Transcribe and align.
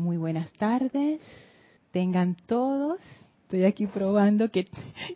Muy 0.00 0.16
buenas 0.16 0.50
tardes. 0.52 1.20
Tengan 1.90 2.34
todos. 2.46 2.98
Estoy 3.42 3.64
aquí 3.64 3.86
probando 3.86 4.50
que, 4.50 4.66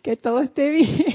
que 0.03 0.15
todo 0.15 0.41
esté 0.41 0.69
bien. 0.69 1.05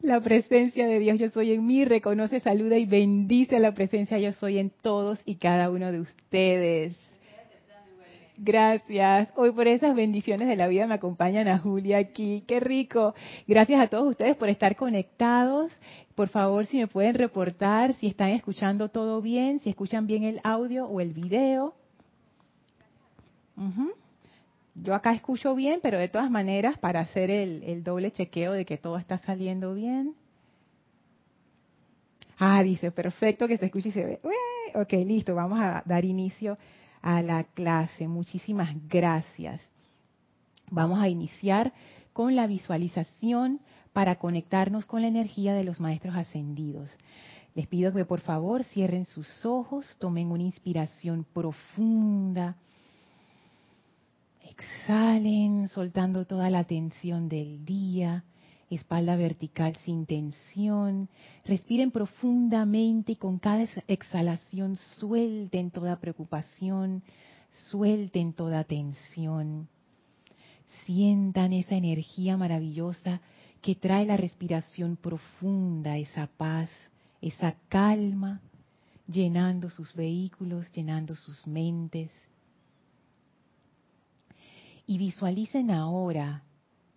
La 0.00 0.20
presencia 0.20 0.86
de 0.86 0.98
Dios 0.98 1.18
yo 1.18 1.28
soy 1.28 1.52
en 1.52 1.66
mí 1.66 1.84
reconoce, 1.84 2.40
saluda 2.40 2.78
y 2.78 2.86
bendice 2.86 3.58
la 3.58 3.74
presencia 3.74 4.18
yo 4.18 4.32
soy 4.32 4.58
en 4.58 4.70
todos 4.70 5.20
y 5.26 5.34
cada 5.34 5.70
uno 5.70 5.92
de 5.92 6.00
ustedes. 6.00 6.96
Gracias. 8.40 9.32
Hoy 9.34 9.50
por 9.50 9.66
esas 9.66 9.96
bendiciones 9.96 10.46
de 10.46 10.54
la 10.54 10.68
vida 10.68 10.86
me 10.86 10.94
acompañan 10.94 11.48
a 11.48 11.58
Julia 11.58 11.98
aquí. 11.98 12.44
Qué 12.46 12.60
rico. 12.60 13.12
Gracias 13.48 13.80
a 13.80 13.88
todos 13.88 14.10
ustedes 14.10 14.36
por 14.36 14.48
estar 14.48 14.76
conectados. 14.76 15.76
Por 16.14 16.28
favor, 16.28 16.64
si 16.66 16.78
me 16.78 16.86
pueden 16.86 17.14
reportar 17.14 17.94
si 17.94 18.06
están 18.06 18.30
escuchando 18.30 18.90
todo 18.90 19.20
bien, 19.20 19.58
si 19.58 19.70
escuchan 19.70 20.06
bien 20.06 20.22
el 20.22 20.40
audio 20.44 20.86
o 20.86 21.00
el 21.00 21.14
video. 21.14 21.74
Yo 24.76 24.94
acá 24.94 25.12
escucho 25.14 25.56
bien, 25.56 25.80
pero 25.82 25.98
de 25.98 26.08
todas 26.08 26.30
maneras, 26.30 26.78
para 26.78 27.00
hacer 27.00 27.32
el, 27.32 27.64
el 27.64 27.82
doble 27.82 28.12
chequeo 28.12 28.52
de 28.52 28.64
que 28.64 28.78
todo 28.78 28.98
está 28.98 29.18
saliendo 29.18 29.74
bien. 29.74 30.14
Ah, 32.38 32.62
dice, 32.62 32.92
perfecto 32.92 33.48
que 33.48 33.56
se 33.56 33.64
escuche 33.64 33.88
y 33.88 33.92
se 33.92 34.04
ve. 34.04 34.20
Ok, 34.76 34.92
listo, 34.92 35.34
vamos 35.34 35.58
a 35.58 35.82
dar 35.84 36.04
inicio 36.04 36.56
a 37.02 37.22
la 37.22 37.44
clase. 37.44 38.08
Muchísimas 38.08 38.70
gracias. 38.88 39.60
Vamos 40.70 41.00
a 41.00 41.08
iniciar 41.08 41.72
con 42.12 42.36
la 42.36 42.46
visualización 42.46 43.60
para 43.92 44.16
conectarnos 44.16 44.86
con 44.86 45.02
la 45.02 45.08
energía 45.08 45.54
de 45.54 45.64
los 45.64 45.80
maestros 45.80 46.16
ascendidos. 46.16 46.90
Les 47.54 47.66
pido 47.66 47.92
que 47.92 48.04
por 48.04 48.20
favor 48.20 48.64
cierren 48.64 49.04
sus 49.04 49.44
ojos, 49.44 49.96
tomen 49.98 50.30
una 50.30 50.44
inspiración 50.44 51.24
profunda. 51.32 52.56
Exhalen, 54.44 55.68
soltando 55.68 56.24
toda 56.26 56.50
la 56.50 56.64
tensión 56.64 57.28
del 57.28 57.64
día 57.64 58.24
espalda 58.70 59.16
vertical 59.16 59.76
sin 59.84 60.06
tensión. 60.06 61.08
Respiren 61.44 61.90
profundamente 61.90 63.12
y 63.12 63.16
con 63.16 63.38
cada 63.38 63.66
exhalación 63.86 64.76
suelten 64.76 65.70
toda 65.70 66.00
preocupación, 66.00 67.02
suelten 67.70 68.32
toda 68.32 68.64
tensión. 68.64 69.68
Sientan 70.84 71.52
esa 71.52 71.74
energía 71.74 72.36
maravillosa 72.36 73.20
que 73.62 73.74
trae 73.74 74.06
la 74.06 74.16
respiración 74.16 74.96
profunda, 74.96 75.96
esa 75.96 76.26
paz, 76.26 76.70
esa 77.20 77.56
calma, 77.68 78.40
llenando 79.06 79.70
sus 79.70 79.94
vehículos, 79.94 80.70
llenando 80.72 81.14
sus 81.14 81.46
mentes. 81.46 82.10
Y 84.86 84.98
visualicen 84.98 85.70
ahora 85.70 86.42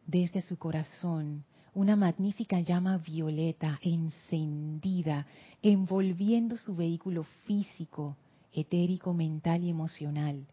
desde 0.05 0.41
su 0.41 0.57
corazón 0.57 1.43
una 1.73 1.95
magnífica 1.95 2.59
llama 2.59 2.97
violeta 2.97 3.79
encendida, 3.81 5.25
envolviendo 5.61 6.57
su 6.57 6.75
vehículo 6.75 7.23
físico, 7.45 8.17
etérico, 8.53 9.13
mental 9.13 9.63
y 9.63 9.69
emocional. 9.69 10.45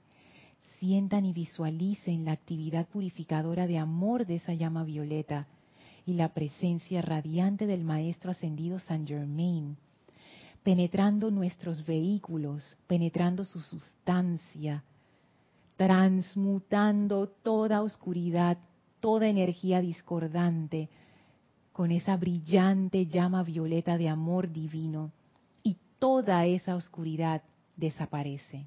Sientan 0.79 1.25
y 1.25 1.33
visualicen 1.33 2.25
la 2.25 2.33
actividad 2.33 2.87
purificadora 2.87 3.67
de 3.67 3.79
amor 3.79 4.27
de 4.27 4.37
esa 4.37 4.55
llama 4.55 4.85
violeta 4.85 5.49
y 6.07 6.15
la 6.15 6.29
presencia 6.29 7.03
radiante 7.03 7.67
del 7.67 7.83
Maestro 7.83 8.31
Ascendido 8.31 8.79
San 8.79 9.05
Germain, 9.07 9.77
penetrando 10.63 11.33
nuestros 11.33 11.85
vehículos, 11.85 12.77
penetrando 12.87 13.43
su 13.43 13.59
sustancia, 13.59 14.85
transmutando 15.77 17.29
toda 17.29 17.83
oscuridad, 17.83 18.59
toda 19.01 19.27
energía 19.27 19.81
discordante, 19.81 20.89
con 21.79 21.93
esa 21.93 22.17
brillante 22.17 23.07
llama 23.07 23.45
violeta 23.45 23.97
de 23.97 24.09
amor 24.09 24.51
divino 24.51 25.13
y 25.63 25.77
toda 26.01 26.45
esa 26.45 26.75
oscuridad 26.75 27.45
desaparece. 27.77 28.67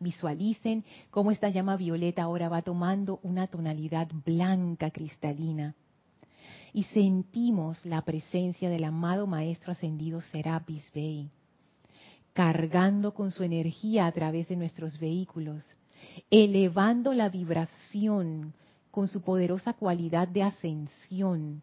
Visualicen 0.00 0.82
cómo 1.10 1.30
esta 1.30 1.50
llama 1.50 1.76
violeta 1.76 2.22
ahora 2.22 2.48
va 2.48 2.62
tomando 2.62 3.20
una 3.22 3.48
tonalidad 3.48 4.08
blanca 4.24 4.90
cristalina 4.90 5.74
y 6.72 6.84
sentimos 6.84 7.84
la 7.84 8.00
presencia 8.00 8.70
del 8.70 8.84
amado 8.84 9.26
Maestro 9.26 9.72
Ascendido 9.72 10.22
Serapis 10.22 10.90
Bey, 10.94 11.28
cargando 12.32 13.12
con 13.12 13.30
su 13.30 13.42
energía 13.42 14.06
a 14.06 14.12
través 14.12 14.48
de 14.48 14.56
nuestros 14.56 14.98
vehículos, 14.98 15.62
elevando 16.30 17.12
la 17.12 17.28
vibración 17.28 18.54
con 18.92 19.08
su 19.08 19.22
poderosa 19.22 19.72
cualidad 19.72 20.28
de 20.28 20.44
ascensión, 20.44 21.62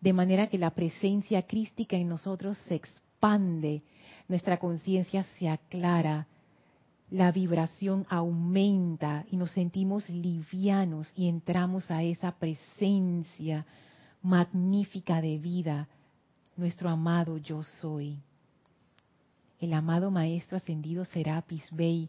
de 0.00 0.12
manera 0.12 0.48
que 0.48 0.58
la 0.58 0.70
presencia 0.70 1.46
crística 1.46 1.96
en 1.96 2.08
nosotros 2.08 2.58
se 2.68 2.74
expande, 2.74 3.82
nuestra 4.28 4.58
conciencia 4.58 5.22
se 5.38 5.48
aclara, 5.48 6.26
la 7.10 7.30
vibración 7.30 8.04
aumenta 8.10 9.24
y 9.30 9.36
nos 9.36 9.52
sentimos 9.52 10.10
livianos 10.10 11.12
y 11.16 11.28
entramos 11.28 11.90
a 11.92 12.02
esa 12.02 12.32
presencia 12.32 13.64
magnífica 14.20 15.20
de 15.20 15.38
vida, 15.38 15.86
nuestro 16.56 16.88
amado 16.88 17.38
yo 17.38 17.62
soy. 17.62 18.18
El 19.60 19.72
amado 19.74 20.10
Maestro 20.10 20.56
Ascendido 20.56 21.04
Serapis 21.04 21.64
Bey 21.70 22.08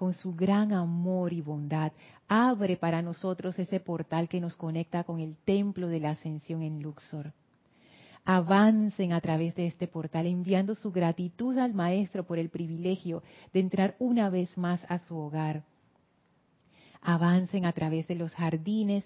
con 0.00 0.14
su 0.14 0.34
gran 0.34 0.72
amor 0.72 1.30
y 1.34 1.42
bondad, 1.42 1.92
abre 2.26 2.78
para 2.78 3.02
nosotros 3.02 3.58
ese 3.58 3.80
portal 3.80 4.30
que 4.30 4.40
nos 4.40 4.56
conecta 4.56 5.04
con 5.04 5.20
el 5.20 5.36
templo 5.44 5.88
de 5.88 6.00
la 6.00 6.12
ascensión 6.12 6.62
en 6.62 6.80
Luxor. 6.80 7.34
Avancen 8.24 9.12
a 9.12 9.20
través 9.20 9.54
de 9.56 9.66
este 9.66 9.88
portal 9.88 10.24
enviando 10.24 10.74
su 10.74 10.90
gratitud 10.90 11.58
al 11.58 11.74
Maestro 11.74 12.24
por 12.24 12.38
el 12.38 12.48
privilegio 12.48 13.22
de 13.52 13.60
entrar 13.60 13.94
una 13.98 14.30
vez 14.30 14.56
más 14.56 14.82
a 14.88 15.00
su 15.00 15.18
hogar. 15.18 15.64
Avancen 17.02 17.66
a 17.66 17.72
través 17.72 18.08
de 18.08 18.14
los 18.14 18.34
jardines, 18.34 19.04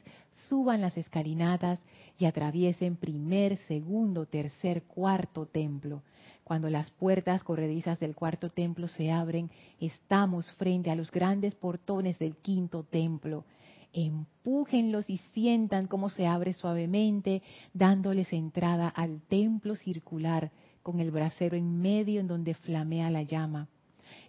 suban 0.48 0.80
las 0.80 0.96
escalinatas 0.96 1.80
y 2.20 2.26
atraviesen 2.26 2.94
primer, 2.94 3.56
segundo, 3.66 4.26
tercer, 4.26 4.84
cuarto 4.84 5.46
templo 5.46 6.02
cuando 6.44 6.68
las 6.68 6.90
puertas 6.90 7.42
corredizas 7.42 7.98
del 7.98 8.14
cuarto 8.14 8.50
templo 8.50 8.86
se 8.86 9.10
abren, 9.10 9.50
estamos 9.80 10.52
frente 10.52 10.90
a 10.90 10.94
los 10.94 11.10
grandes 11.10 11.54
portones 11.54 12.18
del 12.18 12.36
quinto 12.36 12.84
templo. 12.84 13.44
Empújenlos 13.92 15.08
y 15.08 15.18
sientan 15.32 15.86
cómo 15.86 16.10
se 16.10 16.26
abre 16.26 16.52
suavemente, 16.52 17.42
dándoles 17.72 18.32
entrada 18.32 18.88
al 18.88 19.22
templo 19.22 19.74
circular 19.74 20.50
con 20.82 21.00
el 21.00 21.10
brasero 21.10 21.56
en 21.56 21.80
medio 21.80 22.20
en 22.20 22.26
donde 22.26 22.54
flamea 22.54 23.10
la 23.10 23.22
llama. 23.22 23.68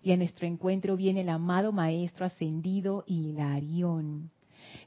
Y 0.02 0.12
a 0.12 0.18
nuestro 0.18 0.47
encuentro 0.47 0.96
viene 0.96 1.22
el 1.22 1.30
amado 1.30 1.72
Maestro 1.72 2.26
ascendido 2.26 3.03
Hilarión 3.08 4.32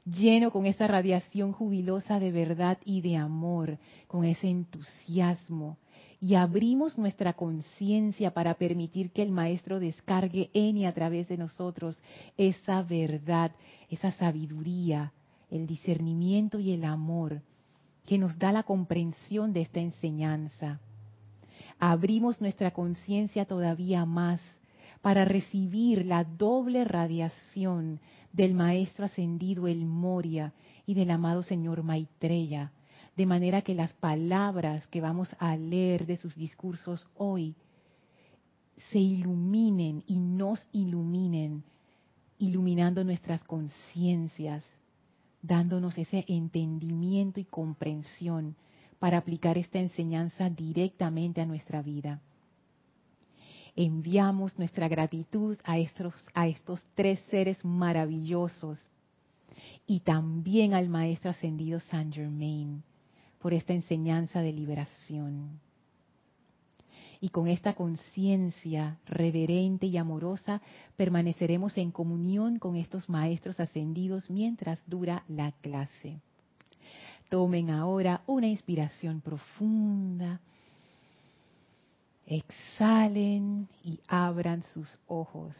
lleno 0.05 0.51
con 0.51 0.65
esa 0.65 0.87
radiación 0.87 1.51
jubilosa 1.51 2.19
de 2.19 2.31
verdad 2.31 2.77
y 2.83 3.01
de 3.01 3.17
amor, 3.17 3.77
con 4.07 4.25
ese 4.25 4.47
entusiasmo, 4.47 5.77
y 6.21 6.35
abrimos 6.35 6.97
nuestra 6.97 7.33
conciencia 7.33 8.33
para 8.33 8.55
permitir 8.55 9.11
que 9.11 9.21
el 9.21 9.31
Maestro 9.31 9.79
descargue 9.79 10.49
en 10.53 10.77
y 10.77 10.85
a 10.85 10.93
través 10.93 11.29
de 11.29 11.37
nosotros 11.37 11.97
esa 12.37 12.81
verdad, 12.81 13.51
esa 13.89 14.11
sabiduría, 14.11 15.13
el 15.49 15.65
discernimiento 15.65 16.59
y 16.59 16.71
el 16.71 16.83
amor 16.83 17.41
que 18.05 18.17
nos 18.17 18.37
da 18.37 18.51
la 18.51 18.63
comprensión 18.63 19.53
de 19.53 19.61
esta 19.61 19.79
enseñanza. 19.79 20.79
Abrimos 21.79 22.41
nuestra 22.41 22.71
conciencia 22.71 23.45
todavía 23.45 24.05
más 24.05 24.41
para 25.01 25.23
recibir 25.23 26.05
la 26.05 26.25
doble 26.25 26.83
radiación 26.83 28.01
del 28.33 28.53
Maestro 28.53 29.05
Ascendido 29.05 29.67
El 29.67 29.85
Moria 29.85 30.53
y 30.85 30.93
del 30.95 31.11
amado 31.11 31.43
Señor 31.43 31.83
Maitreya, 31.83 32.73
de 33.19 33.25
manera 33.25 33.63
que 33.63 33.75
las 33.75 33.91
palabras 33.95 34.87
que 34.87 35.01
vamos 35.01 35.35
a 35.39 35.57
leer 35.57 36.05
de 36.05 36.15
sus 36.15 36.37
discursos 36.37 37.05
hoy 37.17 37.53
se 38.93 38.99
iluminen 38.99 40.05
y 40.07 40.21
nos 40.21 40.65
iluminen, 40.71 41.65
iluminando 42.37 43.03
nuestras 43.03 43.43
conciencias, 43.43 44.63
dándonos 45.41 45.97
ese 45.97 46.23
entendimiento 46.29 47.41
y 47.41 47.43
comprensión 47.43 48.55
para 48.99 49.17
aplicar 49.17 49.57
esta 49.57 49.79
enseñanza 49.79 50.49
directamente 50.49 51.41
a 51.41 51.45
nuestra 51.45 51.81
vida. 51.81 52.21
Enviamos 53.75 54.57
nuestra 54.57 54.87
gratitud 54.87 55.57
a 55.65 55.77
estos, 55.77 56.15
a 56.33 56.47
estos 56.47 56.81
tres 56.95 57.19
seres 57.29 57.65
maravillosos 57.65 58.79
y 59.85 59.99
también 59.99 60.73
al 60.73 60.87
Maestro 60.87 61.31
Ascendido 61.31 61.81
Saint 61.81 62.15
Germain 62.15 62.81
por 63.39 63.53
esta 63.53 63.73
enseñanza 63.73 64.41
de 64.41 64.53
liberación. 64.53 65.59
y 67.21 67.29
con 67.29 67.49
esta 67.49 67.73
conciencia 67.73 68.97
reverente 69.05 69.85
y 69.87 69.97
amorosa 69.97 70.61
permaneceremos 70.95 71.77
en 71.77 71.91
comunión 71.91 72.59
con 72.59 72.77
estos 72.77 73.09
maestros 73.09 73.59
ascendidos 73.59 74.29
mientras 74.29 74.81
dura 74.87 75.25
la 75.27 75.51
clase. 75.51 76.21
Tomen 77.27 77.71
ahora 77.71 78.21
una 78.25 78.47
inspiración 78.47 79.19
profunda. 79.19 80.39
Exhalen 82.25 83.67
y 83.83 83.99
abran 84.07 84.63
sus 84.73 84.97
ojos. 85.07 85.57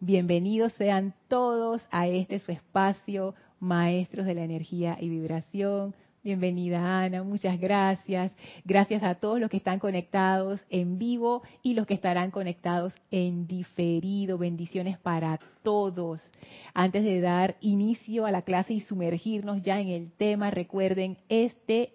Bienvenidos 0.00 0.72
sean 0.72 1.12
todos 1.28 1.82
a 1.90 2.06
este 2.08 2.38
su 2.38 2.50
espacio, 2.50 3.34
maestros 3.60 4.24
de 4.24 4.34
la 4.34 4.44
energía 4.44 4.96
y 5.00 5.10
vibración 5.10 5.94
Bienvenida 6.28 7.04
Ana, 7.04 7.22
muchas 7.22 7.58
gracias. 7.58 8.32
Gracias 8.66 9.02
a 9.02 9.14
todos 9.14 9.40
los 9.40 9.48
que 9.48 9.56
están 9.56 9.78
conectados 9.78 10.62
en 10.68 10.98
vivo 10.98 11.42
y 11.62 11.72
los 11.72 11.86
que 11.86 11.94
estarán 11.94 12.30
conectados 12.30 12.92
en 13.10 13.46
diferido. 13.46 14.36
Bendiciones 14.36 14.98
para 14.98 15.40
todos. 15.62 16.20
Antes 16.74 17.02
de 17.02 17.22
dar 17.22 17.56
inicio 17.62 18.26
a 18.26 18.30
la 18.30 18.42
clase 18.42 18.74
y 18.74 18.80
sumergirnos 18.80 19.62
ya 19.62 19.80
en 19.80 19.88
el 19.88 20.12
tema, 20.12 20.50
recuerden, 20.50 21.16
este 21.30 21.94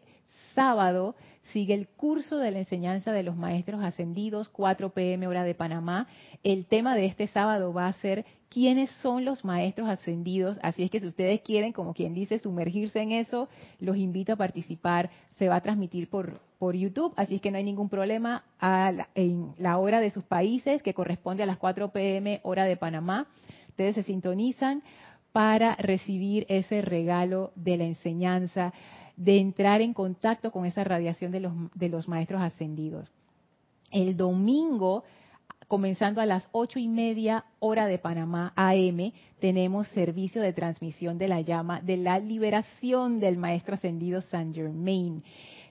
sábado 0.55 1.15
sigue 1.51 1.73
el 1.73 1.87
curso 1.87 2.37
de 2.37 2.51
la 2.51 2.59
enseñanza 2.59 3.11
de 3.11 3.23
los 3.23 3.35
maestros 3.35 3.83
ascendidos, 3.83 4.49
4 4.49 4.89
pm 4.91 5.27
hora 5.27 5.43
de 5.43 5.55
Panamá. 5.55 6.07
El 6.43 6.65
tema 6.65 6.95
de 6.95 7.05
este 7.05 7.27
sábado 7.27 7.73
va 7.73 7.87
a 7.87 7.93
ser 7.93 8.25
quiénes 8.49 8.89
son 9.01 9.25
los 9.25 9.43
maestros 9.43 9.89
ascendidos. 9.89 10.57
Así 10.61 10.83
es 10.83 10.91
que 10.91 10.99
si 10.99 11.07
ustedes 11.07 11.41
quieren, 11.41 11.73
como 11.73 11.93
quien 11.93 12.13
dice, 12.13 12.39
sumergirse 12.39 13.01
en 13.01 13.11
eso, 13.11 13.49
los 13.79 13.97
invito 13.97 14.33
a 14.33 14.37
participar. 14.37 15.09
Se 15.35 15.49
va 15.49 15.57
a 15.57 15.61
transmitir 15.61 16.09
por, 16.09 16.39
por 16.59 16.75
YouTube, 16.75 17.13
así 17.17 17.35
es 17.35 17.41
que 17.41 17.51
no 17.51 17.57
hay 17.57 17.63
ningún 17.63 17.89
problema 17.89 18.43
en 19.15 19.53
la 19.57 19.77
hora 19.77 19.99
de 19.99 20.11
sus 20.11 20.23
países, 20.23 20.81
que 20.81 20.93
corresponde 20.93 21.43
a 21.43 21.47
las 21.47 21.57
4 21.57 21.91
pm 21.91 22.39
hora 22.43 22.65
de 22.65 22.77
Panamá. 22.77 23.27
Ustedes 23.69 23.95
se 23.95 24.03
sintonizan 24.03 24.83
para 25.31 25.75
recibir 25.75 26.45
ese 26.47 26.81
regalo 26.81 27.51
de 27.55 27.77
la 27.77 27.85
enseñanza 27.85 28.71
de 29.15 29.37
entrar 29.39 29.81
en 29.81 29.93
contacto 29.93 30.51
con 30.51 30.65
esa 30.65 30.83
radiación 30.83 31.31
de 31.31 31.39
los, 31.39 31.53
de 31.73 31.89
los 31.89 32.07
maestros 32.07 32.41
ascendidos. 32.41 33.09
El 33.91 34.17
domingo, 34.17 35.03
comenzando 35.67 36.19
a 36.19 36.25
las 36.25 36.47
ocho 36.51 36.79
y 36.79 36.87
media 36.87 37.45
hora 37.59 37.85
de 37.85 37.99
Panamá 37.99 38.53
AM, 38.55 39.11
tenemos 39.39 39.87
servicio 39.89 40.41
de 40.41 40.53
transmisión 40.53 41.17
de 41.17 41.27
la 41.27 41.41
llama 41.41 41.81
de 41.81 41.97
la 41.97 42.19
liberación 42.19 43.19
del 43.19 43.37
maestro 43.37 43.75
ascendido 43.75 44.21
Saint 44.21 44.55
Germain. 44.55 45.23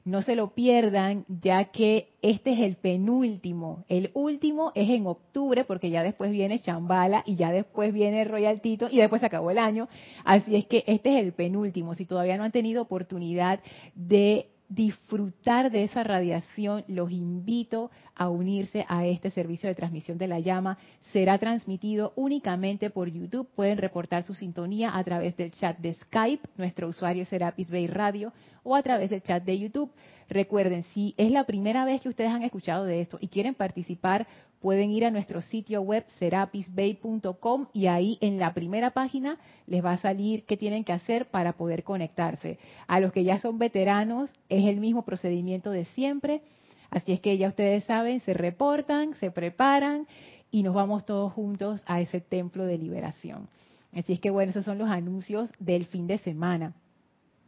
No 0.05 0.23
se 0.23 0.35
lo 0.35 0.55
pierdan, 0.55 1.25
ya 1.29 1.67
que 1.67 2.09
este 2.23 2.53
es 2.53 2.61
el 2.61 2.77
penúltimo. 2.77 3.85
El 3.89 4.11
último 4.15 4.73
es 4.75 4.91
en 4.91 5.07
octubre, 5.07 5.65
porque 5.65 5.91
ya 5.91 6.03
después 6.03 6.33
viene 6.33 6.59
Chambala 6.59 7.23
y 7.25 7.37
ya 7.37 7.53
después 7.53 7.93
viene 7.93 8.25
Royal 8.25 8.61
Tito 8.61 8.89
y 8.91 8.99
después 8.99 9.21
se 9.21 9.27
acabó 9.27 9.51
el 9.53 9.59
año. 9.59 9.89
Así 10.25 10.57
es 10.57 10.67
que 10.67 10.83
este 10.89 11.17
es 11.17 11.25
el 11.25 11.33
penúltimo. 11.33 11.95
Si 11.95 12.05
todavía 12.05 12.37
no 12.37 12.45
han 12.45 12.53
tenido 12.53 12.83
oportunidad 12.83 13.61
de 13.95 14.52
disfrutar 14.75 15.71
de 15.71 15.85
esa 15.85 16.03
radiación, 16.03 16.85
los 16.89 17.11
invito 17.11 17.91
a 18.15 18.29
unirse 18.29 18.87
a 18.89 19.07
este 19.07 19.31
servicio 19.31 19.69
de 19.69 19.75
transmisión 19.75 20.17
de 20.17 20.29
la 20.29 20.41
llama. 20.41 20.79
Será 21.13 21.39
transmitido 21.39 22.13
únicamente 22.17 22.89
por 22.89 23.11
YouTube. 23.11 23.49
Pueden 23.55 23.79
reportar 23.79 24.25
su 24.25 24.35
sintonía 24.35 24.97
a 24.97 25.05
través 25.05 25.37
del 25.37 25.51
chat 25.51 25.79
de 25.79 25.93
Skype. 25.93 26.49
Nuestro 26.57 26.89
usuario 26.89 27.25
será 27.25 27.55
Bay 27.57 27.87
Radio 27.87 28.33
o 28.63 28.75
a 28.75 28.83
través 28.83 29.11
del 29.11 29.23
chat 29.23 29.45
de 29.45 29.59
YouTube. 29.59 29.93
Recuerden, 30.29 30.85
si 30.95 31.15
es 31.19 31.31
la 31.31 31.45
primera 31.45 31.85
vez 31.85 32.01
que 32.01 32.09
ustedes 32.09 32.31
han 32.31 32.43
escuchado 32.43 32.85
de 32.85 33.03
esto 33.03 33.19
y 33.21 33.29
quieren 33.29 33.55
participar, 33.55 34.27
pueden 34.63 34.91
ir 34.91 35.05
a 35.05 35.11
nuestro 35.11 35.43
sitio 35.43 35.83
web 35.83 36.07
serapisbay.com 36.19 37.67
y 37.73 37.89
ahí 37.89 38.17
en 38.21 38.39
la 38.39 38.55
primera 38.55 38.91
página 38.91 39.39
les 39.67 39.85
va 39.85 39.93
a 39.93 39.97
salir 39.99 40.45
qué 40.45 40.57
tienen 40.57 40.85
que 40.85 40.93
hacer 40.93 41.27
para 41.27 41.55
poder 41.55 41.83
conectarse. 41.83 42.59
A 42.87 43.01
los 43.01 43.13
que 43.13 43.25
ya 43.25 43.39
son 43.41 43.59
veteranos 43.59 44.31
es 44.49 44.67
el 44.67 44.81
mismo 44.81 45.05
procedimiento 45.05 45.73
de 45.73 45.85
siempre, 45.87 46.43
así 46.91 47.13
es 47.13 47.21
que 47.21 47.37
ya 47.37 47.49
ustedes 47.49 47.85
saben, 47.85 48.21
se 48.21 48.35
reportan, 48.35 49.15
se 49.17 49.33
preparan 49.33 50.07
y 50.53 50.63
nos 50.63 50.75
vamos 50.75 51.05
todos 51.05 51.33
juntos 51.33 51.83
a 51.87 52.01
ese 52.01 52.21
templo 52.21 52.65
de 52.65 52.79
liberación. 52.79 53.49
Así 53.93 54.13
es 54.13 54.21
que 54.21 54.31
bueno, 54.31 54.51
esos 54.51 54.65
son 54.65 54.79
los 54.79 54.89
anuncios 54.89 55.51
del 55.59 55.87
fin 55.87 56.07
de 56.07 56.19
semana. 56.19 56.73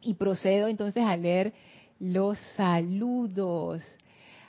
Y 0.03 0.15
procedo 0.15 0.69
entonces 0.69 1.05
a 1.05 1.17
leer 1.17 1.55
los 2.01 2.37
saludos. 2.57 3.83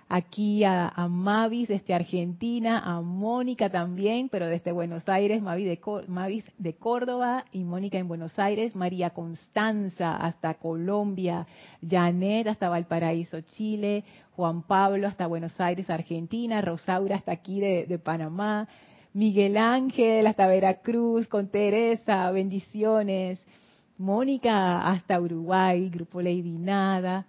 Aquí 0.07 0.63
a, 0.63 0.93
Mavis 1.09 1.67
desde 1.67 1.95
Argentina, 1.95 2.79
a 2.79 3.01
Mónica 3.01 3.71
también, 3.71 4.29
pero 4.29 4.47
desde 4.47 4.71
Buenos 4.71 5.09
Aires, 5.09 5.41
Mavis 5.41 5.65
de, 5.65 5.79
Mavis 6.07 6.43
de 6.59 6.75
Córdoba 6.75 7.45
y 7.51 7.63
Mónica 7.63 7.97
en 7.97 8.07
Buenos 8.07 8.37
Aires, 8.37 8.75
María 8.75 9.09
Constanza 9.09 10.15
hasta 10.15 10.53
Colombia, 10.55 11.47
Janet 11.81 12.47
hasta 12.47 12.69
Valparaíso, 12.69 13.41
Chile, 13.41 14.03
Juan 14.35 14.61
Pablo 14.61 15.07
hasta 15.07 15.25
Buenos 15.25 15.59
Aires, 15.59 15.89
Argentina, 15.89 16.61
Rosaura 16.61 17.15
hasta 17.15 17.31
aquí 17.31 17.59
de, 17.59 17.87
de 17.87 17.97
Panamá, 17.97 18.67
Miguel 19.13 19.57
Ángel 19.57 20.27
hasta 20.27 20.45
Veracruz, 20.45 21.27
con 21.27 21.47
Teresa, 21.47 22.29
bendiciones. 22.29 23.43
Mónica 23.97 24.89
hasta 24.89 25.21
Uruguay, 25.21 25.89
Grupo 25.89 26.21
Lady 26.21 26.57
Nada, 26.59 27.25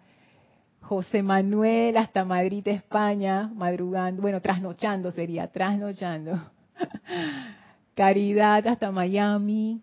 José 0.86 1.20
Manuel 1.20 1.96
hasta 1.96 2.24
Madrid, 2.24 2.66
España, 2.68 3.50
madrugando, 3.52 4.22
bueno, 4.22 4.40
trasnochando 4.40 5.10
sería, 5.10 5.48
trasnochando. 5.48 6.38
Caridad 7.96 8.64
hasta 8.68 8.92
Miami. 8.92 9.82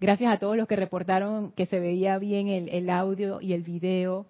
Gracias 0.00 0.32
a 0.32 0.38
todos 0.38 0.56
los 0.56 0.68
que 0.68 0.76
reportaron 0.76 1.50
que 1.52 1.66
se 1.66 1.80
veía 1.80 2.18
bien 2.18 2.46
el, 2.46 2.68
el 2.68 2.88
audio 2.88 3.40
y 3.40 3.52
el 3.52 3.62
video. 3.62 4.26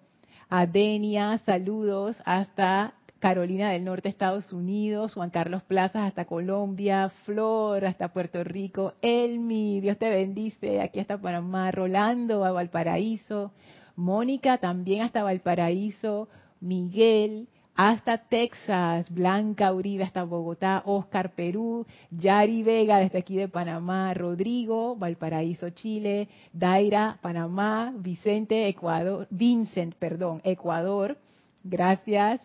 A 0.49 0.65
Denia, 0.65 1.37
saludos 1.45 2.17
hasta 2.25 2.95
Carolina 3.19 3.69
del 3.69 3.83
Norte, 3.83 4.09
Estados 4.09 4.51
Unidos, 4.51 5.13
Juan 5.13 5.29
Carlos 5.29 5.61
Plazas 5.61 6.07
hasta 6.07 6.25
Colombia, 6.25 7.09
Flor 7.25 7.85
hasta 7.85 8.07
Puerto 8.07 8.43
Rico, 8.43 8.93
Elmi, 9.01 9.79
Dios 9.79 9.97
te 9.99 10.09
bendice, 10.09 10.81
aquí 10.81 10.99
hasta 10.99 11.19
Panamá, 11.19 11.69
Rolando 11.71 12.45
a 12.45 12.51
Valparaíso, 12.51 13.51
Mónica 13.95 14.57
también 14.57 15.01
hasta 15.01 15.23
Valparaíso, 15.23 16.27
Miguel 16.59 17.47
hasta 17.75 18.17
Texas, 18.17 19.09
Blanca 19.09 19.73
Uribe 19.73 20.03
hasta 20.05 20.23
Bogotá, 20.23 20.81
Oscar 20.85 21.31
Perú, 21.35 21.85
Yari 22.09 22.63
Vega 22.63 22.99
desde 22.99 23.19
aquí 23.19 23.35
de 23.35 23.49
Panamá, 23.49 24.13
Rodrigo, 24.13 24.95
Valparaíso, 24.95 25.69
Chile, 25.71 26.29
Daira, 26.53 27.19
Panamá, 27.21 27.93
Vicente, 27.97 28.67
Ecuador, 28.69 29.27
Vincent, 29.29 29.93
perdón, 29.95 30.41
Ecuador, 30.43 31.17
gracias. 31.63 32.41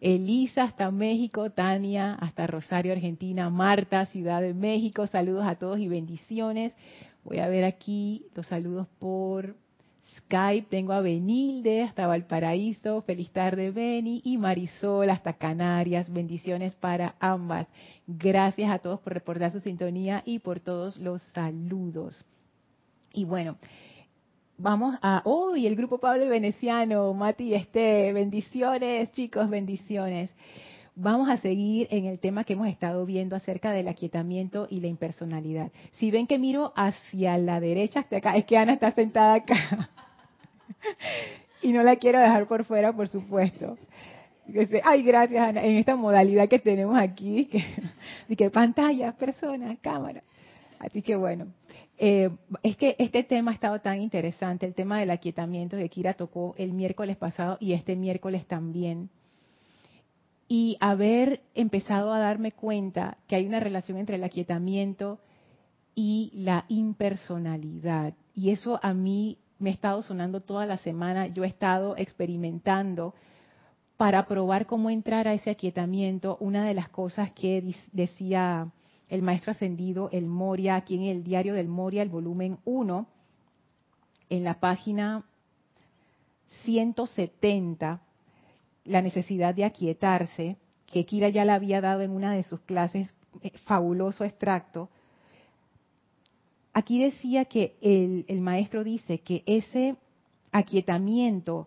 Elisa 0.00 0.62
hasta 0.62 0.92
México, 0.92 1.50
Tania 1.50 2.14
hasta 2.14 2.46
Rosario, 2.46 2.92
Argentina, 2.92 3.50
Marta, 3.50 4.06
Ciudad 4.06 4.40
de 4.40 4.54
México, 4.54 5.08
saludos 5.08 5.44
a 5.44 5.56
todos 5.56 5.80
y 5.80 5.88
bendiciones. 5.88 6.72
Voy 7.24 7.40
a 7.40 7.48
ver 7.48 7.64
aquí 7.64 8.26
los 8.36 8.46
saludos 8.46 8.86
por 9.00 9.56
Skype. 10.28 10.68
Tengo 10.68 10.92
a 10.92 11.00
Benilde 11.00 11.82
hasta 11.82 12.06
Valparaíso, 12.06 13.00
feliz 13.02 13.30
tarde 13.30 13.70
Beni, 13.70 14.20
y 14.24 14.36
Marisol 14.36 15.08
hasta 15.08 15.32
Canarias, 15.32 16.12
bendiciones 16.12 16.74
para 16.74 17.14
ambas. 17.18 17.66
Gracias 18.06 18.70
a 18.70 18.78
todos 18.78 19.00
por 19.00 19.14
reportar 19.14 19.52
su 19.52 19.60
sintonía 19.60 20.22
y 20.26 20.40
por 20.40 20.60
todos 20.60 20.98
los 20.98 21.22
saludos. 21.32 22.26
Y 23.14 23.24
bueno, 23.24 23.56
vamos 24.58 24.98
a 25.00 25.22
hoy 25.24 25.66
el 25.66 25.76
grupo 25.76 25.96
Pablo 25.96 26.28
Veneciano, 26.28 27.14
Mati 27.14 27.44
y 27.44 27.54
Este, 27.54 28.12
bendiciones 28.12 29.10
chicos, 29.12 29.48
bendiciones. 29.48 30.30
Vamos 30.94 31.30
a 31.30 31.38
seguir 31.38 31.88
en 31.90 32.04
el 32.04 32.18
tema 32.18 32.44
que 32.44 32.52
hemos 32.52 32.68
estado 32.68 33.06
viendo 33.06 33.34
acerca 33.34 33.70
del 33.70 33.88
aquietamiento 33.88 34.66
y 34.68 34.80
la 34.80 34.88
impersonalidad. 34.88 35.72
Si 35.92 36.10
ven 36.10 36.26
que 36.26 36.38
miro 36.38 36.74
hacia 36.76 37.38
la 37.38 37.60
derecha, 37.60 38.00
hasta 38.00 38.18
acá, 38.18 38.36
es 38.36 38.44
que 38.44 38.58
Ana 38.58 38.74
está 38.74 38.90
sentada 38.90 39.34
acá. 39.34 39.88
y 41.62 41.72
no 41.72 41.82
la 41.82 41.96
quiero 41.96 42.18
dejar 42.18 42.46
por 42.46 42.64
fuera, 42.64 42.92
por 42.92 43.08
supuesto. 43.08 43.78
Ay, 44.84 45.02
gracias 45.02 45.46
Ana, 45.46 45.62
en 45.62 45.76
esta 45.76 45.94
modalidad 45.94 46.48
que 46.48 46.58
tenemos 46.58 46.98
aquí, 46.98 47.46
que, 47.46 47.64
que 48.36 48.50
pantalla, 48.50 49.12
persona, 49.12 49.76
cámara. 49.80 50.22
Así 50.78 51.02
que 51.02 51.16
bueno, 51.16 51.48
eh, 51.98 52.30
es 52.62 52.76
que 52.76 52.94
este 52.98 53.24
tema 53.24 53.50
ha 53.50 53.54
estado 53.54 53.80
tan 53.80 54.00
interesante, 54.00 54.64
el 54.64 54.74
tema 54.74 55.00
del 55.00 55.10
aquietamiento 55.10 55.76
que 55.76 55.88
Kira 55.88 56.14
tocó 56.14 56.54
el 56.56 56.72
miércoles 56.72 57.16
pasado 57.16 57.58
y 57.60 57.72
este 57.72 57.96
miércoles 57.96 58.46
también. 58.46 59.10
Y 60.50 60.78
haber 60.80 61.42
empezado 61.54 62.12
a 62.12 62.20
darme 62.20 62.52
cuenta 62.52 63.18
que 63.26 63.36
hay 63.36 63.44
una 63.44 63.60
relación 63.60 63.98
entre 63.98 64.16
el 64.16 64.24
aquietamiento 64.24 65.18
y 65.94 66.30
la 66.32 66.64
impersonalidad. 66.68 68.14
Y 68.34 68.50
eso 68.50 68.78
a 68.82 68.94
mí 68.94 69.36
me 69.58 69.70
ha 69.70 69.72
estado 69.72 70.02
sonando 70.02 70.40
toda 70.40 70.66
la 70.66 70.78
semana. 70.78 71.26
Yo 71.26 71.44
he 71.44 71.48
estado 71.48 71.96
experimentando 71.96 73.14
para 73.96 74.26
probar 74.26 74.66
cómo 74.66 74.90
entrar 74.90 75.26
a 75.26 75.34
ese 75.34 75.50
aquietamiento, 75.50 76.36
una 76.40 76.64
de 76.64 76.74
las 76.74 76.88
cosas 76.88 77.32
que 77.32 77.74
decía 77.92 78.70
el 79.08 79.22
maestro 79.22 79.50
ascendido, 79.50 80.08
el 80.12 80.26
Moria, 80.26 80.76
aquí 80.76 80.94
en 80.94 81.04
el 81.04 81.24
diario 81.24 81.54
del 81.54 81.68
Moria, 81.68 82.02
el 82.02 82.08
volumen 82.08 82.58
1, 82.64 83.06
en 84.30 84.44
la 84.44 84.60
página 84.60 85.24
170, 86.64 88.00
la 88.84 89.02
necesidad 89.02 89.54
de 89.54 89.64
aquietarse, 89.64 90.56
que 90.86 91.04
Kira 91.04 91.28
ya 91.28 91.44
la 91.44 91.54
había 91.54 91.80
dado 91.80 92.02
en 92.02 92.10
una 92.10 92.32
de 92.32 92.42
sus 92.42 92.60
clases, 92.60 93.14
eh, 93.42 93.52
fabuloso 93.64 94.24
extracto. 94.24 94.90
Aquí 96.78 97.02
decía 97.02 97.46
que 97.46 97.76
el, 97.80 98.40
maestro 98.40 98.84
dice 98.84 99.18
que 99.18 99.42
ese 99.46 99.96
aquietamiento, 100.52 101.66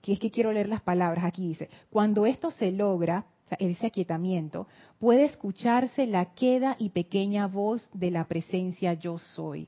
que 0.00 0.12
es 0.12 0.20
que 0.20 0.30
quiero 0.30 0.52
leer 0.52 0.68
las 0.68 0.80
palabras, 0.80 1.24
aquí 1.24 1.48
dice, 1.48 1.68
cuando 1.90 2.24
esto 2.24 2.52
se 2.52 2.70
logra, 2.70 3.26
ese 3.58 3.88
aquietamiento, 3.88 4.68
puede 5.00 5.24
escucharse 5.24 6.06
la 6.06 6.34
queda 6.34 6.76
y 6.78 6.90
pequeña 6.90 7.48
voz 7.48 7.90
de 7.94 8.12
la 8.12 8.28
presencia 8.28 8.94
yo 8.94 9.18
soy. 9.18 9.66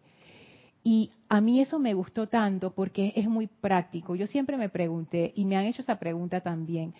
Y 0.85 1.11
a 1.28 1.40
mí 1.40 1.61
eso 1.61 1.81
me 1.81 1.93
gustó 1.93 2.28
tanto 2.28 2.71
porque 2.71 3.12
es 3.16 3.28
muy 3.28 3.49
práctico. 3.49 4.14
Yo 4.14 4.28
siempre 4.28 4.57
me 4.57 4.69
pregunté, 4.69 5.33
y 5.35 5.47
me 5.47 5.57
han 5.57 5.64
hecho 5.64 5.83
esa 5.83 5.99
pregunta 5.99 6.43
también, 6.43 6.95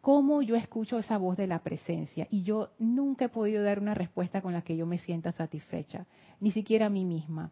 ¿cómo 0.00 0.42
yo 0.42 0.56
escucho 0.56 0.98
esa 0.98 1.18
voz 1.18 1.36
de 1.36 1.46
la 1.46 1.60
presencia? 1.62 2.26
Y 2.30 2.42
yo 2.42 2.70
nunca 2.78 3.26
he 3.26 3.28
podido 3.28 3.62
dar 3.62 3.78
una 3.78 3.94
respuesta 3.94 4.40
con 4.40 4.52
la 4.52 4.62
que 4.62 4.76
yo 4.76 4.86
me 4.86 4.98
sienta 4.98 5.32
satisfecha, 5.32 6.06
ni 6.40 6.50
siquiera 6.50 6.86
a 6.86 6.90
mí 6.90 7.04
misma. 7.04 7.50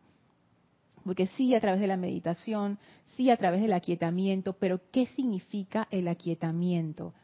Porque 1.05 1.27
sí 1.29 1.55
a 1.55 1.61
través 1.61 1.81
de 1.81 1.87
la 1.87 1.97
meditación, 1.97 2.79
sí 3.17 3.31
a 3.31 3.37
través 3.37 3.61
del 3.61 3.73
aquietamiento, 3.73 4.55
pero 4.55 4.81
¿qué 4.91 5.07
significa 5.07 5.89
el 5.91 6.09
aquietamiento? 6.09 7.15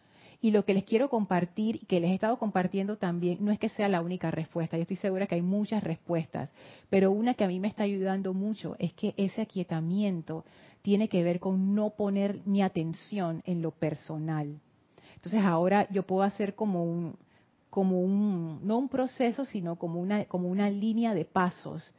Y 0.40 0.50
lo 0.50 0.66
que 0.66 0.74
les 0.74 0.84
quiero 0.84 1.08
compartir, 1.08 1.86
que 1.86 2.00
les 2.00 2.10
he 2.10 2.14
estado 2.14 2.38
compartiendo 2.38 2.98
también, 2.98 3.38
no 3.40 3.50
es 3.50 3.58
que 3.58 3.70
sea 3.70 3.88
la 3.88 4.02
única 4.02 4.30
respuesta, 4.30 4.76
yo 4.76 4.82
estoy 4.82 4.98
segura 4.98 5.26
que 5.26 5.36
hay 5.36 5.42
muchas 5.42 5.82
respuestas, 5.82 6.52
pero 6.90 7.10
una 7.12 7.32
que 7.32 7.44
a 7.44 7.48
mí 7.48 7.60
me 7.60 7.68
está 7.68 7.84
ayudando 7.84 8.34
mucho 8.34 8.76
es 8.78 8.92
que 8.92 9.14
ese 9.16 9.40
aquietamiento 9.40 10.44
tiene 10.82 11.08
que 11.08 11.22
ver 11.22 11.40
con 11.40 11.74
no 11.74 11.90
poner 11.90 12.40
mi 12.44 12.60
atención 12.60 13.42
en 13.46 13.62
lo 13.62 13.70
personal. 13.70 14.60
Entonces 15.24 15.44
ahora 15.44 15.88
yo 15.90 16.02
puedo 16.02 16.22
hacer 16.22 16.54
como 16.54 16.84
un, 16.84 17.16
como 17.70 18.00
un, 18.00 18.60
no 18.62 18.78
un 18.78 18.88
proceso, 18.88 19.44
sino 19.44 19.76
como 19.76 20.00
una, 20.00 20.24
como 20.26 20.48
una 20.48 20.68
línea 20.68 21.14
de 21.14 21.24
pasos. 21.24 21.92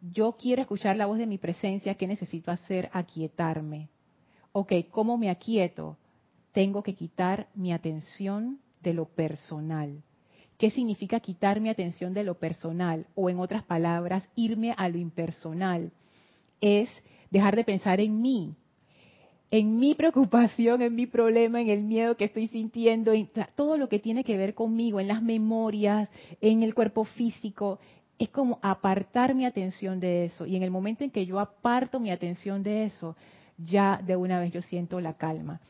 Yo 0.00 0.32
quiero 0.32 0.62
escuchar 0.62 0.96
la 0.96 1.06
voz 1.06 1.18
de 1.18 1.26
mi 1.26 1.36
presencia, 1.36 1.94
¿qué 1.94 2.06
necesito 2.06 2.50
hacer? 2.50 2.88
Aquietarme. 2.92 3.88
Ok, 4.52 4.72
¿cómo 4.90 5.18
me 5.18 5.28
aquieto? 5.30 5.96
tengo 6.52 6.82
que 6.82 6.94
quitar 6.94 7.48
mi 7.54 7.72
atención 7.72 8.58
de 8.82 8.94
lo 8.94 9.06
personal. 9.06 10.02
¿Qué 10.58 10.70
significa 10.70 11.20
quitar 11.20 11.60
mi 11.60 11.70
atención 11.70 12.12
de 12.12 12.24
lo 12.24 12.34
personal? 12.34 13.06
O 13.14 13.30
en 13.30 13.38
otras 13.38 13.62
palabras, 13.62 14.28
irme 14.34 14.74
a 14.76 14.88
lo 14.88 14.98
impersonal. 14.98 15.92
Es 16.60 16.90
dejar 17.30 17.56
de 17.56 17.64
pensar 17.64 18.00
en 18.00 18.20
mí, 18.20 18.54
en 19.50 19.78
mi 19.78 19.94
preocupación, 19.94 20.82
en 20.82 20.94
mi 20.94 21.06
problema, 21.06 21.60
en 21.60 21.70
el 21.70 21.82
miedo 21.82 22.16
que 22.16 22.24
estoy 22.24 22.48
sintiendo, 22.48 23.12
en 23.12 23.28
todo 23.56 23.76
lo 23.76 23.88
que 23.88 23.98
tiene 23.98 24.22
que 24.22 24.36
ver 24.36 24.54
conmigo, 24.54 25.00
en 25.00 25.08
las 25.08 25.22
memorias, 25.22 26.08
en 26.40 26.62
el 26.62 26.74
cuerpo 26.74 27.04
físico. 27.04 27.80
Es 28.18 28.28
como 28.28 28.58
apartar 28.62 29.34
mi 29.34 29.44
atención 29.44 29.98
de 29.98 30.26
eso. 30.26 30.46
Y 30.46 30.56
en 30.56 30.62
el 30.62 30.70
momento 30.70 31.04
en 31.04 31.10
que 31.10 31.26
yo 31.26 31.40
aparto 31.40 31.98
mi 31.98 32.10
atención 32.10 32.62
de 32.62 32.84
eso, 32.84 33.16
ya 33.56 34.00
de 34.04 34.16
una 34.16 34.38
vez 34.38 34.52
yo 34.52 34.62
siento 34.62 35.00
la 35.00 35.14
calma 35.14 35.60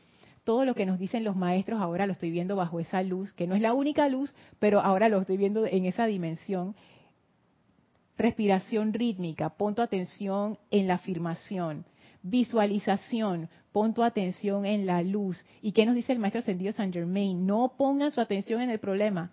todo 0.43 0.65
lo 0.65 0.73
que 0.73 0.85
nos 0.85 0.99
dicen 0.99 1.23
los 1.23 1.35
maestros 1.35 1.79
ahora 1.79 2.05
lo 2.05 2.13
estoy 2.13 2.31
viendo 2.31 2.55
bajo 2.55 2.79
esa 2.79 3.03
luz, 3.03 3.31
que 3.33 3.47
no 3.47 3.55
es 3.55 3.61
la 3.61 3.73
única 3.73 4.09
luz, 4.09 4.33
pero 4.59 4.81
ahora 4.81 5.09
lo 5.09 5.21
estoy 5.21 5.37
viendo 5.37 5.65
en 5.65 5.85
esa 5.85 6.05
dimensión. 6.05 6.75
Respiración 8.17 8.93
rítmica, 8.93 9.49
pon 9.49 9.75
tu 9.75 9.81
atención 9.81 10.57
en 10.69 10.87
la 10.87 10.95
afirmación. 10.95 11.85
Visualización, 12.23 13.49
pon 13.71 13.93
tu 13.93 14.03
atención 14.03 14.65
en 14.65 14.85
la 14.85 15.01
luz. 15.01 15.43
¿Y 15.61 15.71
qué 15.71 15.85
nos 15.85 15.95
dice 15.95 16.13
el 16.13 16.19
maestro 16.19 16.39
ascendido 16.39 16.71
San 16.71 16.93
Germain? 16.93 17.45
No 17.45 17.73
pongan 17.77 18.11
su 18.11 18.21
atención 18.21 18.61
en 18.61 18.69
el 18.69 18.79
problema, 18.79 19.31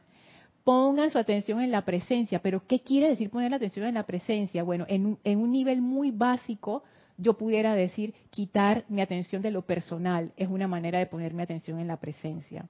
pongan 0.64 1.10
su 1.10 1.18
atención 1.18 1.60
en 1.60 1.70
la 1.70 1.84
presencia. 1.84 2.40
Pero 2.40 2.66
¿qué 2.66 2.80
quiere 2.80 3.08
decir 3.08 3.30
poner 3.30 3.50
la 3.50 3.56
atención 3.56 3.86
en 3.86 3.94
la 3.94 4.06
presencia? 4.06 4.62
Bueno, 4.62 4.86
en 4.88 5.18
en 5.24 5.38
un 5.38 5.50
nivel 5.50 5.82
muy 5.82 6.10
básico, 6.10 6.82
yo 7.18 7.36
pudiera 7.36 7.74
decir 7.74 8.14
quitar 8.30 8.84
mi 8.88 9.02
atención 9.02 9.42
de 9.42 9.50
lo 9.50 9.62
personal 9.62 10.32
es 10.36 10.48
una 10.48 10.68
manera 10.68 11.00
de 11.00 11.06
poner 11.06 11.34
mi 11.34 11.42
atención 11.42 11.80
en 11.80 11.88
la 11.88 11.98
presencia. 11.98 12.68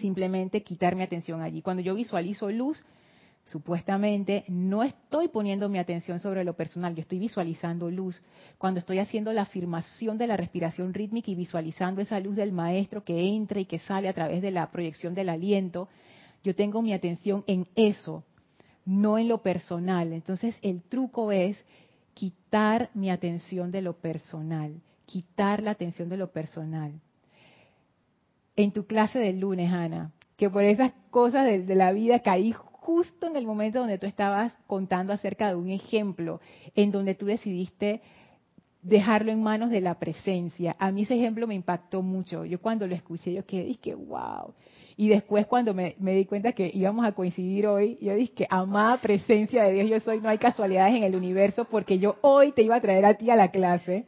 Simplemente 0.00 0.62
quitar 0.62 0.94
mi 0.94 1.02
atención 1.02 1.40
allí. 1.40 1.62
Cuando 1.62 1.82
yo 1.82 1.94
visualizo 1.94 2.50
luz, 2.50 2.84
supuestamente 3.44 4.44
no 4.48 4.82
estoy 4.82 5.28
poniendo 5.28 5.68
mi 5.68 5.78
atención 5.78 6.18
sobre 6.18 6.44
lo 6.44 6.54
personal, 6.54 6.94
yo 6.94 7.02
estoy 7.02 7.18
visualizando 7.18 7.90
luz. 7.90 8.22
Cuando 8.58 8.80
estoy 8.80 8.98
haciendo 8.98 9.32
la 9.32 9.42
afirmación 9.42 10.16
de 10.18 10.26
la 10.26 10.36
respiración 10.36 10.94
rítmica 10.94 11.30
y 11.30 11.34
visualizando 11.34 12.00
esa 12.00 12.20
luz 12.20 12.36
del 12.36 12.52
maestro 12.52 13.04
que 13.04 13.20
entra 13.34 13.60
y 13.60 13.66
que 13.66 13.78
sale 13.80 14.08
a 14.08 14.14
través 14.14 14.40
de 14.42 14.50
la 14.50 14.70
proyección 14.70 15.14
del 15.14 15.28
aliento, 15.28 15.88
yo 16.42 16.54
tengo 16.54 16.82
mi 16.82 16.92
atención 16.92 17.44
en 17.46 17.66
eso, 17.74 18.24
no 18.84 19.18
en 19.18 19.28
lo 19.28 19.38
personal. 19.42 20.12
Entonces 20.12 20.54
el 20.62 20.82
truco 20.82 21.30
es 21.30 21.62
quitar 22.14 22.90
mi 22.94 23.10
atención 23.10 23.70
de 23.70 23.82
lo 23.82 23.94
personal, 23.94 24.80
quitar 25.04 25.62
la 25.62 25.72
atención 25.72 26.08
de 26.08 26.16
lo 26.16 26.32
personal. 26.32 26.92
En 28.56 28.72
tu 28.72 28.86
clase 28.86 29.18
del 29.18 29.40
lunes, 29.40 29.72
Ana, 29.72 30.12
que 30.36 30.48
por 30.48 30.64
esas 30.64 30.92
cosas 31.10 31.44
de, 31.44 31.74
la 31.74 31.92
vida 31.92 32.20
caí 32.20 32.54
justo 32.84 33.26
en 33.26 33.36
el 33.36 33.46
momento 33.46 33.78
donde 33.78 33.96
tú 33.96 34.06
estabas 34.06 34.52
contando 34.66 35.14
acerca 35.14 35.48
de 35.48 35.54
un 35.54 35.70
ejemplo, 35.70 36.40
en 36.74 36.90
donde 36.90 37.14
tú 37.14 37.24
decidiste 37.24 38.02
dejarlo 38.82 39.32
en 39.32 39.42
manos 39.42 39.70
de 39.70 39.80
la 39.80 39.98
presencia. 39.98 40.76
A 40.78 40.92
mí 40.92 41.02
ese 41.02 41.14
ejemplo 41.14 41.46
me 41.46 41.54
impactó 41.54 42.02
mucho. 42.02 42.44
Yo 42.44 42.60
cuando 42.60 42.86
lo 42.86 42.94
escuché, 42.94 43.32
yo 43.32 43.46
quedé, 43.46 43.64
dije, 43.64 43.94
wow. 43.94 44.52
Y 44.98 45.08
después 45.08 45.46
cuando 45.46 45.72
me, 45.72 45.96
di 45.98 46.26
cuenta 46.26 46.52
que 46.52 46.70
íbamos 46.74 47.06
a 47.06 47.12
coincidir 47.12 47.66
hoy, 47.66 47.96
yo 48.02 48.14
dije, 48.14 48.46
amada 48.50 48.98
presencia 48.98 49.64
de 49.64 49.72
Dios, 49.72 49.88
yo 49.88 50.00
soy, 50.00 50.20
no 50.20 50.28
hay 50.28 50.36
casualidades 50.36 50.94
en 50.94 51.04
el 51.04 51.16
universo 51.16 51.64
porque 51.64 51.98
yo 51.98 52.16
hoy 52.20 52.52
te 52.52 52.60
iba 52.60 52.76
a 52.76 52.82
traer 52.82 53.06
a 53.06 53.14
ti 53.14 53.30
a 53.30 53.36
la 53.36 53.50
clase. 53.50 54.04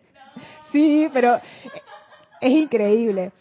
Sí, 0.70 1.08
pero 1.14 1.40
es 2.42 2.52
increíble. 2.52 3.32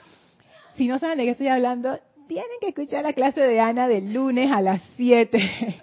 Si 0.75 0.87
no 0.87 0.97
saben 0.97 1.17
de 1.17 1.25
qué 1.25 1.31
estoy 1.31 1.49
hablando, 1.49 1.99
tienen 2.27 2.59
que 2.61 2.69
escuchar 2.69 3.03
la 3.03 3.13
clase 3.13 3.41
de 3.41 3.59
Ana 3.59 3.87
del 3.87 4.13
lunes 4.13 4.51
a 4.51 4.61
las 4.61 4.81
7. 4.95 5.81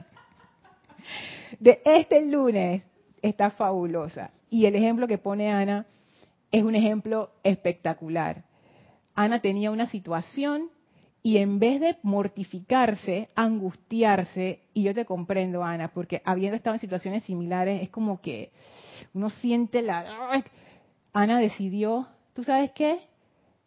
De 1.61 1.81
este 1.85 2.25
lunes 2.27 2.83
está 3.21 3.51
fabulosa. 3.51 4.31
Y 4.51 4.67
el 4.67 4.75
ejemplo 4.75 5.07
que 5.07 5.19
pone 5.19 5.51
Ana 5.51 5.87
es 6.51 6.63
un 6.63 6.75
ejemplo 6.75 7.31
espectacular. 7.43 8.45
Ana 9.15 9.41
tenía 9.41 9.71
una 9.71 9.87
situación 9.87 10.71
y 11.23 11.39
en 11.39 11.59
vez 11.59 11.81
de 11.81 11.97
mortificarse, 12.03 13.29
angustiarse, 13.37 14.61
y 14.75 14.83
yo 14.83 14.95
te 14.95 15.05
comprendo, 15.05 15.63
Ana, 15.63 15.93
porque 15.93 16.21
habiendo 16.25 16.57
estado 16.57 16.75
en 16.75 16.81
situaciones 16.81 17.23
similares, 17.23 17.81
es 17.83 17.91
como 17.91 18.21
que 18.21 18.51
uno 19.15 19.31
siente 19.31 19.83
la... 19.83 20.43
Ana 21.13 21.39
decidió, 21.39 22.09
¿tú 22.33 22.43
sabes 22.43 22.73
qué? 22.73 23.01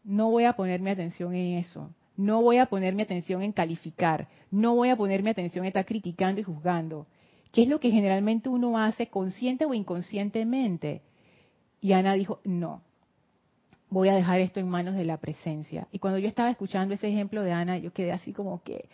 No 0.04 0.32
voy 0.32 0.44
a 0.44 0.54
poner 0.54 0.82
mi 0.82 0.90
atención 0.90 1.34
en 1.34 1.60
eso. 1.60 1.90
No 2.18 2.42
voy 2.42 2.58
a 2.58 2.68
poner 2.68 2.96
mi 2.96 3.04
atención 3.04 3.42
en 3.42 3.52
calificar. 3.52 4.28
No 4.52 4.76
voy 4.76 4.90
a 4.90 4.96
poner 4.96 5.24
mi 5.24 5.30
atención 5.30 5.66
en 5.66 5.70
estar 5.70 5.86
criticando 5.86 6.42
y 6.42 6.44
juzgando. 6.44 7.08
¿Qué 7.52 7.64
es 7.64 7.70
lo 7.70 7.80
que 7.80 7.92
generalmente 7.92 8.50
uno 8.50 8.78
hace 8.78 9.08
consciente 9.08 9.66
o 9.66 9.74
inconscientemente? 9.74 11.02
Y 11.82 11.94
Ana 11.94 12.14
dijo, 12.14 12.40
no, 12.44 12.82
voy 13.90 14.10
a 14.10 14.16
dejar 14.16 14.42
esto 14.42 14.60
en 14.60 14.70
manos 14.70 14.96
de 14.96 15.06
la 15.06 15.18
presencia. 15.18 15.88
Y 15.92 16.00
cuando 16.00 16.20
yo 16.20 16.28
estaba 16.28 16.50
escuchando 16.50 16.94
ese 16.94 17.08
ejemplo 17.08 17.44
de 17.44 17.54
Ana, 17.54 17.78
yo 17.78 17.94
quedé 17.94 18.12
así 18.12 18.34
como 18.34 18.62
que 18.64 18.90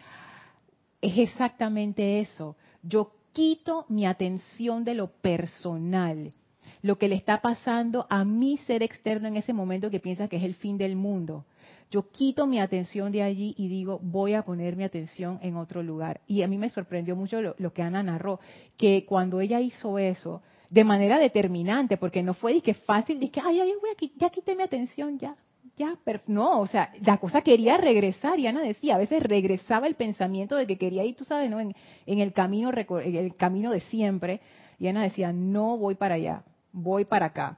es 1.01 1.17
exactamente 1.17 2.19
eso. 2.19 2.55
Yo 2.83 3.13
quito 3.33 3.85
mi 3.89 4.05
atención 4.05 4.83
de 4.83 4.93
lo 4.93 5.07
personal, 5.07 6.33
lo 6.81 6.97
que 6.97 7.07
le 7.07 7.15
está 7.15 7.41
pasando 7.41 8.05
a 8.09 8.23
mi 8.25 8.57
ser 8.57 8.83
externo 8.83 9.27
en 9.27 9.37
ese 9.37 9.53
momento 9.53 9.89
que 9.89 9.99
piensa 9.99 10.27
que 10.27 10.37
es 10.37 10.43
el 10.43 10.55
fin 10.55 10.77
del 10.77 10.95
mundo. 10.95 11.45
Yo 11.91 12.09
quito 12.09 12.47
mi 12.47 12.61
atención 12.61 13.11
de 13.11 13.21
allí 13.21 13.53
y 13.57 13.67
digo, 13.67 13.99
voy 14.01 14.33
a 14.33 14.43
poner 14.43 14.77
mi 14.77 14.85
atención 14.85 15.39
en 15.41 15.57
otro 15.57 15.83
lugar. 15.83 16.21
Y 16.25 16.41
a 16.41 16.47
mí 16.47 16.57
me 16.57 16.69
sorprendió 16.69 17.17
mucho 17.17 17.41
lo, 17.41 17.73
que 17.73 17.81
Ana 17.81 18.01
narró, 18.01 18.39
que 18.77 19.05
cuando 19.05 19.41
ella 19.41 19.59
hizo 19.59 19.99
eso, 19.99 20.41
de 20.69 20.85
manera 20.85 21.19
determinante, 21.19 21.97
porque 21.97 22.23
no 22.23 22.33
fue 22.33 22.61
fácil, 22.85 23.19
dije, 23.19 23.41
ay, 23.43 23.59
ay, 23.59 23.73
voy 23.81 23.89
a, 23.89 24.11
ya 24.17 24.29
quité 24.29 24.55
mi 24.55 24.63
atención, 24.63 25.19
ya, 25.19 25.35
ya, 25.75 25.97
no, 26.27 26.61
o 26.61 26.67
sea, 26.67 26.93
la 27.01 27.17
cosa 27.17 27.41
quería 27.41 27.75
regresar, 27.75 28.39
y 28.39 28.47
Ana 28.47 28.61
decía, 28.61 28.95
a 28.95 28.97
veces 28.97 29.21
regresaba 29.21 29.85
el 29.85 29.95
pensamiento 29.95 30.55
de 30.55 30.65
que 30.67 30.77
quería 30.77 31.03
ir, 31.03 31.17
tú 31.17 31.25
sabes, 31.25 31.49
¿no? 31.49 31.59
En, 31.59 31.75
en 32.05 32.19
el 32.19 32.31
camino, 32.31 32.71
en 32.71 33.15
el 33.15 33.35
camino 33.35 33.69
de 33.69 33.81
siempre, 33.81 34.39
y 34.79 34.87
Ana 34.87 35.03
decía, 35.03 35.33
no 35.33 35.77
voy 35.77 35.95
para 35.95 36.15
allá, 36.15 36.43
voy 36.71 37.03
para 37.03 37.25
acá. 37.25 37.57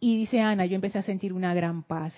Y 0.00 0.16
dice 0.16 0.40
Ana, 0.40 0.64
yo 0.64 0.76
empecé 0.76 0.98
a 0.98 1.02
sentir 1.02 1.34
una 1.34 1.52
gran 1.52 1.82
paz 1.82 2.14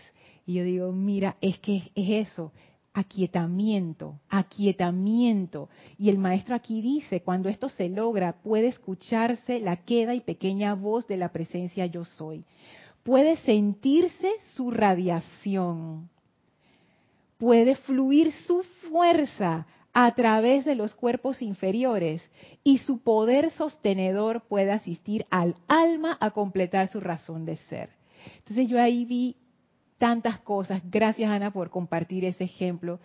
Y 0.47 0.55
yo 0.55 0.65
digo, 0.65 0.93
mira, 0.93 1.37
es 1.41 1.59
que 1.59 1.91
es 1.95 2.29
eso, 2.29 2.53
aquietamiento, 2.95 4.21
aquietamiento. 4.29 5.69
Y 5.99 6.09
el 6.09 6.19
maestro 6.19 6.55
aquí 6.55 6.81
dice, 6.81 7.21
cuando 7.21 7.49
esto 7.49 7.69
se 7.69 7.89
logra, 7.89 8.41
puede 8.43 8.69
escucharse 8.69 9.59
la 9.59 9.77
queda 9.77 10.15
y 10.15 10.21
pequeña 10.21 10.75
voz 10.75 11.07
de 11.09 11.17
la 11.17 11.33
presencia 11.33 11.87
yo 11.87 12.05
soy. 12.05 12.45
Puede 13.03 13.37
sentirse 13.39 14.31
su 14.55 14.71
radiación. 14.71 16.09
Puede 17.39 17.75
fluir 17.75 18.33
su 18.47 18.63
fuerza 18.89 19.67
a 19.93 20.15
través 20.15 20.65
de 20.65 20.75
los 20.75 20.95
cuerpos 20.95 21.43
inferiores 21.43 22.23
y 22.63 22.79
su 22.79 23.01
poder 23.01 23.51
sostenedor 23.53 24.43
puede 24.43 24.71
asistir 24.71 25.27
al 25.31 25.57
alma 25.69 26.17
a 26.21 26.31
completar 26.31 26.89
su 26.89 27.01
razón 27.01 27.45
de 27.45 27.57
ser. 27.57 27.91
Entonces 28.39 28.69
yo 28.69 28.81
ahí 28.81 29.05
vi 29.05 29.37
tantas 29.99 30.39
cosas. 30.41 30.83
Gracias, 30.85 31.31
Ana, 31.31 31.53
por 31.53 31.71
compartir 31.71 32.25
ese 32.25 32.45
ejemplo, 32.45 33.01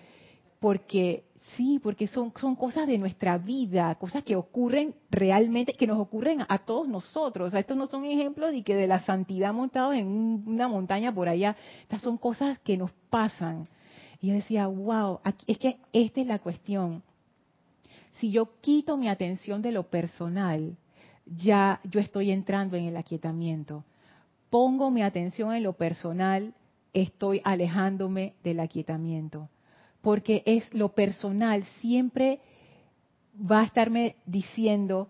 porque 0.59 1.25
sí, 1.55 1.79
porque 1.81 2.07
son, 2.07 2.31
son 2.39 2.55
cosas 2.55 2.87
de 2.87 2.97
nuestra 2.97 3.37
vida, 3.37 3.95
cosas 3.95 4.23
que 4.23 4.35
ocurren 4.35 4.95
realmente, 5.09 5.73
que 5.73 5.87
nos 5.87 5.99
ocurren 5.99 6.45
a, 6.47 6.59
todos 6.59 6.87
nosotros. 6.87 7.53
Estos 7.53 7.77
no 7.77 7.87
son 7.87 8.05
ejemplos 8.05 8.51
de 8.51 8.63
que 8.63 8.75
de 8.75 8.87
la 8.87 8.99
santidad 9.01 9.53
montados 9.53 9.95
en 9.95 10.07
una 10.45 10.67
montaña 10.67 11.13
por 11.13 11.27
allá. 11.29 11.55
Estas 11.81 12.01
son 12.01 12.17
cosas 12.17 12.59
que 12.59 12.77
nos 12.77 12.91
pasan. 13.09 13.67
Y 14.19 14.27
yo 14.27 14.33
decía, 14.35 14.67
wow, 14.67 15.19
es 15.47 15.57
que 15.57 15.77
esta 15.93 16.21
es 16.21 16.27
la 16.27 16.39
cuestión. 16.39 17.03
Si 18.19 18.31
yo 18.31 18.59
quito 18.61 18.97
mi 18.97 19.09
atención 19.09 19.61
de 19.61 19.71
lo 19.71 19.83
personal, 19.83 20.77
ya 21.25 21.79
yo 21.83 21.99
estoy 21.99 22.31
entrando 22.31 22.77
en 22.77 22.85
el 22.85 22.97
aquietamiento. 22.97 23.83
Pongo 24.49 24.91
mi 24.91 25.01
atención 25.01 25.53
en 25.55 25.63
lo 25.63 25.73
personal, 25.73 26.53
estoy 26.93 27.41
alejándome 27.43 28.33
del 28.43 28.59
aquietamiento. 28.59 29.49
Porque 30.01 30.43
es 30.45 30.73
lo 30.73 30.89
personal, 30.89 31.63
siempre 31.79 32.39
va 33.39 33.61
a 33.61 33.65
estarme 33.65 34.15
diciendo, 34.25 35.09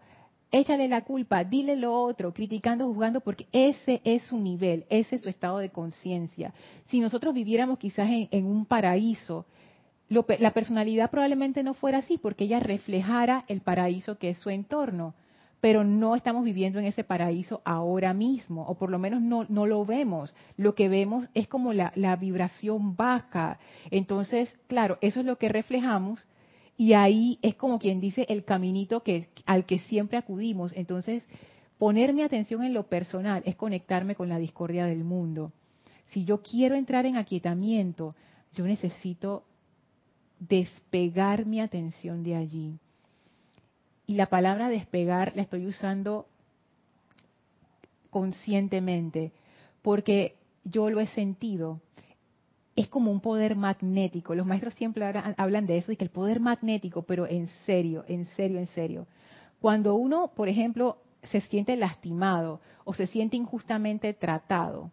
échale 0.52 0.88
la 0.88 1.04
culpa, 1.04 1.44
dile 1.44 1.76
lo 1.76 1.94
otro, 1.94 2.34
criticando, 2.34 2.86
juzgando, 2.86 3.22
porque 3.22 3.48
ese 3.52 4.02
es 4.04 4.24
su 4.24 4.38
nivel, 4.38 4.86
ese 4.90 5.16
es 5.16 5.24
su 5.24 5.30
estado 5.30 5.60
de 5.60 5.70
conciencia. 5.70 6.54
Si 6.88 7.00
nosotros 7.00 7.34
viviéramos 7.34 7.80
quizás 7.80 8.10
en, 8.10 8.46
un 8.46 8.66
paraíso, 8.66 9.46
la 10.10 10.54
personalidad 10.54 11.10
probablemente 11.10 11.64
no 11.64 11.74
fuera 11.74 12.00
así, 12.00 12.18
porque 12.18 12.44
ella 12.44 12.60
reflejara 12.60 13.46
el 13.48 13.62
paraíso 13.62 14.18
que 14.18 14.32
es 14.32 14.40
su 14.40 14.50
entorno 14.50 15.14
pero 15.62 15.84
no 15.84 16.16
estamos 16.16 16.44
viviendo 16.44 16.80
en 16.80 16.86
ese 16.86 17.04
paraíso 17.04 17.62
ahora 17.64 18.16
mismo, 18.16 18.66
o 18.66 18.76
por 18.76 18.90
lo 18.90 18.98
menos 18.98 19.22
no, 19.22 19.66
lo 19.68 19.86
vemos. 19.86 20.34
Lo 20.58 20.74
que 20.74 20.90
vemos 20.90 21.30
es 21.36 21.48
como 21.48 21.72
la, 21.72 22.16
vibración 22.20 22.96
baja. 22.96 23.60
Entonces, 23.92 24.58
claro, 24.68 24.98
eso 25.02 25.20
es 25.20 25.26
lo 25.26 25.38
que 25.38 25.50
reflejamos 25.50 26.26
y 26.78 26.94
ahí 26.94 27.38
es 27.44 27.56
como 27.56 27.78
quien 27.78 28.02
dice 28.02 28.26
el 28.28 28.44
caminito 28.44 29.04
al 29.46 29.66
que 29.66 29.80
siempre 29.80 30.18
acudimos. 30.18 30.74
Entonces, 30.76 31.24
poner 31.78 32.12
mi 32.12 32.24
atención 32.24 32.64
en 32.64 32.74
lo 32.74 32.88
personal 32.88 33.44
es 33.46 33.56
conectarme 33.56 34.16
con 34.16 34.30
la 34.30 34.40
discordia 34.40 34.88
del 34.88 35.04
mundo. 35.04 35.52
Si 36.08 36.26
yo 36.26 36.42
quiero 36.42 36.76
entrar 36.76 37.06
en 37.06 37.18
aquietamiento, 37.18 38.16
yo 38.54 38.66
necesito 38.66 39.44
despegar 40.40 41.46
mi 41.46 41.62
atención 41.62 42.24
de 42.24 42.36
allí 42.36 42.80
y 44.12 44.16
la 44.16 44.26
palabra 44.26 44.68
despegar 44.68 45.32
la 45.38 45.44
estoy 45.44 45.66
usando 45.66 46.28
conscientemente, 48.10 49.32
porque 49.82 50.36
yo 50.66 50.90
lo 50.90 51.00
he 51.00 51.08
sentido. 51.08 51.80
Es 52.76 52.90
como 52.90 53.10
un 53.10 53.22
poder 53.22 53.56
magnético. 53.56 54.36
Los 54.36 54.46
maestros 54.46 54.74
siempre 54.74 55.06
hablan 55.38 55.66
de 55.66 55.78
eso, 55.78 55.94
y 55.94 55.96
que 55.96 56.04
el 56.04 56.10
poder 56.10 56.42
magnético, 56.42 57.04
pero 57.04 57.26
en 57.26 57.48
serio, 57.66 58.04
en 58.06 58.26
serio, 58.26 58.60
en 58.60 58.68
serio. 58.68 59.08
Cuando 59.62 59.96
uno, 59.96 60.34
por 60.36 60.50
ejemplo, 60.50 60.98
se 61.24 61.40
siente 61.40 61.78
lastimado 61.78 62.60
o 62.84 62.94
se 62.94 63.08
siente 63.08 63.38
injustamente 63.38 64.14
tratado, 64.14 64.92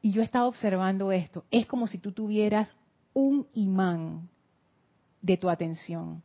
y 0.00 0.12
yo 0.12 0.22
he 0.22 0.24
estado 0.24 0.48
observando 0.48 1.12
esto, 1.12 1.44
es 1.50 1.66
como 1.66 1.86
si 1.86 1.98
tú 1.98 2.12
tuvieras 2.12 2.74
un 3.12 3.46
imán 3.52 4.30
de 5.20 5.36
tu 5.36 5.50
atención, 5.50 6.22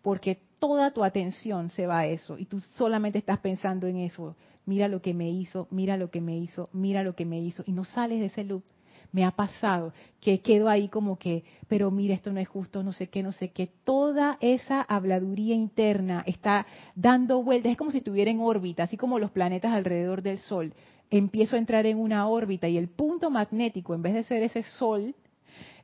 porque 0.00 0.45
toda 0.66 0.90
tu 0.90 1.04
atención 1.04 1.68
se 1.70 1.86
va 1.86 2.00
a 2.00 2.06
eso 2.06 2.36
y 2.38 2.46
tú 2.46 2.58
solamente 2.58 3.18
estás 3.18 3.38
pensando 3.38 3.86
en 3.86 3.98
eso. 3.98 4.34
Mira 4.64 4.88
lo 4.88 5.00
que 5.00 5.14
me 5.14 5.30
hizo, 5.30 5.68
mira 5.70 5.96
lo 5.96 6.10
que 6.10 6.20
me 6.20 6.36
hizo, 6.36 6.68
mira 6.72 7.04
lo 7.04 7.14
que 7.14 7.24
me 7.24 7.40
hizo 7.40 7.62
y 7.66 7.72
no 7.72 7.84
sales 7.84 8.18
de 8.18 8.26
ese 8.26 8.42
loop. 8.42 8.64
Me 9.12 9.24
ha 9.24 9.30
pasado 9.30 9.92
que 10.20 10.40
quedo 10.40 10.68
ahí 10.68 10.88
como 10.88 11.18
que, 11.18 11.44
pero 11.68 11.92
mira, 11.92 12.14
esto 12.14 12.32
no 12.32 12.40
es 12.40 12.48
justo, 12.48 12.82
no 12.82 12.92
sé 12.92 13.08
qué, 13.08 13.22
no 13.22 13.30
sé 13.30 13.50
qué. 13.50 13.70
Toda 13.84 14.38
esa 14.40 14.82
habladuría 14.82 15.54
interna 15.54 16.24
está 16.26 16.66
dando 16.96 17.44
vueltas, 17.44 17.70
es 17.70 17.78
como 17.78 17.92
si 17.92 17.98
estuviera 17.98 18.32
en 18.32 18.40
órbita, 18.40 18.82
así 18.82 18.96
como 18.96 19.20
los 19.20 19.30
planetas 19.30 19.72
alrededor 19.72 20.20
del 20.20 20.38
Sol. 20.38 20.74
Empiezo 21.10 21.54
a 21.54 21.60
entrar 21.60 21.86
en 21.86 21.98
una 21.98 22.26
órbita 22.26 22.68
y 22.68 22.76
el 22.76 22.88
punto 22.88 23.30
magnético, 23.30 23.94
en 23.94 24.02
vez 24.02 24.14
de 24.14 24.24
ser 24.24 24.42
ese 24.42 24.64
Sol, 24.64 25.14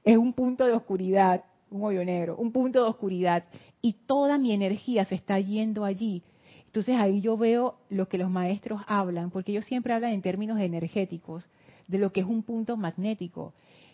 es 0.03 0.17
un 0.17 0.33
punto 0.33 0.67
de 0.67 0.73
oscuridad 0.73 1.45
un 1.73 1.83
hoyo 1.85 2.05
negro, 2.05 2.37
un 2.37 2.53
punto 2.53 2.83
de 2.83 2.91
oscuridad, 2.91 3.45
y 3.81 3.95
toda 4.07 4.39
mi 4.39 4.53
energía 4.53 5.05
se 5.05 5.15
está 5.15 5.39
yendo 5.41 5.85
allí. 5.85 6.23
Entonces 6.67 6.97
ahí 6.97 7.21
yo 7.21 7.37
veo 7.37 7.77
lo 7.91 8.09
que 8.09 8.19
los 8.19 8.31
maestros 8.31 8.81
hablan, 8.87 9.31
porque 9.31 9.53
ellos 9.53 9.67
siempre 9.67 9.93
hablan 9.93 10.13
en 10.13 10.23
términos 10.23 10.61
energéticos 10.61 11.49
de 11.89 11.99
lo 11.99 12.13
que 12.13 12.21
es 12.21 12.27
un 12.27 12.43
punto 12.43 12.77
magnético. 12.77 13.53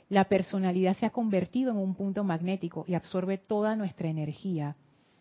La 0.08 0.24
personalidad 0.24 0.96
se 0.96 1.06
ha 1.06 1.10
convertido 1.10 1.70
en 1.72 1.78
un 1.78 1.94
punto 1.94 2.24
magnético 2.24 2.84
y 2.86 2.94
absorbe 2.94 3.38
toda 3.38 3.76
nuestra 3.76 4.08
energía. 4.08 4.76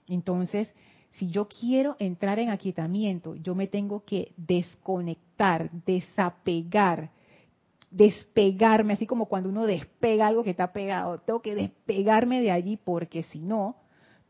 Entonces, 0.07 0.69
si 1.13 1.29
yo 1.29 1.47
quiero 1.47 1.95
entrar 1.99 2.39
en 2.39 2.49
aquietamiento, 2.49 3.35
yo 3.35 3.55
me 3.55 3.67
tengo 3.67 4.03
que 4.05 4.33
desconectar, 4.37 5.71
desapegar 5.85 7.09
despegarme, 7.89 8.93
así 8.93 9.05
como 9.05 9.27
cuando 9.27 9.49
uno 9.49 9.65
despega 9.65 10.27
algo 10.27 10.43
que 10.43 10.49
está 10.49 10.73
pegado, 10.73 11.19
tengo 11.19 11.41
que 11.41 11.55
despegarme 11.55 12.41
de 12.41 12.51
allí 12.51 12.77
porque 12.77 13.23
si 13.23 13.39
no, 13.39 13.77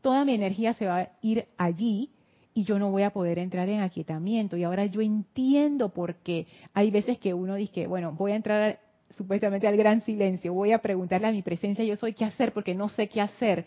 toda 0.00 0.24
mi 0.24 0.34
energía 0.34 0.74
se 0.74 0.86
va 0.86 0.98
a 0.98 1.10
ir 1.22 1.46
allí 1.56 2.10
y 2.54 2.64
yo 2.64 2.78
no 2.78 2.90
voy 2.90 3.02
a 3.02 3.10
poder 3.10 3.38
entrar 3.38 3.68
en 3.68 3.80
aquietamiento. 3.80 4.56
Y 4.56 4.64
ahora 4.64 4.86
yo 4.86 5.00
entiendo 5.00 5.90
por 5.90 6.16
qué 6.16 6.46
hay 6.74 6.90
veces 6.90 7.18
que 7.18 7.34
uno 7.34 7.54
dice, 7.54 7.86
bueno, 7.86 8.12
voy 8.12 8.32
a 8.32 8.36
entrar 8.36 8.80
supuestamente 9.16 9.66
al 9.66 9.76
gran 9.76 10.02
silencio, 10.02 10.52
voy 10.54 10.72
a 10.72 10.78
preguntarle 10.78 11.26
a 11.26 11.32
mi 11.32 11.42
presencia, 11.42 11.84
yo 11.84 11.96
soy 11.96 12.14
qué 12.14 12.24
hacer 12.24 12.52
porque 12.52 12.74
no 12.74 12.88
sé 12.88 13.08
qué 13.08 13.20
hacer. 13.20 13.64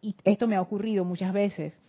Y 0.00 0.14
esto 0.24 0.46
me 0.46 0.56
ha 0.56 0.60
ocurrido 0.60 1.04
muchas 1.04 1.32
veces. 1.32 1.80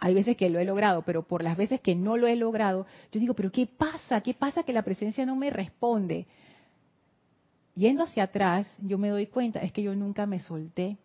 Hay 0.00 0.14
veces 0.14 0.36
que 0.36 0.48
lo 0.48 0.60
he 0.60 0.64
logrado, 0.64 1.02
pero 1.02 1.24
por 1.24 1.42
las 1.42 1.56
veces 1.56 1.80
que 1.80 1.96
no 1.96 2.16
lo 2.16 2.28
he 2.28 2.36
logrado, 2.36 2.86
yo 3.10 3.18
digo, 3.18 3.34
pero 3.34 3.50
¿qué 3.50 3.66
pasa? 3.66 4.20
¿Qué 4.20 4.32
pasa 4.32 4.62
que 4.62 4.72
la 4.72 4.82
presencia 4.82 5.26
no 5.26 5.34
me 5.34 5.50
responde? 5.50 6.26
Yendo 7.74 8.04
hacia 8.04 8.24
atrás, 8.24 8.68
yo 8.80 8.96
me 8.96 9.08
doy 9.08 9.26
cuenta, 9.26 9.60
es 9.60 9.72
que 9.72 9.82
yo 9.82 9.94
nunca 9.96 10.24
me 10.24 10.38
solté. 10.38 10.98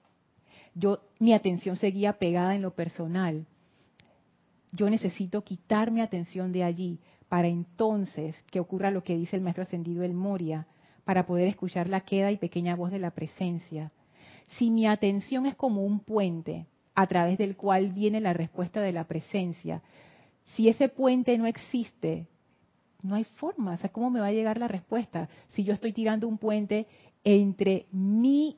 Yo, 0.75 0.99
mi 1.19 1.33
atención 1.33 1.75
seguía 1.75 2.13
pegada 2.13 2.55
en 2.55 2.61
lo 2.61 2.75
personal. 2.75 3.47
Yo 4.71 4.89
necesito 4.89 5.43
quitar 5.43 5.89
mi 5.89 6.01
atención 6.01 6.51
de 6.51 6.63
allí 6.63 6.99
para 7.29 7.47
entonces 7.47 8.39
que 8.51 8.59
ocurra 8.59 8.91
lo 8.91 9.03
que 9.03 9.17
dice 9.17 9.35
el 9.35 9.41
maestro 9.41 9.63
ascendido 9.63 10.03
El 10.03 10.13
Moria, 10.13 10.67
para 11.03 11.25
poder 11.25 11.47
escuchar 11.47 11.89
la 11.89 12.01
queda 12.01 12.31
y 12.31 12.37
pequeña 12.37 12.75
voz 12.75 12.91
de 12.91 12.99
la 12.99 13.11
presencia. 13.11 13.91
Si 14.57 14.69
mi 14.69 14.85
atención 14.85 15.47
es 15.47 15.55
como 15.55 15.83
un 15.83 15.99
puente, 15.99 16.67
a 16.95 17.07
través 17.07 17.37
del 17.37 17.55
cual 17.55 17.91
viene 17.91 18.21
la 18.21 18.33
respuesta 18.33 18.81
de 18.81 18.91
la 18.91 19.05
presencia. 19.05 19.81
Si 20.55 20.69
ese 20.69 20.89
puente 20.89 21.37
no 21.37 21.45
existe, 21.45 22.27
no 23.01 23.15
hay 23.15 23.23
forma. 23.23 23.73
O 23.73 23.77
sea, 23.77 23.89
¿cómo 23.91 24.09
me 24.09 24.19
va 24.19 24.27
a 24.27 24.31
llegar 24.31 24.57
la 24.57 24.67
respuesta? 24.67 25.29
Si 25.49 25.63
yo 25.63 25.73
estoy 25.73 25.93
tirando 25.93 26.27
un 26.27 26.37
puente 26.37 26.87
entre 27.23 27.87
mi 27.91 28.57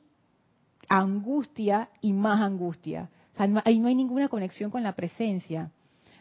angustia 0.88 1.88
y 2.00 2.12
más 2.12 2.40
angustia. 2.40 3.10
O 3.34 3.36
sea, 3.36 3.62
ahí 3.64 3.78
no 3.78 3.88
hay 3.88 3.94
ninguna 3.94 4.28
conexión 4.28 4.70
con 4.70 4.82
la 4.82 4.94
presencia. 4.94 5.70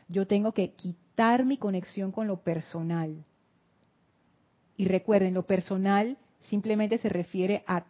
Yo 0.08 0.28
tengo 0.28 0.52
que 0.52 0.72
quitar 0.72 1.46
mi 1.46 1.58
conexión 1.58 2.12
con 2.12 2.28
lo 2.28 2.38
personal. 2.38 3.24
Y 4.78 4.86
recuerden, 4.86 5.34
lo 5.34 5.44
personal 5.44 6.18
simplemente 6.42 6.98
se 6.98 7.10
refiere 7.10 7.64
a 7.68 7.84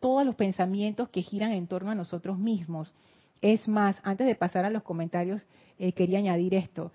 todos 0.00 0.24
los 0.24 0.34
pensamientos 0.34 1.08
que 1.10 1.22
giran 1.22 1.52
en 1.52 1.66
torno 1.66 1.90
a 1.90 1.94
nosotros 1.94 2.38
mismos. 2.38 2.92
Es 3.40 3.68
más, 3.68 4.00
antes 4.02 4.26
de 4.26 4.34
pasar 4.34 4.64
a 4.64 4.70
los 4.70 4.82
comentarios, 4.82 5.46
eh, 5.78 5.92
quería 5.92 6.18
añadir 6.18 6.54
esto, 6.54 6.92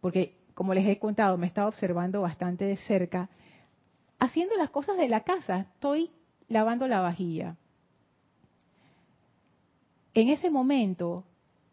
porque 0.00 0.36
como 0.54 0.74
les 0.74 0.86
he 0.86 0.98
contado, 0.98 1.38
me 1.38 1.46
he 1.46 1.48
estado 1.48 1.68
observando 1.68 2.20
bastante 2.20 2.64
de 2.64 2.76
cerca, 2.76 3.28
haciendo 4.18 4.56
las 4.56 4.70
cosas 4.70 4.96
de 4.96 5.08
la 5.08 5.20
casa, 5.20 5.66
estoy 5.74 6.10
lavando 6.48 6.86
la 6.86 7.00
vajilla. 7.00 7.56
En 10.14 10.28
ese 10.28 10.50
momento 10.50 11.24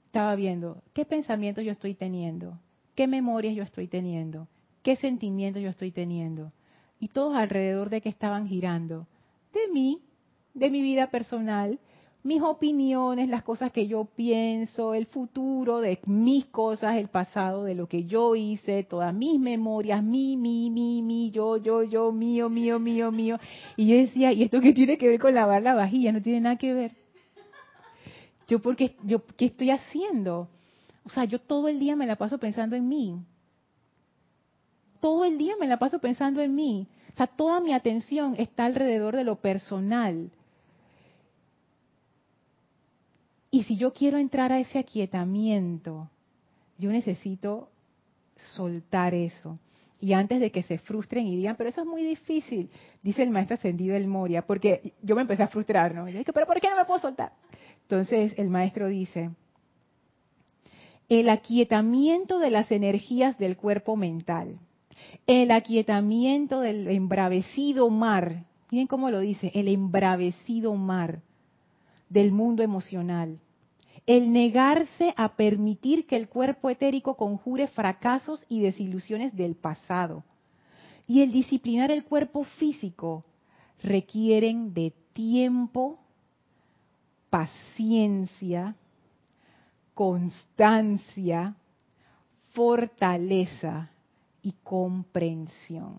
estaba 0.05 0.33
viendo 0.35 0.81
qué 0.93 1.05
pensamientos 1.05 1.63
yo 1.63 1.71
estoy 1.71 1.93
teniendo, 1.93 2.53
qué 2.95 3.05
memorias 3.05 3.53
yo 3.53 3.63
estoy 3.63 3.87
teniendo, 3.87 4.47
qué 4.81 4.95
sentimientos 4.95 5.61
yo 5.61 5.69
estoy 5.69 5.91
teniendo. 5.91 6.49
¿Y 6.99 7.09
todos 7.09 7.35
alrededor 7.35 7.89
de 7.89 8.01
qué 8.01 8.09
estaban 8.09 8.47
girando? 8.47 9.07
De 9.53 9.67
mí, 9.71 10.01
de 10.53 10.69
mi 10.69 10.81
vida 10.81 11.11
personal, 11.11 11.79
mis 12.23 12.41
opiniones, 12.41 13.29
las 13.29 13.43
cosas 13.43 13.71
que 13.71 13.87
yo 13.87 14.05
pienso, 14.05 14.93
el 14.93 15.05
futuro 15.05 15.79
de 15.79 15.99
mis 16.05 16.45
cosas, 16.47 16.97
el 16.97 17.07
pasado 17.07 17.63
de 17.63 17.75
lo 17.75 17.87
que 17.87 18.05
yo 18.05 18.35
hice, 18.35 18.83
todas 18.83 19.13
mis 19.13 19.39
memorias, 19.39 20.03
mi, 20.03 20.35
mi, 20.35 20.69
mi, 20.69 21.01
mi, 21.01 21.31
yo, 21.31 21.57
yo, 21.57 21.83
yo, 21.83 22.11
mío, 22.11 22.49
mío, 22.49 22.77
mío, 22.77 23.11
mío. 23.11 23.39
Y 23.77 23.87
yo 23.87 23.95
decía, 23.95 24.33
¿y 24.33 24.43
esto 24.43 24.59
qué 24.59 24.73
tiene 24.73 24.97
que 24.97 25.07
ver 25.07 25.19
con 25.19 25.33
lavar 25.33 25.63
la 25.63 25.75
vajilla? 25.75 26.11
No 26.11 26.21
tiene 26.21 26.41
nada 26.41 26.57
que 26.57 26.73
ver. 26.73 26.91
Yo 28.47 28.59
porque 28.59 28.95
yo 29.03 29.23
qué 29.37 29.45
estoy 29.45 29.69
haciendo? 29.69 30.49
O 31.05 31.09
sea, 31.09 31.23
yo 31.23 31.39
todo 31.39 31.69
el 31.69 31.79
día 31.79 31.95
me 31.95 32.05
la 32.05 32.17
paso 32.17 32.37
pensando 32.37 32.75
en 32.75 32.87
mí. 32.89 33.15
Todo 34.99 35.23
el 35.23 35.37
día 35.37 35.53
me 35.59 35.67
la 35.67 35.77
paso 35.77 35.99
pensando 35.99 36.41
en 36.41 36.53
mí. 36.53 36.87
O 37.13 37.15
sea, 37.15 37.27
toda 37.27 37.61
mi 37.61 37.73
atención 37.73 38.35
está 38.37 38.65
alrededor 38.65 39.15
de 39.15 39.23
lo 39.23 39.37
personal 39.37 40.31
y 43.51 43.63
si 43.63 43.77
yo 43.77 43.93
quiero 43.93 44.17
entrar 44.17 44.51
a 44.51 44.59
ese 44.59 44.79
aquietamiento, 44.79 46.09
yo 46.77 46.91
necesito 46.91 47.69
soltar 48.35 49.13
eso. 49.13 49.57
Y 50.01 50.13
antes 50.13 50.39
de 50.39 50.51
que 50.51 50.63
se 50.63 50.77
frustren 50.77 51.27
y 51.27 51.35
digan, 51.35 51.55
pero 51.57 51.69
eso 51.69 51.81
es 51.81 51.87
muy 51.87 52.03
difícil, 52.03 52.69
dice 53.03 53.21
el 53.21 53.31
maestro 53.31 53.55
ascendido 53.55 53.95
El 53.95 54.07
Moria, 54.07 54.43
porque 54.43 54.93
yo 55.01 55.15
me 55.15 55.21
empecé 55.21 55.43
a 55.43 55.49
frustrar, 55.49 55.93
¿no? 55.93 56.07
Yo 56.07 56.19
dije, 56.19 56.31
pero 56.31 56.45
¿por 56.45 56.61
qué 56.61 56.69
no 56.69 56.77
me 56.77 56.85
puedo 56.85 57.01
soltar? 57.01 57.33
Entonces 57.81 58.33
el 58.37 58.49
maestro 58.49 58.87
dice, 58.87 59.31
el 61.09 61.27
aquietamiento 61.27 62.39
de 62.39 62.51
las 62.51 62.71
energías 62.71 63.37
del 63.37 63.57
cuerpo 63.57 63.97
mental, 63.97 64.59
el 65.27 65.51
aquietamiento 65.51 66.61
del 66.61 66.87
embravecido 66.87 67.89
mar, 67.89 68.45
miren 68.71 68.87
cómo 68.87 69.09
lo 69.09 69.19
dice, 69.19 69.51
el 69.53 69.67
embravecido 69.67 70.75
mar, 70.75 71.21
del 72.09 72.31
mundo 72.31 72.63
emocional. 72.63 73.39
El 74.05 74.33
negarse 74.33 75.13
a 75.17 75.35
permitir 75.35 76.07
que 76.07 76.15
el 76.15 76.27
cuerpo 76.27 76.69
etérico 76.69 77.15
conjure 77.15 77.67
fracasos 77.67 78.43
y 78.49 78.61
desilusiones 78.61 79.35
del 79.35 79.55
pasado. 79.55 80.23
Y 81.07 81.21
el 81.21 81.31
disciplinar 81.31 81.91
el 81.91 82.03
cuerpo 82.03 82.43
físico 82.43 83.23
requieren 83.81 84.73
de 84.73 84.93
tiempo, 85.13 85.99
paciencia, 87.29 88.75
constancia, 89.93 91.55
fortaleza 92.51 93.91
y 94.41 94.53
comprensión. 94.63 95.97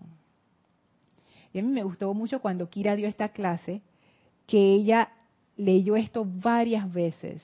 A 1.53 1.57
mí 1.57 1.63
me 1.63 1.83
gustó 1.83 2.13
mucho 2.13 2.41
cuando 2.41 2.69
Kira 2.69 2.95
dio 2.95 3.07
esta 3.07 3.29
clase, 3.29 3.81
que 4.47 4.73
ella 4.73 5.11
leyó 5.61 5.95
esto 5.95 6.25
varias 6.25 6.91
veces. 6.91 7.41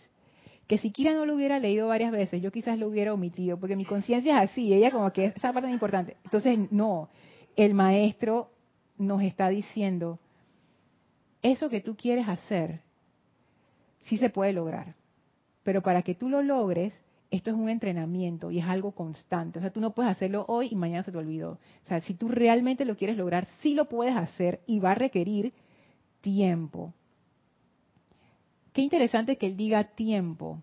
Que 0.68 0.78
si 0.78 0.92
no 0.98 1.26
lo 1.26 1.36
hubiera 1.36 1.60
leído 1.60 1.88
varias 1.88 2.12
veces, 2.12 2.42
yo 2.42 2.52
quizás 2.52 2.78
lo 2.78 2.90
hubiera 2.90 3.14
omitido, 3.14 3.58
porque 3.58 3.78
mi 3.78 3.86
conciencia 3.86 4.44
es 4.44 4.50
así, 4.50 4.74
ella 4.74 4.92
como 4.92 5.14
que 5.14 5.28
esa 5.28 5.54
parte 5.54 5.70
es 5.70 5.74
importante. 5.74 6.18
Entonces, 6.26 6.60
no, 6.72 7.10
el 7.56 7.74
maestro 7.74 8.52
nos 8.98 9.22
está 9.22 9.48
diciendo, 9.48 10.20
eso 11.42 11.70
que 11.70 11.80
tú 11.80 11.96
quieres 11.96 12.28
hacer, 12.28 12.82
sí 14.08 14.18
se 14.18 14.30
puede 14.30 14.52
lograr, 14.52 14.96
pero 15.64 15.82
para 15.82 16.02
que 16.02 16.16
tú 16.16 16.28
lo 16.28 16.42
logres, 16.42 16.94
esto 17.32 17.52
es 17.52 17.56
un 17.56 17.70
entrenamiento 17.70 18.52
y 18.52 18.60
es 18.60 18.66
algo 18.66 18.92
constante. 18.92 19.60
O 19.60 19.62
sea, 19.62 19.72
tú 19.72 19.80
no 19.80 19.94
puedes 19.94 20.12
hacerlo 20.12 20.46
hoy 20.48 20.70
y 20.72 20.76
mañana 20.76 21.04
se 21.04 21.12
te 21.12 21.18
olvidó. 21.18 21.52
O 21.52 21.88
sea, 21.88 22.02
si 22.02 22.14
tú 22.14 22.30
realmente 22.30 22.86
lo 22.86 22.96
quieres 22.96 23.18
lograr, 23.18 23.46
sí 23.62 23.74
lo 23.74 23.86
puedes 23.86 24.16
hacer 24.16 24.62
y 24.66 24.80
va 24.80 24.92
a 24.92 24.96
requerir 24.96 25.54
tiempo. 26.22 26.94
Qué 28.78 28.84
interesante 28.84 29.40
que 29.40 29.48
él 29.48 29.58
diga 29.58 29.84
tiempo. 29.96 30.62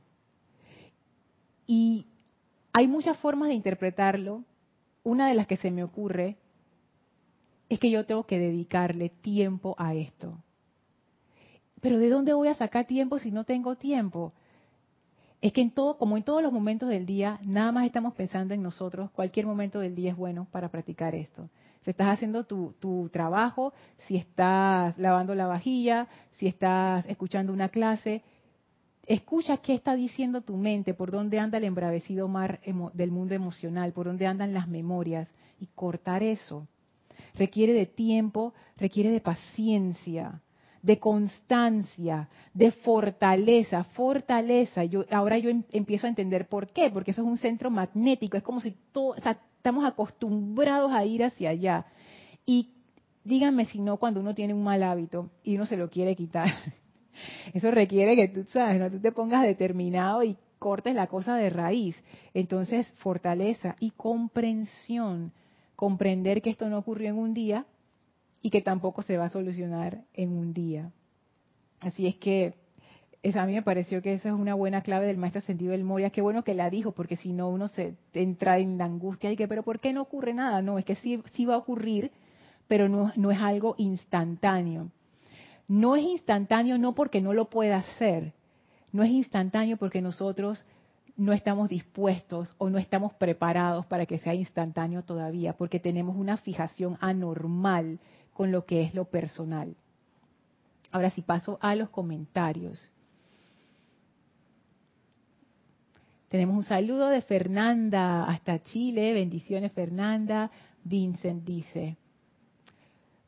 Y 1.67 2.07
hay 2.73 2.87
muchas 2.87 3.19
formas 3.19 3.49
de 3.49 3.57
interpretarlo. 3.57 4.45
Una 5.03 5.27
de 5.27 5.35
las 5.35 5.49
que 5.49 5.57
se 5.57 5.73
me 5.73 5.83
ocurre 5.83 6.37
es 7.69 7.81
que 7.81 7.91
yo 7.91 8.07
tengo 8.07 8.25
que 8.25 8.39
dedicarle 8.39 9.09
tiempo 9.09 9.75
a 9.79 9.95
esto. 9.97 10.39
Pero 11.81 11.99
¿de 11.99 12.09
dónde 12.09 12.35
voy 12.35 12.47
a 12.47 12.55
sacar 12.55 12.87
tiempo 12.87 13.19
si 13.19 13.33
no 13.33 13.43
tengo 13.43 13.75
tiempo? 13.75 14.33
Es 15.41 15.53
que 15.53 15.63
en 15.63 15.73
todo, 15.73 15.99
como 15.99 16.17
en 16.17 16.23
todos 16.23 16.41
los 16.41 16.53
momentos 16.53 16.89
del 16.89 17.07
día, 17.07 17.41
nada 17.43 17.73
más 17.73 17.85
estamos 17.85 18.15
pensando 18.15 18.55
en 18.55 18.63
nosotros. 18.63 19.11
Cualquier 19.11 19.47
momento 19.47 19.81
del 19.81 19.97
día 19.97 20.13
es 20.13 20.17
bueno 20.17 20.47
para 20.53 20.69
practicar 20.69 21.17
esto 21.17 21.51
si 21.85 21.91
estás 21.91 22.09
haciendo 22.09 22.45
tu, 22.45 23.11
trabajo, 23.13 23.75
si 24.07 24.17
estás 24.17 24.97
lavando 24.99 25.35
la 25.35 25.47
vajilla, 25.47 26.09
si 26.33 26.47
estás 26.47 27.05
escuchando 27.07 27.53
una 27.53 27.69
clase, 27.69 28.23
escucha 29.07 29.59
qué 29.59 29.75
está 29.75 29.95
diciendo 29.95 30.41
tu 30.41 30.57
mente, 30.57 30.95
por 30.95 31.11
dónde 31.11 31.39
anda 31.39 31.59
el 31.59 31.65
embravecido 31.65 32.27
mar 32.27 32.61
del 32.95 33.11
mundo 33.11 33.35
emocional, 33.35 33.93
por 33.93 34.07
dónde 34.07 34.27
andan 34.27 34.55
las 34.55 34.67
memorias 34.67 35.31
y 35.61 35.67
cortar 35.67 36.23
eso. 36.23 36.67
Requiere 37.35 37.75
de 37.75 37.85
tiempo, 37.85 38.55
requiere 38.79 39.11
de 39.11 39.21
paciencia, 39.21 40.41
de 40.81 40.99
constancia, 40.99 42.31
de 42.55 42.73
fortaleza, 42.73 43.85
fortaleza. 43.85 44.85
Yo 44.85 45.05
ahora 45.11 45.37
yo 45.37 45.51
em, 45.51 45.65
empiezo 45.71 46.07
a 46.07 46.11
entender 46.11 46.49
por 46.49 46.69
qué, 46.69 46.89
porque 46.91 47.11
eso 47.11 47.21
es 47.21 47.29
un 47.29 47.37
centro 47.37 47.71
magnético, 47.71 48.39
es 48.39 48.43
como 48.43 48.63
si 48.63 48.75
todo, 48.91 49.15
estamos 49.65 49.87
acostumbrados 49.87 50.93
a 50.93 51.07
ir 51.07 51.25
hacia 51.25 51.49
allá. 51.49 51.87
Y 52.45 52.75
díganme 53.25 53.65
si 53.65 53.81
no 53.81 53.97
cuando 53.97 54.21
uno 54.21 54.35
tiene 54.35 54.53
un 54.53 54.63
mal 54.63 54.83
hábito 54.83 55.31
y 55.43 55.55
uno 55.55 55.65
se 55.65 55.79
lo 55.79 55.89
quiere 55.89 56.15
quitar. 56.15 56.49
Eso 57.55 57.71
requiere 57.71 58.15
que 58.15 58.29
tú, 58.29 58.45
sabes, 58.51 58.79
¿no? 58.79 58.91
tú 58.91 59.01
te 59.01 59.11
pongas 59.11 59.43
determinado 59.43 60.23
y 60.23 60.37
cortes 60.59 60.95
la 60.95 61.07
cosa 61.07 61.37
de 61.37 61.49
raíz. 61.49 61.97
Entonces, 62.35 62.87
fortaleza 62.99 63.75
y 63.81 63.93
comprensión. 63.93 65.33
Comprender 65.77 66.43
que 66.43 66.51
esto 66.51 66.69
no 66.69 66.77
ocurrió 66.77 67.09
en 67.09 67.19
un 67.19 67.33
día 67.33 67.65
y 68.43 68.51
que 68.51 68.61
tampoco 68.61 69.01
se 69.01 69.17
va 69.17 69.25
a 69.25 69.31
solucionar 69.31 70.03
en 70.13 70.33
un 70.37 70.53
día. 70.53 70.93
Así 71.81 72.07
es 72.07 72.17
que 72.17 72.53
a 73.35 73.47
mí 73.47 73.55
me 73.55 73.63
pareció 73.63 74.03
que 74.03 74.15
eso 74.15 74.29
es 74.29 74.35
una 74.35 74.55
buena 74.55 74.83
clave 74.83 75.07
del 75.07 75.17
maestro 75.17 75.41
sentido 75.41 75.73
del 75.73 75.85
Moria. 75.85 76.11
Qué 76.11 76.21
bueno 76.21 76.45
que 76.45 76.55
la 76.55 76.69
dijo, 76.69 76.93
porque 76.93 77.17
si 77.17 77.33
no 77.33 77.49
uno 77.49 77.69
se 77.69 77.95
entra 78.13 78.59
en 78.59 78.77
la 78.77 78.85
angustia 78.85 79.33
y 79.33 79.37
que, 79.37 79.49
pero 79.49 79.63
¿por 79.63 79.81
qué 79.81 79.93
no 79.93 80.03
ocurre 80.03 80.35
nada? 80.35 80.61
No, 80.61 80.79
es 80.79 80.85
que 80.85 80.95
sí, 80.97 81.23
sí 81.33 81.47
va 81.47 81.55
a 81.55 81.59
ocurrir, 81.59 82.11
pero 82.69 82.89
no, 82.89 83.13
no 83.17 83.31
es 83.31 83.39
algo 83.39 83.75
instantáneo. 83.79 84.91
No 85.69 85.97
es 85.97 86.05
instantáneo 86.05 86.77
no 86.77 86.95
porque 86.95 87.23
no 87.23 87.33
lo 87.33 87.49
pueda 87.49 87.79
hacer, 87.79 88.35
no 88.93 89.03
es 89.03 89.11
instantáneo 89.11 89.79
porque 89.79 90.03
nosotros 90.03 90.65
no 91.17 91.33
estamos 91.33 91.69
dispuestos 91.69 92.55
o 92.59 92.69
no 92.69 92.79
estamos 92.79 93.15
preparados 93.15 93.87
para 93.87 94.05
que 94.05 94.19
sea 94.19 94.35
instantáneo 94.35 95.03
todavía, 95.03 95.55
porque 95.55 95.81
tenemos 95.81 96.17
una 96.17 96.37
fijación 96.37 96.99
anormal 97.01 97.99
con 98.35 98.53
lo 98.53 98.67
que 98.67 98.83
es 98.83 98.95
lo 98.95 99.07
personal. 99.07 99.75
Ahora 100.91 101.11
sí 101.11 101.23
paso 101.23 101.59
a 101.61 101.75
los 101.75 101.89
comentarios. 101.89 102.91
Tenemos 106.35 106.57
un 106.57 106.65
saludo 106.65 107.11
de 107.11 107.23
Fernanda 107.23 108.25
hasta 108.25 108.61
Chile. 108.61 109.13
Bendiciones, 109.13 109.71
Fernanda. 109.71 110.51
Vincent 110.83 111.45
dice, 111.45 111.97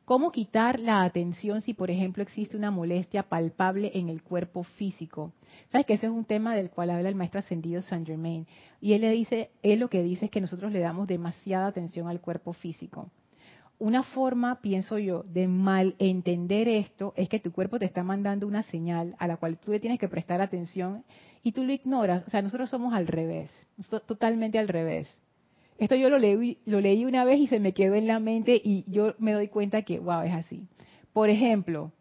¿cómo 0.05 0.33
quitar 0.33 0.81
la 0.81 1.05
atención 1.05 1.61
si, 1.61 1.73
por 1.73 1.89
ejemplo, 1.89 2.25
existe 2.25 2.57
una 2.57 2.73
molestia 2.73 3.23
palpable 3.23 3.93
en 3.95 4.09
el 4.09 4.25
cuerpo 4.25 4.65
físico? 4.65 5.33
Sabes 5.69 5.87
que 5.87 5.95
ese 5.95 6.07
es 6.07 6.13
un 6.13 6.25
tema 6.25 6.57
del 6.57 6.69
cual 6.69 6.91
habla 6.91 7.09
el 7.09 7.15
maestro 7.15 7.39
ascendido 7.39 7.81
Saint 7.81 8.09
Germain. 8.09 8.45
Y 8.81 8.95
él 8.95 9.03
le 9.03 9.13
dice, 9.13 9.51
él 9.63 9.79
lo 9.79 9.89
que 9.89 10.03
dice 10.03 10.25
es 10.25 10.31
que 10.33 10.41
nosotros 10.41 10.73
le 10.73 10.81
damos 10.81 11.07
demasiada 11.07 11.69
atención 11.69 12.09
al 12.09 12.21
cuerpo 12.21 12.55
físico 12.55 13.13
una 13.79 14.03
forma, 14.03 14.61
pienso 14.63 14.99
yo, 14.99 15.23
de 15.25 15.49
mal 15.49 15.97
entender 15.99 16.69
esto 16.69 17.13
es 17.17 17.29
que 17.29 17.41
tu 17.41 17.53
cuerpo 17.53 17.79
te 17.79 17.85
está 17.85 18.03
mandando 18.03 18.47
una 18.47 18.63
señal 18.63 19.15
a 19.19 19.27
la 19.27 19.37
cual 19.37 19.59
tú 19.59 19.73
le 19.73 19.81
tienes 19.81 19.99
que 19.99 20.09
prestar 20.09 20.41
atención 20.41 21.05
y 21.43 21.53
tú 21.53 21.63
lo 21.63 21.73
ignoras. 21.73 22.27
O 22.27 22.31
sea, 22.31 22.41
nosotros 22.41 22.71
somos 22.71 22.95
al 22.95 23.07
revés, 23.07 23.51
totalmente 24.07 24.59
al 24.59 24.69
revés. 24.69 25.15
Esto 25.79 25.95
yo 25.95 26.09
lo 26.09 26.19
leí, 26.19 26.59
lo 26.65 26.81
leí 26.81 27.05
una 27.05 27.25
vez 27.25 27.39
y 27.39 27.49
se 27.49 27.61
me 27.61 27.73
quedó 27.73 27.95
en 27.95 28.07
la 28.07 28.19
mente 28.19 28.61
y 28.63 28.85
yo 28.89 29.15
me 29.19 29.33
doy 29.33 29.49
cuenta 29.49 29.83
que, 29.83 29.99
wow, 29.99 30.23
es 30.23 30.33
así. 30.33 30.67
Por 31.13 31.29
ejemplo, 31.29 31.93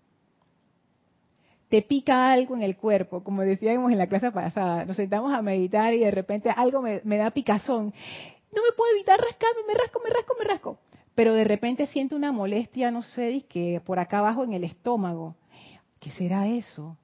te 1.67 1.81
pica 1.81 2.31
algo 2.31 2.55
en 2.55 2.63
el 2.63 2.77
cuerpo, 2.77 3.21
como 3.21 3.41
decíamos 3.41 3.91
en 3.91 3.97
la 3.97 4.07
clase 4.07 4.31
pasada, 4.31 4.85
nos 4.85 4.95
sentamos 4.95 5.33
a 5.33 5.41
meditar 5.41 5.93
y 5.93 5.99
de 5.99 6.11
repente 6.11 6.49
algo 6.49 6.81
me, 6.81 7.01
me 7.03 7.17
da 7.17 7.31
picazón. 7.31 7.93
No 8.55 8.61
me 8.61 8.71
puedo 8.77 8.93
evitar 8.93 9.19
rascarme, 9.19 9.61
me 9.67 9.73
rasco, 9.73 9.99
me 10.01 10.09
rasco, 10.09 10.35
me 10.39 10.45
rasco 10.45 10.79
pero 11.15 11.33
de 11.33 11.45
repente 11.45 11.87
siento 11.87 12.15
una 12.15 12.31
molestia, 12.31 12.91
no 12.91 13.01
sé, 13.01 13.45
que 13.47 13.81
por 13.85 13.99
acá 13.99 14.19
abajo 14.19 14.43
en 14.43 14.53
el 14.53 14.65
estómago. 14.65 15.35
¿Qué 15.99 16.11
será 16.11 16.47
eso? 16.47 16.97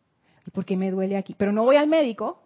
¿Por 0.53 0.65
qué 0.65 0.75
me 0.75 0.91
duele 0.91 1.17
aquí? 1.17 1.33
Pero 1.37 1.53
no 1.53 1.63
voy 1.63 1.77
al 1.77 1.87
médico, 1.87 2.41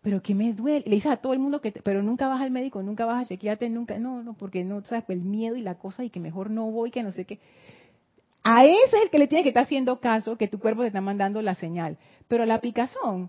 pero 0.00 0.22
que 0.22 0.34
me 0.34 0.52
duele. 0.52 0.84
Le 0.86 0.94
dices 0.94 1.10
a 1.10 1.16
todo 1.16 1.32
el 1.32 1.40
mundo 1.40 1.60
que, 1.60 1.72
pero 1.72 2.02
nunca 2.02 2.28
vas 2.28 2.40
al 2.40 2.52
médico, 2.52 2.82
nunca 2.82 3.04
vas 3.04 3.24
a 3.24 3.28
chequearte, 3.28 3.68
nunca, 3.68 3.98
no, 3.98 4.22
no, 4.22 4.34
porque 4.34 4.62
no, 4.64 4.82
sabes, 4.84 5.04
el 5.08 5.22
miedo 5.22 5.56
y 5.56 5.62
la 5.62 5.74
cosa 5.74 6.04
y 6.04 6.10
que 6.10 6.20
mejor 6.20 6.50
no 6.50 6.70
voy, 6.70 6.92
que 6.92 7.02
no 7.02 7.10
sé 7.10 7.24
qué. 7.24 7.40
A 8.44 8.64
ese 8.64 8.96
es 8.96 9.02
el 9.02 9.10
que 9.10 9.18
le 9.18 9.26
tiene 9.26 9.42
que 9.42 9.48
estar 9.48 9.64
haciendo 9.64 9.98
caso, 9.98 10.36
que 10.38 10.46
tu 10.46 10.60
cuerpo 10.60 10.82
te 10.82 10.88
está 10.88 11.00
mandando 11.00 11.42
la 11.42 11.56
señal. 11.56 11.98
Pero 12.28 12.46
la 12.46 12.60
picazón, 12.60 13.28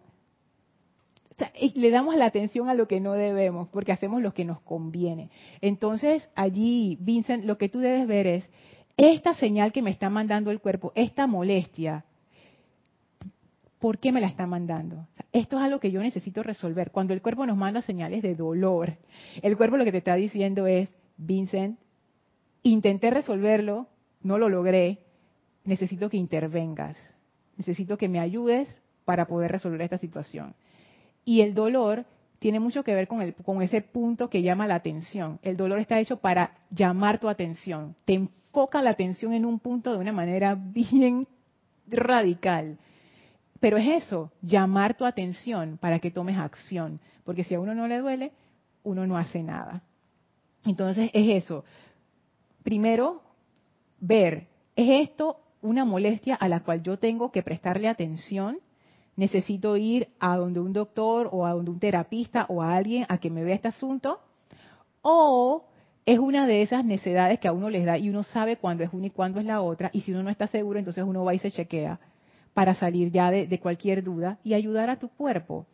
le 1.76 1.92
damos 1.92 2.16
la 2.16 2.26
atención 2.26 2.70
a 2.70 2.74
lo 2.74 2.88
que 2.88 3.00
no 3.00 3.14
debemos, 3.14 3.68
porque 3.70 3.92
hacemos 3.92 4.22
lo 4.22 4.34
que 4.34 4.46
nos 4.46 4.62
conviene. 4.62 5.30
Entonces, 5.62 6.28
allí, 6.36 6.98
Vincent, 7.00 7.46
lo 7.46 7.58
que 7.58 7.70
tú 7.70 7.80
debes 7.80 8.08
ver 8.08 8.28
es, 8.28 8.50
esta 8.98 9.36
señal 9.36 9.72
que 9.72 9.82
me 9.82 9.92
está 9.92 10.10
mandando 10.10 10.50
el 10.50 10.60
cuerpo, 10.60 10.92
esta 10.96 11.28
molestia, 11.28 12.06
¿por 13.80 14.00
qué 14.00 14.12
me 14.12 14.22
la 14.22 14.28
está 14.28 14.48
mandando? 14.48 15.06
esto 15.38 15.58
es 15.58 15.64
algo 15.64 15.80
que 15.80 15.92
yo 15.92 16.02
necesito 16.02 16.44
resolver. 16.44 16.92
Cuando 16.92 17.14
el 17.14 17.22
cuerpo 17.22 17.46
nos 17.46 17.58
manda 17.58 17.82
señales 17.82 18.22
de 18.22 18.36
dolor, 18.36 18.98
el 19.42 19.58
cuerpo 19.58 19.78
lo 19.78 19.86
que 19.86 19.92
te 19.92 20.00
está 20.00 20.16
diciendo 20.16 20.68
es, 20.68 20.90
Vincent, 21.18 21.80
intenté 22.64 23.10
resolverlo, 23.10 23.88
no 24.22 24.38
lo 24.38 24.50
logré, 24.50 25.00
necesito 25.64 26.10
que 26.10 26.18
intervengas, 26.18 26.98
necesito 27.56 27.98
que 27.98 28.10
me 28.10 28.20
ayudes 28.20 28.68
para 29.06 29.28
poder 29.28 29.52
resolver 29.52 29.82
esta 29.82 29.98
situación. 29.98 30.56
Y 31.28 31.42
el 31.42 31.54
dolor 31.54 32.06
tiene 32.40 32.62
mucho 32.62 32.86
que 32.86 32.96
ver 32.96 33.10
con, 33.10 33.22
el, 33.22 33.36
con 33.36 33.62
ese 33.62 33.82
punto 33.82 34.30
que 34.30 34.44
llama 34.44 34.66
la 34.66 34.76
atención. 34.76 35.40
El 35.42 35.58
dolor 35.58 35.80
está 35.80 36.00
hecho 36.00 36.22
para 36.22 36.52
llamar 36.70 37.20
tu 37.20 37.28
atención. 37.28 37.98
Te 38.06 38.14
enfoca 38.14 38.82
la 38.82 38.92
atención 38.92 39.34
en 39.34 39.44
un 39.44 39.60
punto 39.60 39.92
de 39.92 39.98
una 39.98 40.14
manera 40.14 40.56
bien 40.58 41.28
radical. 41.86 42.78
Pero 43.60 43.76
es 43.76 44.06
eso, 44.06 44.32
llamar 44.42 44.96
tu 44.96 45.04
atención 45.04 45.78
para 45.82 46.00
que 46.00 46.12
tomes 46.12 46.38
acción. 46.38 47.02
Porque 47.26 47.44
si 47.44 47.56
a 47.56 47.60
uno 47.60 47.76
no 47.76 47.90
le 47.90 47.98
duele, 47.98 48.32
uno 48.84 49.06
no 49.06 49.18
hace 49.18 49.44
nada. 49.44 49.84
Entonces 50.64 51.12
es 51.14 51.44
eso. 51.44 51.66
Primero, 52.64 53.22
ver, 54.00 54.48
¿es 54.78 55.10
esto 55.10 55.42
una 55.62 55.84
molestia 55.84 56.36
a 56.36 56.48
la 56.48 56.62
cual 56.62 56.84
yo 56.84 56.98
tengo 56.98 57.34
que 57.34 57.44
prestarle 57.44 57.90
atención? 57.90 58.60
Necesito 59.18 59.76
ir 59.76 60.08
a 60.20 60.38
donde 60.38 60.62
un 60.62 60.72
doctor 60.72 61.28
o 61.32 61.46
a 61.46 61.52
donde 61.52 61.72
un 61.72 61.80
terapista 61.80 62.46
o 62.48 62.62
a 62.62 62.76
alguien 62.76 63.06
a 63.10 63.18
que 63.18 63.30
me 63.30 63.44
vea 63.44 63.56
este 63.56 63.68
asunto, 63.68 64.22
o 65.02 65.66
es 66.06 66.20
una 66.20 66.48
de 66.48 66.62
esas 66.62 66.86
necesidades 66.86 67.40
que 67.40 67.50
a 67.50 67.52
uno 67.52 67.70
les 67.70 67.86
da 67.86 67.98
y 67.98 68.10
uno 68.10 68.24
sabe 68.24 68.56
cuándo 68.56 68.84
es 68.84 68.94
una 68.94 69.08
y 69.08 69.10
cuándo 69.10 69.42
es 69.42 69.46
la 69.46 69.62
otra, 69.62 69.90
y 69.92 70.02
si 70.02 70.12
uno 70.12 70.24
no 70.24 70.30
está 70.30 70.48
seguro, 70.48 70.80
entonces 70.80 71.04
uno 71.04 71.26
va 71.26 71.34
y 71.34 71.40
se 71.40 71.52
chequea 71.52 72.00
para 72.54 72.76
salir 72.76 73.12
ya 73.12 73.30
de, 73.30 73.60
cualquier 73.60 74.04
duda 74.04 74.40
y 74.44 74.54
ayudar 74.54 74.90
a 74.90 74.98
tu 74.98 75.10
cuerpo. 75.10 75.66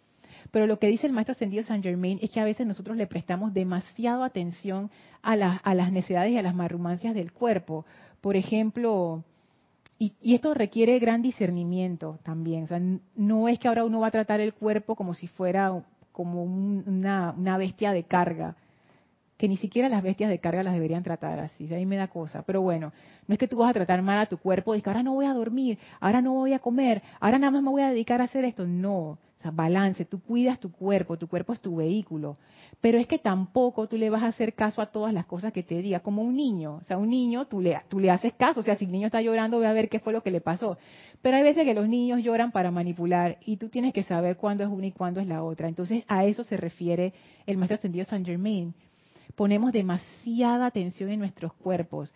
Pero 0.52 0.68
lo 0.68 0.80
que 0.80 0.88
dice 0.88 1.08
el 1.08 1.14
maestro 1.14 1.32
ascendido 1.32 1.64
Saint 1.64 1.84
Germain 1.84 2.20
es 2.22 2.30
que 2.30 2.40
a 2.40 2.44
veces 2.44 2.68
nosotros 2.68 2.98
le 2.98 3.08
prestamos 3.08 3.54
demasiado 3.54 4.24
atención 4.24 4.90
a, 5.22 5.34
a 5.34 5.76
las 5.76 5.92
necesidades 5.92 6.32
y 6.32 6.38
a 6.38 6.42
las 6.42 6.56
marrumancias 6.56 7.16
del 7.16 7.32
cuerpo. 7.32 7.86
Por 8.22 8.36
ejemplo, 8.36 9.24
y, 10.00 10.14
esto 10.36 10.54
requiere 10.54 11.00
gran 11.00 11.22
discernimiento 11.22 12.20
también. 12.24 12.64
O 12.64 12.68
sea, 12.68 12.82
no 13.16 13.48
es 13.48 13.60
que 13.60 13.68
ahora 13.68 13.86
uno 13.86 14.00
va 14.00 14.08
a 14.08 14.12
tratar 14.12 14.40
el 14.40 14.54
cuerpo 14.54 14.96
como 14.96 15.14
si 15.14 15.28
fuera 15.28 15.84
como 16.12 16.44
una, 16.44 17.58
bestia 17.58 17.92
de 17.92 18.04
carga, 18.04 18.56
que 19.38 19.48
ni 19.48 19.58
siquiera 19.58 19.90
las 19.90 20.04
bestias 20.04 20.30
de 20.30 20.40
carga 20.40 20.64
las 20.64 20.74
deberían 20.74 21.04
tratar 21.04 21.40
así. 21.40 21.74
Ahí 21.74 21.86
me 21.86 21.98
da 21.98 22.08
cosa. 22.08 22.44
Pero 22.44 22.62
bueno, 22.62 22.94
no 23.28 23.34
es 23.34 23.40
que 23.40 23.48
tú 23.48 23.58
vas 23.58 23.70
a 23.70 23.74
tratar 23.74 24.02
mal 24.02 24.20
a 24.20 24.26
tu 24.28 24.38
cuerpo 24.38 24.76
y 24.76 24.82
que 24.82 24.90
ahora 24.90 25.04
no 25.04 25.14
voy 25.14 25.26
a 25.26 25.34
dormir, 25.34 25.80
ahora 26.00 26.22
no 26.22 26.34
voy 26.34 26.54
a 26.54 26.60
comer, 26.60 27.02
ahora 27.20 27.40
nada 27.40 27.52
más 27.52 27.64
me 27.64 27.70
voy 27.70 27.82
a 27.82 27.90
dedicar 27.90 28.22
a 28.22 28.26
hacer 28.26 28.46
esto. 28.46 28.66
No 28.66 29.18
balance, 29.52 30.06
tú 30.06 30.22
cuidas 30.22 30.60
tu 30.60 30.72
cuerpo, 30.72 31.18
tu 31.18 31.28
cuerpo 31.28 31.54
es 31.54 31.60
tu 31.60 31.78
vehículo, 31.78 32.38
pero 32.82 32.98
es 32.98 33.08
que 33.08 33.20
tampoco 33.20 33.88
tú 33.88 33.98
le 33.98 34.10
vas 34.10 34.24
a 34.24 34.28
hacer 34.28 34.54
caso 34.54 34.82
a 34.82 34.88
todas 34.88 35.14
las 35.14 35.26
cosas 35.26 35.52
que 35.52 35.64
te 35.64 35.82
diga, 35.82 36.00
como 36.00 36.22
un 36.22 36.36
niño, 36.36 36.76
o 36.76 36.84
sea, 36.84 36.98
un 36.98 37.10
niño 37.10 37.46
tú 37.46 37.62
le, 37.62 37.80
tú 37.90 38.00
le 38.00 38.10
haces 38.12 38.34
caso, 38.34 38.62
o 38.62 38.64
sea, 38.64 38.78
si 38.78 38.86
el 38.86 38.92
niño 38.92 39.08
está 39.08 39.22
llorando, 39.22 39.60
ve 39.60 39.68
a 39.68 39.74
ver 39.74 39.90
qué 39.90 40.00
fue 40.00 40.14
lo 40.14 40.22
que 40.24 40.32
le 40.32 40.42
pasó, 40.42 40.78
pero 41.22 41.38
hay 41.38 41.44
veces 41.44 41.66
que 41.66 41.74
los 41.74 41.88
niños 41.88 42.22
lloran 42.24 42.52
para 42.52 42.72
manipular 42.72 43.38
y 43.46 43.58
tú 43.58 43.70
tienes 43.70 43.94
que 43.94 44.04
saber 44.04 44.38
cuándo 44.38 44.64
es 44.64 44.70
una 44.70 44.88
y 44.88 44.92
cuándo 44.92 45.20
es 45.20 45.28
la 45.28 45.44
otra, 45.44 45.68
entonces 45.68 46.04
a 46.08 46.26
eso 46.26 46.44
se 46.44 46.58
refiere 46.58 47.14
el 47.46 47.58
maestro 47.58 47.76
ascendido 47.76 48.06
Saint 48.06 48.26
Germain, 48.26 48.74
ponemos 49.36 49.72
demasiada 49.72 50.66
atención 50.66 51.10
en 51.10 51.20
nuestros 51.20 51.54
cuerpos, 51.54 52.14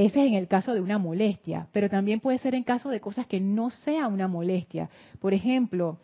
ese 0.00 0.22
es 0.22 0.28
en 0.28 0.34
el 0.34 0.48
caso 0.48 0.72
de 0.72 0.80
una 0.80 0.96
molestia, 0.96 1.68
pero 1.72 1.90
también 1.90 2.20
puede 2.20 2.38
ser 2.38 2.54
en 2.54 2.62
caso 2.62 2.88
de 2.88 3.00
cosas 3.00 3.26
que 3.26 3.38
no 3.38 3.68
sea 3.68 4.08
una 4.08 4.28
molestia. 4.28 4.88
Por 5.20 5.34
ejemplo, 5.34 5.98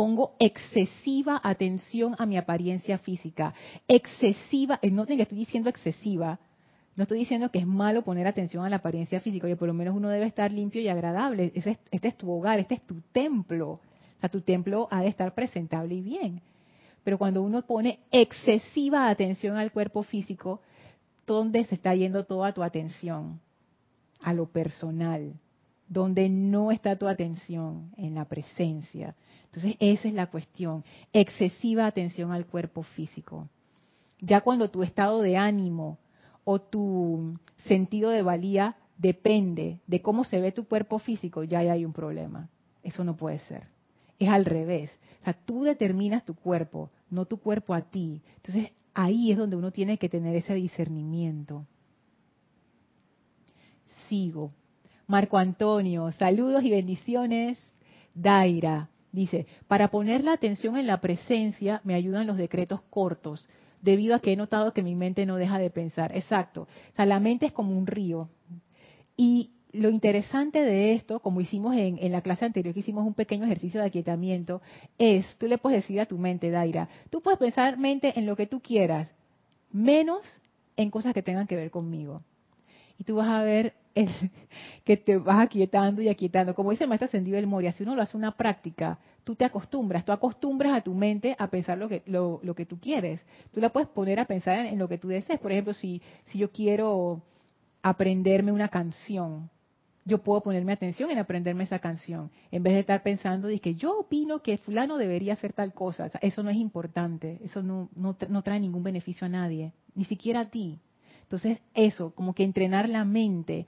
pongo 0.00 0.34
excesiva 0.38 1.38
atención 1.44 2.16
a 2.18 2.24
mi 2.24 2.38
apariencia 2.38 2.96
física. 2.96 3.52
Excesiva, 3.86 4.78
eh, 4.80 4.90
no 4.90 5.04
que 5.04 5.20
estoy 5.20 5.36
diciendo 5.36 5.68
excesiva, 5.68 6.40
no 6.96 7.02
estoy 7.02 7.18
diciendo 7.18 7.50
que 7.50 7.58
es 7.58 7.66
malo 7.66 8.00
poner 8.00 8.26
atención 8.26 8.64
a 8.64 8.70
la 8.70 8.76
apariencia 8.76 9.20
física, 9.20 9.44
oye, 9.44 9.56
por 9.56 9.68
lo 9.68 9.74
menos 9.74 9.94
uno 9.94 10.08
debe 10.08 10.24
estar 10.24 10.50
limpio 10.52 10.80
y 10.80 10.88
agradable. 10.88 11.52
este 11.54 12.08
es 12.08 12.16
tu 12.16 12.32
hogar, 12.32 12.58
este 12.60 12.76
es 12.76 12.86
tu 12.86 13.02
templo. 13.12 13.72
O 13.72 14.20
sea, 14.20 14.30
tu 14.30 14.40
templo 14.40 14.88
ha 14.90 15.02
de 15.02 15.08
estar 15.08 15.34
presentable 15.34 15.96
y 15.96 16.00
bien. 16.00 16.40
Pero 17.04 17.18
cuando 17.18 17.42
uno 17.42 17.60
pone 17.60 17.98
excesiva 18.10 19.10
atención 19.10 19.58
al 19.58 19.70
cuerpo 19.70 20.02
físico, 20.02 20.62
¿dónde 21.26 21.62
se 21.64 21.74
está 21.74 21.94
yendo 21.94 22.24
toda 22.24 22.54
tu 22.54 22.62
atención? 22.62 23.38
A 24.22 24.32
lo 24.32 24.46
personal. 24.46 25.34
Donde 25.88 26.30
no 26.30 26.72
está 26.72 26.96
tu 26.96 27.06
atención 27.06 27.92
en 27.98 28.14
la 28.14 28.24
presencia. 28.24 29.14
Entonces, 29.52 29.76
esa 29.80 30.08
es 30.08 30.14
la 30.14 30.28
cuestión, 30.28 30.84
excesiva 31.12 31.86
atención 31.86 32.30
al 32.30 32.46
cuerpo 32.46 32.84
físico. 32.84 33.48
Ya 34.20 34.42
cuando 34.42 34.70
tu 34.70 34.84
estado 34.84 35.22
de 35.22 35.36
ánimo 35.36 35.98
o 36.44 36.60
tu 36.60 37.36
sentido 37.66 38.10
de 38.10 38.22
valía 38.22 38.76
depende 38.96 39.80
de 39.88 40.02
cómo 40.02 40.24
se 40.24 40.40
ve 40.40 40.52
tu 40.52 40.66
cuerpo 40.66 41.00
físico, 41.00 41.42
ya 41.42 41.60
hay 41.60 41.84
un 41.84 41.92
problema. 41.92 42.48
Eso 42.84 43.02
no 43.02 43.16
puede 43.16 43.40
ser. 43.40 43.64
Es 44.20 44.28
al 44.28 44.44
revés. 44.44 44.90
O 45.22 45.24
sea, 45.24 45.32
tú 45.32 45.64
determinas 45.64 46.24
tu 46.24 46.34
cuerpo, 46.34 46.90
no 47.10 47.24
tu 47.24 47.38
cuerpo 47.38 47.74
a 47.74 47.80
ti. 47.80 48.22
Entonces, 48.36 48.70
ahí 48.94 49.32
es 49.32 49.38
donde 49.38 49.56
uno 49.56 49.72
tiene 49.72 49.98
que 49.98 50.08
tener 50.08 50.36
ese 50.36 50.54
discernimiento. 50.54 51.66
Sigo. 54.08 54.52
Marco 55.08 55.38
Antonio, 55.38 56.12
saludos 56.12 56.62
y 56.62 56.70
bendiciones. 56.70 57.58
Daira, 58.14 58.88
Dice, 59.12 59.46
para 59.66 59.88
poner 59.88 60.22
la 60.22 60.32
atención 60.32 60.76
en 60.76 60.86
la 60.86 61.00
presencia 61.00 61.80
me 61.84 61.94
ayudan 61.94 62.26
los 62.26 62.36
decretos 62.36 62.80
cortos, 62.90 63.48
debido 63.82 64.14
a 64.14 64.20
que 64.20 64.32
he 64.32 64.36
notado 64.36 64.72
que 64.72 64.82
mi 64.82 64.94
mente 64.94 65.26
no 65.26 65.36
deja 65.36 65.58
de 65.58 65.70
pensar. 65.70 66.16
Exacto. 66.16 66.62
O 66.92 66.96
sea, 66.96 67.06
la 67.06 67.18
mente 67.18 67.46
es 67.46 67.52
como 67.52 67.76
un 67.76 67.86
río. 67.86 68.28
Y 69.16 69.50
lo 69.72 69.88
interesante 69.88 70.62
de 70.62 70.92
esto, 70.92 71.20
como 71.20 71.40
hicimos 71.40 71.74
en, 71.76 71.98
en, 71.98 72.12
la 72.12 72.22
clase 72.22 72.44
anterior, 72.44 72.74
que 72.74 72.80
hicimos 72.80 73.06
un 73.06 73.14
pequeño 73.14 73.44
ejercicio 73.44 73.80
de 73.80 73.86
aquietamiento, 73.86 74.62
es, 74.98 75.26
tú 75.38 75.46
le 75.46 75.58
puedes 75.58 75.82
decir 75.82 76.00
a 76.00 76.06
tu 76.06 76.18
mente, 76.18 76.50
Daira, 76.50 76.88
tú 77.10 77.20
puedes 77.20 77.38
pensar 77.38 77.78
mente 77.78 78.18
en 78.18 78.26
lo 78.26 78.36
que 78.36 78.46
tú 78.46 78.60
quieras, 78.60 79.10
menos 79.72 80.20
en 80.76 80.90
cosas 80.90 81.14
que 81.14 81.22
tengan 81.22 81.46
que 81.46 81.56
ver 81.56 81.70
conmigo. 81.70 82.22
Y 82.98 83.04
tú 83.04 83.16
vas 83.16 83.28
a 83.28 83.42
ver 83.42 83.74
que 84.84 84.96
te 84.96 85.16
vas 85.18 85.40
aquietando 85.40 86.02
y 86.02 86.08
aquietando. 86.08 86.54
Como 86.54 86.70
dice 86.70 86.84
el 86.84 86.88
maestro 86.88 87.06
ascendido 87.06 87.36
del 87.36 87.46
Moria, 87.46 87.72
si 87.72 87.82
uno 87.82 87.94
lo 87.94 88.02
hace 88.02 88.16
una 88.16 88.36
práctica, 88.36 88.98
tú 89.24 89.34
te 89.34 89.44
acostumbras, 89.44 90.04
tú 90.04 90.12
acostumbras 90.12 90.72
a 90.72 90.80
tu 90.80 90.94
mente 90.94 91.36
a 91.38 91.48
pensar 91.48 91.78
lo 91.78 91.88
que, 91.88 92.02
lo, 92.06 92.40
que 92.54 92.66
tú 92.66 92.78
quieres. 92.78 93.24
Tú 93.52 93.60
la 93.60 93.70
puedes 93.70 93.88
poner 93.88 94.20
a 94.20 94.24
pensar 94.24 94.66
en, 94.66 94.78
lo 94.78 94.88
que 94.88 94.98
tú 94.98 95.08
desees. 95.08 95.40
Por 95.40 95.52
ejemplo, 95.52 95.74
si, 95.74 96.00
si 96.26 96.38
yo 96.38 96.50
quiero 96.50 97.22
aprenderme 97.82 98.52
una 98.52 98.68
canción, 98.68 99.50
yo 100.04 100.18
puedo 100.18 100.42
ponerme 100.42 100.72
atención 100.72 101.10
en 101.10 101.18
aprenderme 101.18 101.64
esa 101.64 101.78
canción, 101.78 102.30
en 102.50 102.62
vez 102.62 102.74
de 102.74 102.80
estar 102.80 103.02
pensando 103.02 103.48
de 103.48 103.58
que 103.58 103.74
yo 103.74 104.00
opino 104.00 104.42
que 104.42 104.58
fulano 104.58 104.96
debería 104.96 105.34
hacer 105.34 105.52
tal 105.52 105.72
cosa. 105.72 106.10
eso 106.20 106.42
no 106.42 106.50
es 106.50 106.56
importante, 106.56 107.38
eso 107.44 107.62
no, 107.62 107.88
no, 107.94 108.16
no 108.28 108.42
trae 108.42 108.60
ningún 108.60 108.82
beneficio 108.82 109.26
a 109.26 109.30
nadie, 109.30 109.72
ni 109.94 110.04
siquiera 110.04 110.40
a 110.40 110.50
ti. 110.50 110.80
Entonces, 111.22 111.58
eso, 111.74 112.12
como 112.16 112.34
que 112.34 112.42
entrenar 112.42 112.88
la 112.88 113.04
mente 113.04 113.66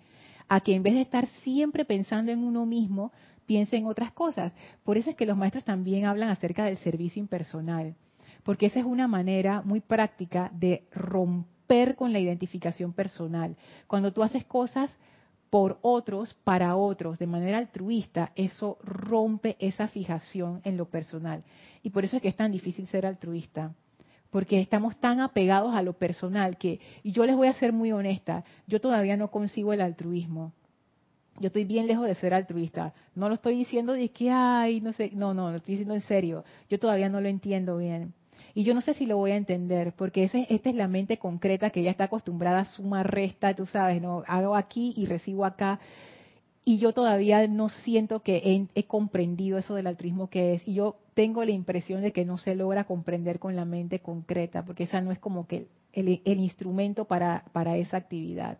a 0.49 0.61
que 0.61 0.75
en 0.75 0.83
vez 0.83 0.95
de 0.95 1.03
estar 1.03 1.27
siempre 1.43 1.85
pensando 1.85 2.33
en 2.33 2.45
uno 2.45 2.67
mismo, 2.67 3.13
piense 3.47 3.77
en 3.77 3.87
otras 3.87 4.13
cosas. 4.13 4.53
Por 4.85 4.97
eso 4.97 5.11
es 5.11 5.17
que 5.17 5.27
los 5.27 5.37
maestros 5.37 5.65
también 5.65 6.07
hablan 6.07 6.31
acerca 6.31 6.65
del 6.65 6.77
servicio 6.79 7.21
impersonal, 7.21 7.95
porque 8.45 8.67
esa 8.67 8.81
es 8.81 8.87
una 8.87 9.09
manera 9.09 9.63
muy 9.63 9.81
práctica 9.81 10.51
de 10.55 10.85
romper 10.93 11.97
con 11.97 12.13
la 12.13 12.21
identificación 12.21 12.93
personal. 12.93 13.57
Cuando 13.87 14.13
tú 14.13 14.23
haces 14.23 14.45
cosas 14.45 14.91
por 15.51 15.79
otros, 15.83 16.35
para 16.45 16.77
otros, 16.77 17.19
de 17.19 17.27
manera 17.27 17.59
altruista, 17.59 18.33
eso 18.37 18.79
rompe 18.83 19.57
esa 19.59 19.87
fijación 19.87 20.63
en 20.65 20.79
lo 20.79 20.87
personal. 20.87 21.45
Y 21.83 21.91
por 21.91 22.05
eso 22.05 22.17
es 22.17 22.23
que 22.23 22.29
es 22.29 22.37
tan 22.37 22.53
difícil 22.53 22.87
ser 22.87 23.05
altruista 23.05 23.75
porque 24.33 24.59
estamos 24.61 24.97
tan 24.97 25.21
apegados 25.21 25.75
a 25.75 25.83
lo 25.83 25.93
personal 25.93 26.57
que, 26.57 26.81
y 27.03 27.13
yo 27.13 27.27
les 27.27 27.37
voy 27.37 27.49
a 27.49 27.53
ser 27.53 27.75
muy 27.75 27.93
honesta, 27.93 28.45
yo 28.67 28.81
todavía 28.81 29.15
no 29.15 29.31
consigo 29.31 29.75
el 29.75 29.83
altruismo. 29.83 30.53
yo 31.39 31.49
estoy 31.49 31.65
bien 31.65 31.87
lejos 31.87 32.07
de 32.07 32.15
ser 32.15 32.33
altruista. 32.33 32.95
No 33.15 33.29
lo 33.29 33.35
estoy 33.35 33.57
diciendo 33.57 33.93
de 33.93 34.09
que, 34.09 34.31
ay, 34.31 34.81
no 34.81 34.95
sé, 34.95 35.11
no, 35.13 35.35
no, 35.35 35.51
lo 35.51 35.59
estoy 35.59 35.73
diciendo 35.73 35.95
en 35.95 36.01
serio. 36.01 36.45
Yo 36.71 36.79
todavía 36.79 37.11
no 37.11 37.21
lo 37.21 37.29
entiendo 37.29 37.77
bien. 37.77 38.15
Y 38.55 38.65
yo 38.65 38.73
no 38.73 38.81
sé 38.81 38.95
si 38.95 39.05
lo 39.05 39.19
voy 39.19 39.33
a 39.33 39.37
entender, 39.37 39.93
porque 39.97 40.25
ese, 40.25 40.47
esta 40.49 40.71
es 40.71 40.77
la 40.77 40.89
mente 40.89 41.19
concreta 41.19 41.69
que 41.71 41.83
ya 41.83 41.91
está 41.91 42.05
acostumbrada 42.05 42.61
a 42.61 42.65
suma, 42.65 43.03
resta, 43.03 43.55
tú 43.55 43.67
sabes, 43.67 44.01
¿no? 44.01 44.25
Hago 44.27 44.57
aquí 44.57 44.95
y 44.97 45.05
recibo 45.05 45.45
acá. 45.45 45.79
Y 46.65 46.79
yo 46.79 46.93
todavía 46.93 47.47
no 47.49 47.69
siento 47.69 48.21
que 48.21 48.69
he, 48.75 48.85
comprendido 48.85 49.59
eso 49.59 49.75
del 49.75 49.89
altruismo 49.89 50.31
que 50.31 50.55
es. 50.55 50.69
Y 50.69 50.75
yo 50.75 50.97
tengo 51.15 51.45
la 51.45 51.51
impresión 51.51 52.03
de 52.03 52.13
que 52.13 52.25
no 52.25 52.39
se 52.39 52.55
logra 52.55 52.85
comprender 52.85 53.39
con 53.39 53.57
la 53.57 53.65
mente 53.65 53.99
concreta, 53.99 54.65
porque 54.65 54.85
esa 54.85 55.01
no 55.01 55.11
es 55.11 55.19
como 55.19 55.47
que 55.47 55.67
el, 55.93 56.21
instrumento 56.25 57.07
para, 57.07 57.45
para 57.53 57.77
esa 57.77 57.97
actividad. 57.97 58.59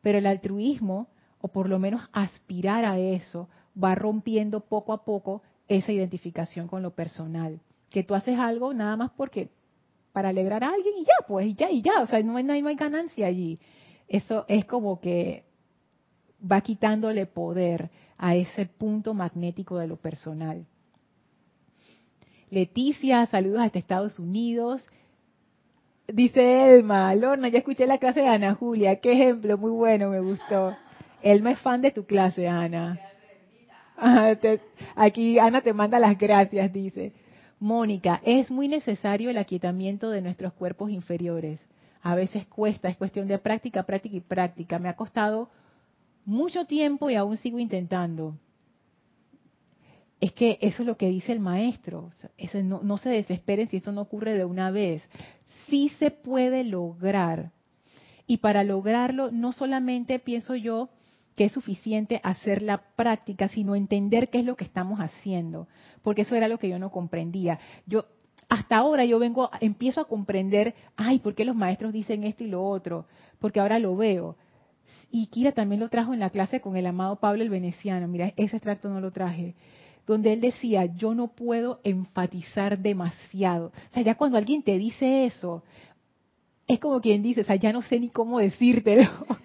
Pero 0.00 0.18
el 0.18 0.26
altruismo, 0.26 1.08
o 1.42 1.48
por 1.48 1.68
lo 1.68 1.78
menos 1.78 2.02
aspirar 2.12 2.86
a 2.86 2.98
eso, 2.98 3.48
va 3.82 3.94
rompiendo 3.94 4.60
poco 4.60 4.94
a 4.94 5.04
poco 5.04 5.42
esa 5.68 5.92
identificación 5.92 6.68
con 6.68 6.82
lo 6.82 6.94
personal 6.94 7.60
que 7.90 8.04
tú 8.04 8.14
haces 8.14 8.38
algo 8.38 8.72
nada 8.72 8.96
más 8.96 9.10
porque 9.16 9.50
para 10.12 10.30
alegrar 10.30 10.64
a 10.64 10.70
alguien 10.70 10.94
y 10.98 11.04
ya, 11.04 11.26
pues, 11.26 11.46
y 11.46 11.54
ya, 11.54 11.70
y 11.70 11.82
ya, 11.82 12.00
o 12.00 12.06
sea, 12.06 12.22
no 12.22 12.36
hay, 12.36 12.44
no 12.44 12.68
hay 12.68 12.74
ganancia 12.74 13.26
allí. 13.26 13.58
Eso 14.08 14.44
es 14.48 14.64
como 14.64 15.00
que 15.00 15.44
va 16.40 16.60
quitándole 16.60 17.26
poder 17.26 17.90
a 18.18 18.34
ese 18.34 18.66
punto 18.66 19.14
magnético 19.14 19.78
de 19.78 19.86
lo 19.86 19.96
personal. 19.96 20.66
Leticia, 22.50 23.26
saludos 23.26 23.60
hasta 23.60 23.78
Estados 23.78 24.18
Unidos. 24.18 24.86
Dice 26.08 26.74
Elma, 26.74 27.14
Lorna, 27.14 27.48
ya 27.48 27.58
escuché 27.58 27.86
la 27.86 27.98
clase 27.98 28.20
de 28.20 28.28
Ana 28.28 28.54
Julia, 28.54 28.96
qué 28.96 29.12
ejemplo, 29.12 29.56
muy 29.56 29.70
bueno, 29.70 30.10
me 30.10 30.20
gustó. 30.20 30.76
Elma 31.22 31.52
es 31.52 31.60
fan 31.60 31.80
de 31.82 31.92
tu 31.92 32.04
clase, 32.04 32.48
Ana. 32.48 32.98
Aquí 34.96 35.38
Ana 35.38 35.60
te 35.60 35.72
manda 35.72 35.98
las 35.98 36.18
gracias, 36.18 36.72
dice. 36.72 37.12
Mónica, 37.60 38.20
es 38.24 38.50
muy 38.50 38.66
necesario 38.68 39.30
el 39.30 39.38
aquietamiento 39.38 40.10
de 40.10 40.22
nuestros 40.22 40.52
cuerpos 40.54 40.90
inferiores. 40.90 41.64
A 42.02 42.14
veces 42.14 42.46
cuesta, 42.46 42.88
es 42.88 42.96
cuestión 42.96 43.28
de 43.28 43.38
práctica, 43.38 43.82
práctica 43.82 44.16
y 44.16 44.20
práctica. 44.20 44.78
Me 44.78 44.88
ha 44.88 44.96
costado 44.96 45.50
mucho 46.30 46.64
tiempo 46.64 47.10
y 47.10 47.16
aún 47.16 47.36
sigo 47.36 47.58
intentando. 47.58 48.36
Es 50.20 50.32
que 50.32 50.58
eso 50.60 50.82
es 50.82 50.86
lo 50.86 50.96
que 50.96 51.08
dice 51.08 51.32
el 51.32 51.40
maestro. 51.40 52.10
no, 52.62 52.80
no 52.82 52.98
se 52.98 53.10
desesperen 53.10 53.68
si 53.68 53.78
esto 53.78 53.90
no 53.92 54.02
ocurre 54.02 54.34
de 54.34 54.44
una 54.44 54.70
vez. 54.70 55.02
Sí 55.68 55.88
se 55.98 56.10
puede 56.10 56.62
lograr. 56.64 57.52
Y 58.26 58.36
para 58.38 58.62
lograrlo, 58.62 59.30
no 59.30 59.52
solamente 59.52 60.18
pienso 60.18 60.54
yo 60.54 60.90
que 61.34 61.46
es 61.46 61.52
suficiente 61.52 62.20
hacer 62.22 62.62
la 62.62 62.78
práctica, 62.96 63.48
sino 63.48 63.74
entender 63.74 64.28
qué 64.28 64.40
es 64.40 64.44
lo 64.44 64.56
que 64.56 64.64
estamos 64.64 65.00
haciendo, 65.00 65.68
porque 66.02 66.22
eso 66.22 66.36
era 66.36 66.48
lo 66.48 66.58
que 66.58 66.68
yo 66.68 66.78
no 66.78 66.90
comprendía. 66.90 67.58
Yo 67.86 68.04
hasta 68.48 68.76
ahora 68.76 69.04
yo 69.04 69.18
vengo, 69.18 69.50
empiezo 69.60 70.00
a 70.00 70.04
comprender, 70.04 70.74
ay, 70.96 71.18
¿por 71.20 71.34
qué 71.34 71.44
los 71.44 71.56
maestros 71.56 71.92
dicen 71.92 72.24
esto 72.24 72.44
y 72.44 72.48
lo 72.48 72.62
otro? 72.62 73.06
Porque 73.38 73.58
ahora 73.58 73.78
lo 73.78 73.96
veo. 73.96 74.36
Y 75.10 75.26
Kira 75.28 75.52
también 75.52 75.80
lo 75.80 75.88
trajo 75.88 76.14
en 76.14 76.20
la 76.20 76.30
clase 76.30 76.60
con 76.60 76.76
el 76.76 76.86
amado 76.86 77.16
Pablo 77.16 77.42
el 77.42 77.50
Veneciano. 77.50 78.08
Mira, 78.08 78.32
ese 78.36 78.56
extracto 78.56 78.88
no 78.88 79.00
lo 79.00 79.10
traje. 79.10 79.54
Donde 80.06 80.32
él 80.32 80.40
decía, 80.40 80.86
yo 80.86 81.14
no 81.14 81.28
puedo 81.28 81.80
enfatizar 81.84 82.78
demasiado. 82.78 83.66
O 83.66 83.94
sea, 83.94 84.02
ya 84.02 84.14
cuando 84.14 84.38
alguien 84.38 84.62
te 84.62 84.78
dice 84.78 85.26
eso, 85.26 85.62
es 86.66 86.78
como 86.78 87.00
quien 87.00 87.22
dice, 87.22 87.42
o 87.42 87.44
sea, 87.44 87.56
ya 87.56 87.72
no 87.72 87.82
sé 87.82 87.98
ni 87.98 88.10
cómo 88.10 88.38
decírtelo. 88.38 89.08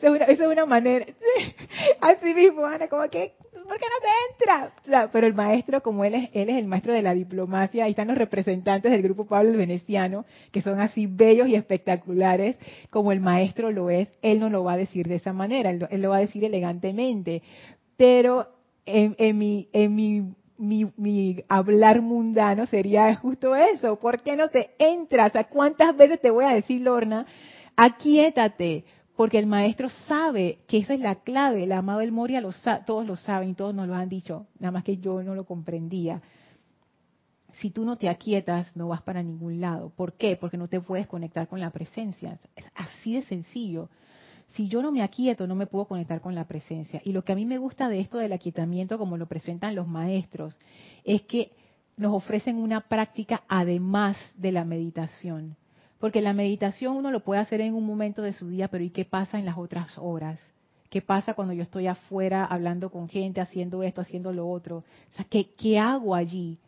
Esa 0.00 0.24
es 0.24 0.40
una, 0.40 0.64
manera. 0.64 1.06
Así 2.00 2.34
mismo, 2.34 2.64
Ana, 2.64 2.88
como 2.88 3.08
que, 3.08 3.34
¿por 3.68 3.78
qué 3.78 3.84
no 3.86 4.00
te 4.00 4.62
entra? 4.92 5.08
pero 5.12 5.26
el 5.26 5.34
maestro, 5.34 5.82
como 5.82 6.04
él 6.04 6.14
es, 6.14 6.30
él 6.32 6.48
es 6.48 6.56
el 6.56 6.66
maestro 6.66 6.92
de 6.92 7.02
la 7.02 7.14
diplomacia, 7.14 7.84
ahí 7.84 7.90
están 7.90 8.08
los 8.08 8.18
representantes 8.18 8.90
del 8.90 9.02
grupo 9.02 9.26
Pablo 9.26 9.50
el 9.50 9.56
Veneciano, 9.56 10.24
que 10.50 10.62
son 10.62 10.80
así 10.80 11.06
bellos 11.06 11.48
y 11.48 11.54
espectaculares, 11.54 12.58
como 12.90 13.12
el 13.12 13.20
maestro 13.20 13.70
lo 13.70 13.90
es, 13.90 14.08
él 14.22 14.40
no 14.40 14.48
lo 14.48 14.64
va 14.64 14.72
a 14.72 14.76
decir 14.78 15.06
de 15.06 15.16
esa 15.16 15.32
manera, 15.32 15.70
él, 15.70 15.86
lo 16.02 16.10
va 16.10 16.16
a 16.16 16.20
decir 16.20 16.44
elegantemente. 16.44 17.42
Pero 17.96 18.48
en, 18.86 19.14
mi, 19.38 19.68
en 19.72 19.94
mi 19.94 20.34
mi, 20.60 20.90
mi, 20.96 21.44
hablar 21.48 22.02
mundano 22.02 22.66
sería 22.66 23.14
justo 23.14 23.54
eso. 23.54 23.96
¿Por 24.00 24.22
qué 24.22 24.34
no 24.34 24.48
te 24.48 24.70
entras? 24.80 25.36
¿A 25.36 25.44
cuántas 25.44 25.96
veces 25.96 26.20
te 26.20 26.30
voy 26.30 26.44
a 26.44 26.54
decir, 26.54 26.80
Lorna? 26.80 27.26
Aquíétate, 27.76 28.84
porque 29.18 29.40
el 29.40 29.46
maestro 29.46 29.88
sabe 30.06 30.60
que 30.68 30.78
esa 30.78 30.94
es 30.94 31.00
la 31.00 31.16
clave, 31.16 31.64
el 31.64 31.72
amado 31.72 32.02
El 32.02 32.12
Moria 32.12 32.40
lo 32.40 32.50
todos 32.86 33.04
lo 33.04 33.16
saben, 33.16 33.56
todos 33.56 33.74
nos 33.74 33.88
lo 33.88 33.96
han 33.96 34.08
dicho, 34.08 34.46
nada 34.60 34.70
más 34.70 34.84
que 34.84 34.98
yo 34.98 35.24
no 35.24 35.34
lo 35.34 35.44
comprendía. 35.44 36.22
Si 37.54 37.70
tú 37.70 37.84
no 37.84 37.98
te 37.98 38.08
aquietas, 38.08 38.70
no 38.76 38.86
vas 38.86 39.02
para 39.02 39.24
ningún 39.24 39.60
lado. 39.60 39.90
¿Por 39.90 40.12
qué? 40.12 40.36
Porque 40.36 40.56
no 40.56 40.68
te 40.68 40.80
puedes 40.80 41.08
conectar 41.08 41.48
con 41.48 41.58
la 41.58 41.70
presencia. 41.70 42.38
Es 42.54 42.64
así 42.76 43.14
de 43.14 43.22
sencillo. 43.22 43.90
Si 44.50 44.68
yo 44.68 44.82
no 44.82 44.92
me 44.92 45.02
aquieto, 45.02 45.48
no 45.48 45.56
me 45.56 45.66
puedo 45.66 45.86
conectar 45.86 46.20
con 46.20 46.36
la 46.36 46.46
presencia. 46.46 47.02
Y 47.04 47.10
lo 47.10 47.24
que 47.24 47.32
a 47.32 47.34
mí 47.34 47.44
me 47.44 47.58
gusta 47.58 47.88
de 47.88 47.98
esto 47.98 48.18
del 48.18 48.32
aquietamiento, 48.32 48.98
como 48.98 49.16
lo 49.16 49.26
presentan 49.26 49.74
los 49.74 49.88
maestros, 49.88 50.56
es 51.02 51.22
que 51.22 51.50
nos 51.96 52.14
ofrecen 52.14 52.56
una 52.56 52.82
práctica 52.82 53.42
además 53.48 54.16
de 54.36 54.52
la 54.52 54.64
meditación. 54.64 55.56
Porque 55.98 56.20
la 56.20 56.32
meditación 56.32 56.96
uno 56.96 57.10
lo 57.10 57.20
puede 57.20 57.40
hacer 57.40 57.60
en 57.60 57.74
un 57.74 57.84
momento 57.84 58.22
de 58.22 58.32
su 58.32 58.48
día, 58.48 58.68
pero 58.68 58.84
¿y 58.84 58.90
qué 58.90 59.04
pasa 59.04 59.38
en 59.38 59.44
las 59.44 59.58
otras 59.58 59.98
horas? 59.98 60.40
¿Qué 60.90 61.02
pasa 61.02 61.34
cuando 61.34 61.52
yo 61.52 61.62
estoy 61.62 61.86
afuera 61.86 62.44
hablando 62.44 62.90
con 62.90 63.08
gente, 63.08 63.40
haciendo 63.40 63.82
esto, 63.82 64.00
haciendo 64.00 64.32
lo 64.32 64.48
otro? 64.48 64.78
O 64.78 64.84
sea, 65.10 65.26
¿qué, 65.28 65.78
hago 65.78 66.14
allí? 66.14 66.58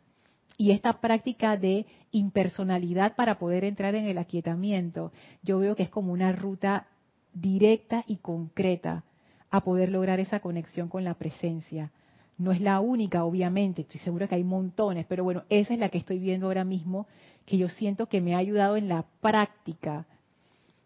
Y 0.58 0.72
esta 0.72 1.00
práctica 1.00 1.56
de 1.56 1.86
impersonalidad 2.10 3.16
para 3.16 3.38
poder 3.38 3.64
entrar 3.64 3.94
en 3.94 4.04
el 4.04 4.18
aquietamiento, 4.18 5.12
yo 5.42 5.58
veo 5.58 5.74
que 5.74 5.84
es 5.84 5.90
como 5.90 6.12
una 6.12 6.32
ruta 6.32 6.88
directa 7.32 8.04
y 8.06 8.16
concreta 8.16 9.04
a 9.50 9.62
poder 9.62 9.88
lograr 9.88 10.20
esa 10.20 10.40
conexión 10.40 10.88
con 10.88 11.02
la 11.02 11.14
presencia. 11.14 11.90
No 12.36 12.52
es 12.52 12.60
la 12.60 12.80
única, 12.80 13.24
obviamente, 13.24 13.82
estoy 13.82 14.00
segura 14.00 14.28
que 14.28 14.34
hay 14.34 14.44
montones, 14.44 15.06
pero 15.08 15.24
bueno, 15.24 15.44
esa 15.48 15.72
es 15.72 15.80
la 15.80 15.88
que 15.88 15.98
estoy 15.98 16.18
viendo 16.18 16.46
ahora 16.46 16.64
mismo 16.64 17.06
que 17.46 17.56
yo 17.56 17.68
siento 17.68 18.06
que 18.06 18.20
me 18.20 18.34
ha 18.34 18.38
ayudado 18.38 18.76
en 18.76 18.88
la 18.88 19.04
práctica 19.20 20.06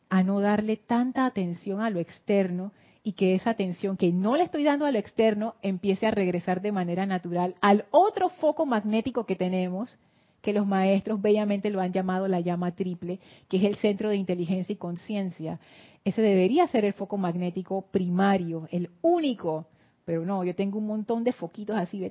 a 0.09 0.23
no 0.23 0.41
darle 0.41 0.77
tanta 0.77 1.27
atención 1.27 1.81
a 1.81 1.91
lo 1.91 2.01
externo 2.01 2.73
y 3.03 3.13
que 3.13 3.35
esa 3.35 3.51
atención 3.51 3.97
que 3.97 4.13
no 4.13 4.37
le 4.37 4.45
estoy 4.45 4.65
dando 4.65 4.87
a 4.87 4.91
lo 4.91 4.99
externo 4.99 5.57
empiece 5.61 6.07
a 6.07 6.11
regresar 6.11 6.63
de 6.63 6.73
manera 6.73 7.05
natural 7.05 7.55
al 7.61 7.85
otro 7.91 8.31
foco 8.31 8.65
magnético 8.65 9.27
que 9.27 9.37
tenemos, 9.37 9.99
que 10.41 10.53
los 10.53 10.67
maestros 10.67 11.21
bellamente 11.21 11.71
lo 11.71 11.81
han 11.81 11.93
llamado 11.93 12.29
la 12.29 12.41
llama 12.41 12.75
triple, 12.75 13.19
que 13.49 13.59
es 13.59 13.65
el 13.65 13.77
centro 13.77 14.09
de 14.09 14.17
inteligencia 14.17 14.73
y 14.73 14.77
conciencia. 14.77 15.59
Ese 16.05 16.23
debería 16.23 16.67
ser 16.69 16.85
el 16.85 16.93
foco 16.93 17.17
magnético 17.17 17.83
primario, 17.91 18.69
el 18.71 18.91
único 19.03 19.67
pero 20.05 20.25
no, 20.25 20.45
yo 20.45 20.55
tengo 20.55 20.79
un 20.79 20.87
montón 20.87 21.25
de 21.25 21.33
foquitos 21.33 21.77
así, 21.77 21.99
de 21.99 22.11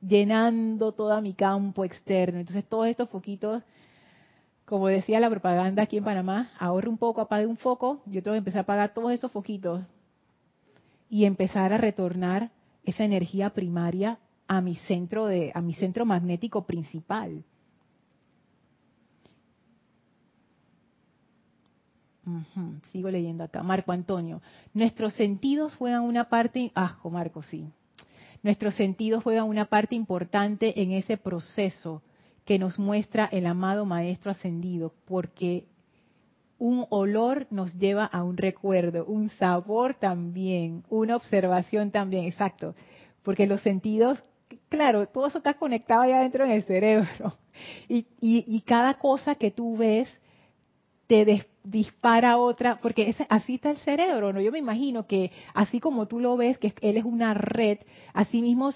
llenando 0.00 0.92
todo 0.92 1.20
mi 1.20 1.34
campo 1.34 1.84
externo. 1.84 2.38
Entonces 2.38 2.64
todos 2.64 2.86
estos 2.86 3.08
foquitos, 3.08 3.62
como 4.64 4.86
decía 4.86 5.18
la 5.18 5.28
propaganda 5.28 5.82
aquí 5.82 5.96
en 5.96 6.04
Panamá, 6.04 6.50
ahorre 6.58 6.88
un 6.88 6.98
poco, 6.98 7.20
apague 7.20 7.46
un 7.46 7.56
foco, 7.56 8.00
yo 8.06 8.22
tengo 8.22 8.34
que 8.34 8.38
empezar 8.38 8.60
a 8.60 8.62
apagar 8.62 8.94
todos 8.94 9.12
esos 9.12 9.32
foquitos 9.32 9.82
y 11.10 11.24
empezar 11.24 11.72
a 11.72 11.78
retornar 11.78 12.50
esa 12.84 13.04
energía 13.04 13.50
primaria 13.50 14.18
a 14.46 14.60
mi 14.60 14.76
centro 14.76 15.26
de, 15.26 15.50
a 15.54 15.60
mi 15.60 15.74
centro 15.74 16.04
magnético 16.04 16.64
principal. 16.64 17.44
Sigo 22.92 23.10
leyendo 23.10 23.44
acá. 23.44 23.62
Marco 23.62 23.92
Antonio. 23.92 24.40
Nuestros 24.74 25.14
sentidos 25.14 25.74
juegan 25.74 26.02
una 26.02 26.28
parte. 26.28 26.70
Ah, 26.74 26.98
Marco, 27.10 27.42
sí. 27.42 27.66
Nuestros 28.42 28.74
sentidos 28.74 29.22
juegan 29.22 29.48
una 29.48 29.66
parte 29.66 29.94
importante 29.94 30.80
en 30.82 30.92
ese 30.92 31.16
proceso 31.16 32.02
que 32.44 32.58
nos 32.58 32.78
muestra 32.78 33.28
el 33.30 33.46
amado 33.46 33.84
Maestro 33.86 34.32
Ascendido, 34.32 34.92
porque 35.04 35.66
un 36.58 36.86
olor 36.90 37.46
nos 37.50 37.72
lleva 37.74 38.04
a 38.04 38.24
un 38.24 38.36
recuerdo, 38.36 39.04
un 39.04 39.30
sabor 39.30 39.94
también, 39.94 40.84
una 40.88 41.16
observación 41.16 41.90
también, 41.90 42.24
exacto, 42.24 42.74
porque 43.22 43.46
los 43.46 43.60
sentidos, 43.62 44.22
claro, 44.68 45.06
todo 45.06 45.26
eso 45.26 45.38
está 45.38 45.54
conectado 45.54 46.02
allá 46.02 46.18
adentro 46.18 46.44
en 46.44 46.50
el 46.50 46.64
cerebro, 46.64 47.32
y, 47.88 48.06
y 48.20 48.60
cada 48.62 48.94
cosa 48.94 49.36
que 49.36 49.52
tú 49.52 49.76
ves 49.76 50.08
te 51.06 51.24
dispara 51.64 52.38
otra, 52.38 52.80
porque 52.80 53.14
así 53.28 53.54
está 53.54 53.70
el 53.70 53.78
cerebro, 53.78 54.32
¿no? 54.32 54.40
Yo 54.40 54.50
me 54.50 54.58
imagino 54.58 55.06
que 55.06 55.30
así 55.54 55.80
como 55.80 56.06
tú 56.06 56.18
lo 56.18 56.36
ves, 56.36 56.58
que 56.58 56.74
él 56.80 56.96
es 56.96 57.04
una 57.04 57.34
red, 57.34 57.78
así 58.12 58.42
mismo 58.42 58.70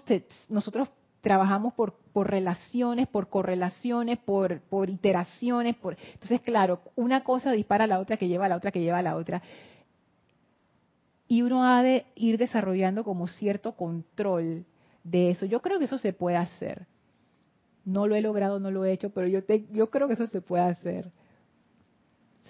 nosotros 0.49 0.89
trabajamos 1.21 1.75
por, 1.75 1.95
por 2.13 2.31
relaciones, 2.31 3.09
por 3.09 3.29
correlaciones, 3.29 4.19
por, 4.19 4.63
iteraciones, 4.89 5.75
por 5.77 5.97
entonces 6.13 6.41
claro, 6.41 6.81
una 6.95 7.25
cosa 7.25 7.51
dispara 7.51 7.85
a 7.85 7.89
la 7.89 7.99
otra 7.99 8.17
que 8.17 8.29
lleva 8.29 8.47
a 8.47 8.49
la 8.49 8.57
otra 8.57 8.71
que 8.71 8.81
lleva 8.81 8.99
a 8.99 9.03
la 9.03 9.17
otra. 9.17 9.43
y 11.27 11.43
uno 11.43 11.65
ha 11.65 11.83
de 11.83 12.07
ir 12.15 12.39
desarrollando 12.39 13.03
como 13.03 13.27
cierto 13.27 13.73
control 13.73 14.65
de 15.03 15.31
eso. 15.31 15.47
Yo 15.47 15.61
creo 15.61 15.81
que 15.81 15.87
eso 15.87 15.99
se 15.99 16.13
puede 16.13 16.37
hacer. 16.37 16.87
No 17.85 18.07
lo 18.07 18.15
he 18.15 18.21
logrado, 18.21 18.61
no 18.61 18.71
lo 18.71 18.85
he 18.85 18.93
hecho, 18.93 19.11
pero 19.11 19.27
yo, 19.27 19.41
yo 19.73 19.91
creo 19.91 20.07
que 20.07 20.15
eso 20.15 20.29
se 20.29 20.41
puede 20.41 20.65
hacer. 20.65 21.11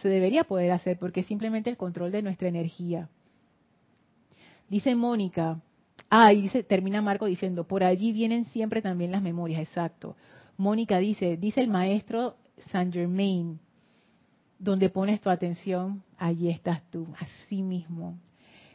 Se 0.02 0.08
debería 0.08 0.44
poder 0.44 0.72
hacer 0.72 0.98
porque 0.98 1.20
es 1.20 1.26
simplemente 1.26 1.70
el 1.70 1.76
control 1.76 2.12
de 2.12 2.22
nuestra 2.22 2.48
energía. 2.48 3.08
Dice 4.68 4.94
Mónica, 4.94 5.60
ah, 6.10 6.32
y 6.32 6.48
termina 6.64 7.00
Marco 7.00 7.26
diciendo, 7.26 7.64
por 7.66 7.84
allí 7.84 8.12
vienen 8.12 8.46
siempre 8.46 8.82
también 8.82 9.12
las 9.12 9.22
memorias, 9.22 9.60
exacto. 9.60 10.16
Mónica 10.56 10.98
dice, 10.98 11.36
dice 11.36 11.60
el 11.60 11.68
maestro 11.68 12.36
Saint 12.70 12.92
Germain, 12.92 13.60
donde 14.58 14.88
pones 14.88 15.20
tu 15.20 15.30
atención, 15.30 16.02
allí 16.18 16.48
estás 16.48 16.82
tú, 16.90 17.06
así 17.20 17.62
mismo. 17.62 18.18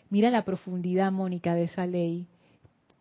Mira 0.10 0.30
la 0.30 0.46
profundidad, 0.46 1.12
Mónica, 1.12 1.56
de 1.56 1.64
esa 1.64 1.86
ley. 1.86 2.28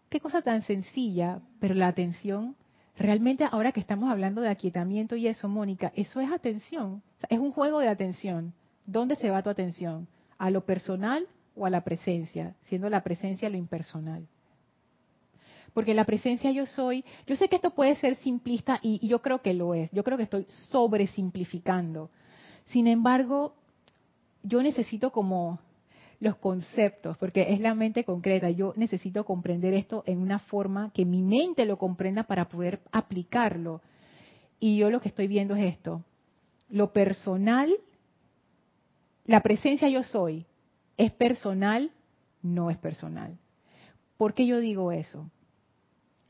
Qué 0.08 0.20
cosa 0.20 0.42
tan 0.42 0.62
sencilla, 0.62 1.40
pero 1.60 1.74
la 1.74 1.88
atención, 1.88 2.56
realmente 3.01 3.48
ahora 3.51 3.72
que 3.72 3.80
estamos 3.80 4.11
hablando 4.11 4.42
de 4.42 4.51
aquietamiento 4.51 5.16
y 5.16 5.26
eso, 5.26 5.48
Mónica, 5.48 5.90
eso 5.96 6.20
es 6.20 6.30
atención. 6.30 7.03
es 7.28 7.38
un 7.38 7.51
juego 7.51 7.80
de 7.80 7.88
atención. 7.88 8.53
¿Dónde 8.84 9.16
se 9.16 9.30
va 9.30 9.42
tu 9.42 9.48
atención? 9.48 10.07
¿A 10.36 10.51
lo 10.51 10.66
personal 10.66 11.26
o 11.57 11.64
a 11.64 11.70
la 11.70 11.82
presencia? 11.82 12.55
Siendo 12.61 12.90
la 12.90 13.03
presencia 13.03 13.48
lo 13.48 13.57
impersonal. 13.57 14.26
Porque 15.72 15.94
la 15.94 16.05
presencia 16.05 16.51
yo 16.51 16.66
soy, 16.66 17.05
yo 17.26 17.36
sé 17.36 17.48
que 17.48 17.57
esto 17.57 17.70
puede 17.70 17.94
ser 17.96 18.16
simplista 18.16 18.78
y, 18.82 18.98
y 19.03 19.09
yo 19.09 19.22
creo 19.22 19.40
que 19.40 19.55
lo 19.55 19.72
es. 19.72 19.90
Yo 19.92 20.05
creo 20.05 20.18
que 20.18 20.24
estoy 20.24 20.44
sobresimplificando. 20.48 22.11
Sin 22.66 22.86
embargo, 22.86 23.55
yo 24.42 24.62
necesito 24.62 25.11
como 25.11 25.59
los 26.20 26.36
conceptos, 26.36 27.16
porque 27.16 27.52
es 27.52 27.60
la 27.60 27.74
mente 27.74 28.04
concreta. 28.04 28.50
Yo 28.50 28.74
necesito 28.76 29.24
comprender 29.24 29.72
esto 29.72 30.04
en 30.06 30.18
una 30.18 30.38
forma 30.38 30.92
que 30.92 31.06
mi 31.06 31.22
mente 31.22 31.64
lo 31.64 31.78
comprenda 31.78 32.24
para 32.24 32.48
poder 32.48 32.80
aplicarlo. 32.92 33.80
Y 34.60 34.76
yo 34.76 34.90
lo 34.90 35.00
que 35.00 35.08
estoy 35.08 35.26
viendo 35.26 35.56
es 35.56 35.74
esto. 35.74 36.04
Lo 36.68 36.92
personal, 36.92 37.74
la 39.24 39.40
presencia 39.40 39.88
yo 39.88 40.02
soy, 40.02 40.44
¿es 40.98 41.10
personal? 41.10 41.90
No 42.42 42.70
es 42.70 42.76
personal. 42.76 43.38
¿Por 44.18 44.34
qué 44.34 44.46
yo 44.46 44.60
digo 44.60 44.92
eso? 44.92 45.30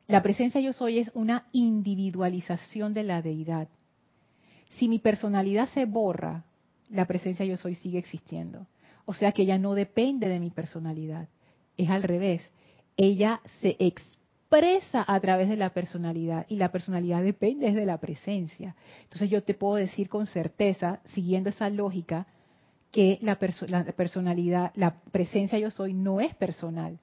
La 0.07 0.23
presencia 0.23 0.61
yo 0.61 0.73
soy 0.73 1.01
es 1.01 1.11
una 1.15 1.47
individualización 1.51 2.95
de 2.95 3.03
la 3.03 3.23
deidad. 3.23 3.69
Si 4.71 4.89
mi 4.89 5.01
personalidad 5.01 5.69
se 5.71 5.85
borra, 5.85 6.45
la 6.89 7.07
presencia 7.07 7.45
yo 7.45 7.57
soy 7.57 7.75
sigue 7.75 7.99
existiendo. 7.99 8.67
O 9.05 9.15
sea 9.15 9.33
que 9.33 9.43
ella 9.43 9.59
no 9.59 9.75
depende 9.75 10.29
de 10.29 10.41
mi 10.41 10.51
personalidad. 10.51 11.29
Es 11.77 11.91
al 11.91 12.03
revés. 12.03 12.43
Ella 12.97 13.41
se 13.61 13.77
expresa 13.79 15.05
a 15.07 15.21
través 15.21 15.49
de 15.49 15.57
la 15.57 15.71
personalidad 15.71 16.45
y 16.49 16.57
la 16.57 16.73
personalidad 16.73 17.23
depende 17.23 17.73
de 17.73 17.87
la 17.87 17.99
presencia. 17.99 18.75
Entonces 19.05 19.31
yo 19.31 19.43
te 19.43 19.55
puedo 19.55 19.77
decir 19.77 20.09
con 20.09 20.27
certeza, 20.27 21.01
siguiendo 21.05 21.51
esa 21.51 21.71
lógica, 21.71 22.27
que 22.91 23.19
la, 23.23 23.39
la 23.69 23.85
personalidad, 23.93 24.73
la 24.75 25.01
presencia 25.13 25.59
yo 25.59 25.71
soy 25.71 25.95
no 25.95 26.21
es 26.21 26.35
personal. 26.35 26.99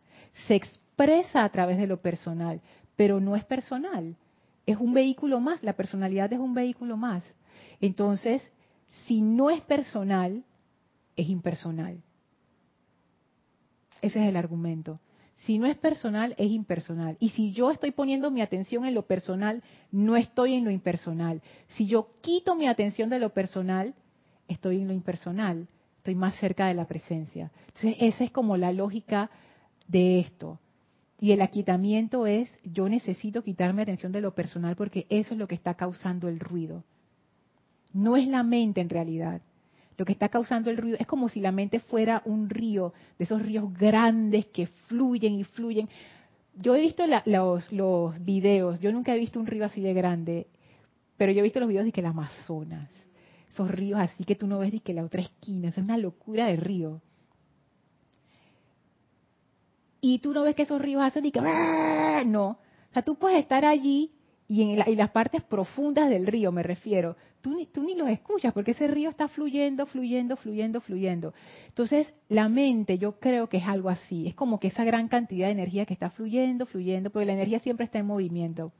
Se 0.47 0.55
expresa 0.55 1.43
a 1.43 1.49
través 1.49 1.77
de 1.77 1.87
lo 1.87 2.01
personal, 2.01 2.61
pero 2.95 3.19
no 3.19 3.35
es 3.35 3.45
personal. 3.45 4.15
Es 4.65 4.77
un 4.77 4.93
vehículo 4.93 5.39
más, 5.39 5.63
la 5.63 5.73
personalidad 5.73 6.31
es 6.33 6.39
un 6.39 6.53
vehículo 6.53 6.97
más. 6.97 7.23
Entonces, 7.79 8.41
si 9.05 9.21
no 9.21 9.49
es 9.49 9.61
personal, 9.61 10.43
es 11.17 11.27
impersonal. 11.27 12.01
Ese 14.01 14.21
es 14.21 14.29
el 14.29 14.37
argumento. 14.37 14.99
Si 15.45 15.59
no 15.59 15.65
es 15.65 15.75
personal, 15.77 16.35
es 16.37 16.51
impersonal. 16.51 17.17
Y 17.19 17.29
si 17.29 17.51
yo 17.51 17.71
estoy 17.71 17.91
poniendo 17.91 18.31
mi 18.31 18.41
atención 18.41 18.85
en 18.85 18.93
lo 18.93 19.03
personal, 19.03 19.63
no 19.91 20.15
estoy 20.15 20.53
en 20.53 20.63
lo 20.63 20.71
impersonal. 20.71 21.41
Si 21.69 21.87
yo 21.87 22.09
quito 22.21 22.55
mi 22.55 22.67
atención 22.67 23.09
de 23.09 23.19
lo 23.19 23.33
personal, 23.33 23.93
estoy 24.47 24.77
en 24.77 24.87
lo 24.87 24.93
impersonal. 24.93 25.67
Estoy 25.97 26.15
más 26.15 26.35
cerca 26.35 26.67
de 26.67 26.73
la 26.73 26.87
presencia. 26.87 27.51
Entonces, 27.67 27.95
esa 27.99 28.23
es 28.23 28.31
como 28.31 28.57
la 28.57 28.71
lógica 28.71 29.29
de 29.87 30.19
esto. 30.19 30.59
Y 31.19 31.31
el 31.31 31.41
aquietamiento 31.41 32.27
es, 32.27 32.47
yo 32.63 32.87
necesito 32.87 33.43
quitarme 33.43 33.81
atención 33.81 34.11
de 34.11 34.21
lo 34.21 34.35
personal 34.35 34.75
porque 34.75 35.07
eso 35.09 35.33
es 35.33 35.39
lo 35.39 35.47
que 35.47 35.55
está 35.55 35.73
causando 35.73 36.27
el 36.27 36.39
ruido. 36.39 36.83
No 37.93 38.15
es 38.17 38.27
la 38.27 38.43
mente 38.43 38.81
en 38.81 38.89
realidad 38.89 39.41
lo 39.97 40.05
que 40.05 40.13
está 40.13 40.29
causando 40.29 40.69
el 40.69 40.77
ruido 40.77 40.97
es 40.99 41.07
como 41.07 41.27
si 41.27 41.39
la 41.39 41.51
mente 41.51 41.79
fuera 41.79 42.21
un 42.25 42.49
río, 42.49 42.93
de 43.17 43.25
esos 43.25 43.41
ríos 43.41 43.73
grandes 43.73 44.45
que 44.47 44.67
fluyen 44.67 45.33
y 45.33 45.43
fluyen. 45.43 45.89
Yo 46.55 46.75
he 46.75 46.81
visto 46.81 47.03
los, 47.07 48.23
videos, 48.23 48.79
yo 48.79 48.91
nunca 48.91 49.15
he 49.15 49.19
visto 49.19 49.39
un 49.39 49.47
río 49.47 49.65
así 49.65 49.81
de 49.81 49.93
grande, 49.93 50.47
pero 51.17 51.31
yo 51.31 51.39
he 51.39 51.43
visto 51.43 51.59
los 51.59 51.69
videos 51.69 51.85
de 51.85 51.91
que 51.91 52.01
el 52.01 52.07
Amazonas, 52.07 52.89
esos 53.51 53.69
ríos 53.69 53.99
así 53.99 54.23
que 54.23 54.35
tú 54.35 54.45
no 54.45 54.59
ves 54.59 54.71
de 54.71 54.81
que 54.81 54.93
la 54.93 55.03
otra 55.03 55.21
esquina, 55.21 55.69
es 55.69 55.77
una 55.77 55.97
locura 55.97 56.45
de 56.45 56.57
río. 56.57 57.01
Y 59.99 60.19
tú 60.19 60.31
no 60.31 60.43
ves 60.43 60.55
que 60.55 60.61
esos 60.61 60.79
ríos 60.79 61.01
hacen 61.01 61.25
y 61.25 61.31
que 61.31 61.41
no, 61.41 62.49
o 62.49 62.93
sea, 62.93 63.01
tú 63.01 63.15
puedes 63.15 63.39
estar 63.39 63.65
allí 63.65 64.11
y 64.49 64.61
en, 64.61 64.97
las 64.97 65.09
partes 65.11 65.43
profundas 65.43 66.09
del 66.09 66.25
río 66.25 66.51
me 66.51 66.63
refiero, 66.63 67.17
tú 67.41 67.51
ni, 67.51 67.65
tú 67.65 67.83
ni 67.83 67.95
los 67.95 68.09
escuchas 68.09 68.53
porque 68.53 68.71
ese 68.71 68.87
río 68.87 69.09
está 69.09 69.27
fluyendo, 69.27 69.85
fluyendo, 69.85 70.37
fluyendo, 70.37 70.79
fluyendo. 70.79 71.33
Entonces, 71.67 72.13
la 72.29 72.47
mente 72.47 72.97
yo 72.97 73.19
creo 73.19 73.49
que 73.49 73.57
es 73.57 73.67
algo 73.67 73.89
así, 73.89 74.27
es 74.27 74.35
como 74.35 74.59
que 74.59 74.67
esa 74.67 74.85
gran 74.85 75.09
cantidad 75.09 75.47
de 75.47 75.53
energía 75.53 75.85
que 75.85 75.93
está 75.93 76.09
fluyendo, 76.09 76.65
fluyendo, 76.65 77.09
porque 77.09 77.25
la 77.25 77.33
energía 77.33 77.59
siempre 77.59 77.85
está 77.85 77.99
en 77.99 78.05
movimiento. 78.05 78.71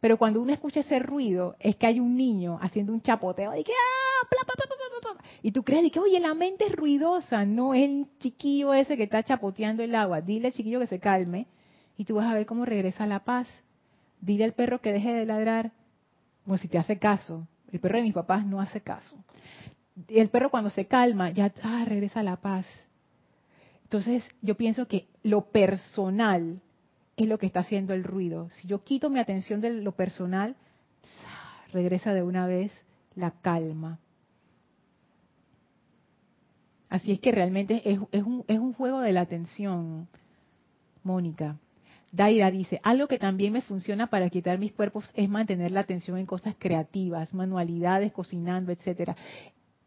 Pero 0.00 0.18
cuando 0.18 0.42
uno 0.42 0.52
escucha 0.52 0.80
ese 0.80 0.98
ruido, 0.98 1.56
es 1.60 1.76
que 1.76 1.86
hay 1.86 2.00
un 2.00 2.16
niño 2.16 2.58
haciendo 2.60 2.92
un 2.92 3.00
chapoteo 3.00 3.56
y 3.56 3.64
que 3.64 3.72
¡ah! 3.72 4.04
y 5.42 5.52
tú 5.52 5.62
crees 5.62 5.90
que, 5.92 6.00
oye, 6.00 6.18
la 6.20 6.34
mente 6.34 6.66
es 6.66 6.72
ruidosa, 6.72 7.44
no 7.44 7.74
es 7.74 7.84
el 7.84 8.06
chiquillo 8.18 8.74
ese 8.74 8.96
que 8.96 9.04
está 9.04 9.22
chapoteando 9.22 9.82
el 9.82 9.94
agua. 9.94 10.20
Dile 10.20 10.48
al 10.48 10.52
chiquillo 10.52 10.80
que 10.80 10.86
se 10.86 10.98
calme 10.98 11.46
y 11.96 12.04
tú 12.04 12.16
vas 12.16 12.26
a 12.26 12.34
ver 12.34 12.46
cómo 12.46 12.64
regresa 12.64 13.06
la 13.06 13.24
paz 13.24 13.46
dile 14.24 14.44
al 14.44 14.52
perro 14.52 14.80
que 14.80 14.92
deje 14.92 15.12
de 15.12 15.26
ladrar, 15.26 15.72
como 16.44 16.56
si 16.56 16.68
te 16.68 16.78
hace 16.78 16.98
caso. 16.98 17.46
El 17.70 17.80
perro 17.80 17.98
de 17.98 18.04
mis 18.04 18.14
papás 18.14 18.46
no 18.46 18.60
hace 18.60 18.80
caso. 18.80 19.16
El 20.08 20.28
perro 20.28 20.50
cuando 20.50 20.70
se 20.70 20.86
calma, 20.86 21.30
ya 21.30 21.52
ah, 21.62 21.84
regresa 21.86 22.22
la 22.22 22.36
paz. 22.36 22.66
Entonces 23.84 24.24
yo 24.42 24.56
pienso 24.56 24.86
que 24.86 25.06
lo 25.22 25.50
personal 25.50 26.60
es 27.16 27.28
lo 27.28 27.38
que 27.38 27.46
está 27.46 27.60
haciendo 27.60 27.94
el 27.94 28.02
ruido. 28.02 28.48
Si 28.54 28.66
yo 28.66 28.82
quito 28.82 29.10
mi 29.10 29.20
atención 29.20 29.60
de 29.60 29.72
lo 29.72 29.92
personal, 29.92 30.56
regresa 31.72 32.12
de 32.12 32.22
una 32.22 32.46
vez 32.46 32.72
la 33.14 33.30
calma. 33.30 33.98
Así 36.88 37.12
es 37.12 37.20
que 37.20 37.32
realmente 37.32 37.82
es 37.84 38.22
un 38.58 38.72
juego 38.72 39.00
de 39.00 39.12
la 39.12 39.22
atención, 39.22 40.08
Mónica. 41.02 41.56
Daira 42.14 42.50
dice, 42.52 42.80
algo 42.84 43.08
que 43.08 43.18
también 43.18 43.52
me 43.52 43.60
funciona 43.60 44.06
para 44.06 44.30
quitar 44.30 44.56
mis 44.58 44.72
cuerpos 44.72 45.10
es 45.14 45.28
mantener 45.28 45.72
la 45.72 45.80
atención 45.80 46.16
en 46.16 46.26
cosas 46.26 46.54
creativas, 46.56 47.34
manualidades, 47.34 48.12
cocinando, 48.12 48.70
etcétera. 48.70 49.16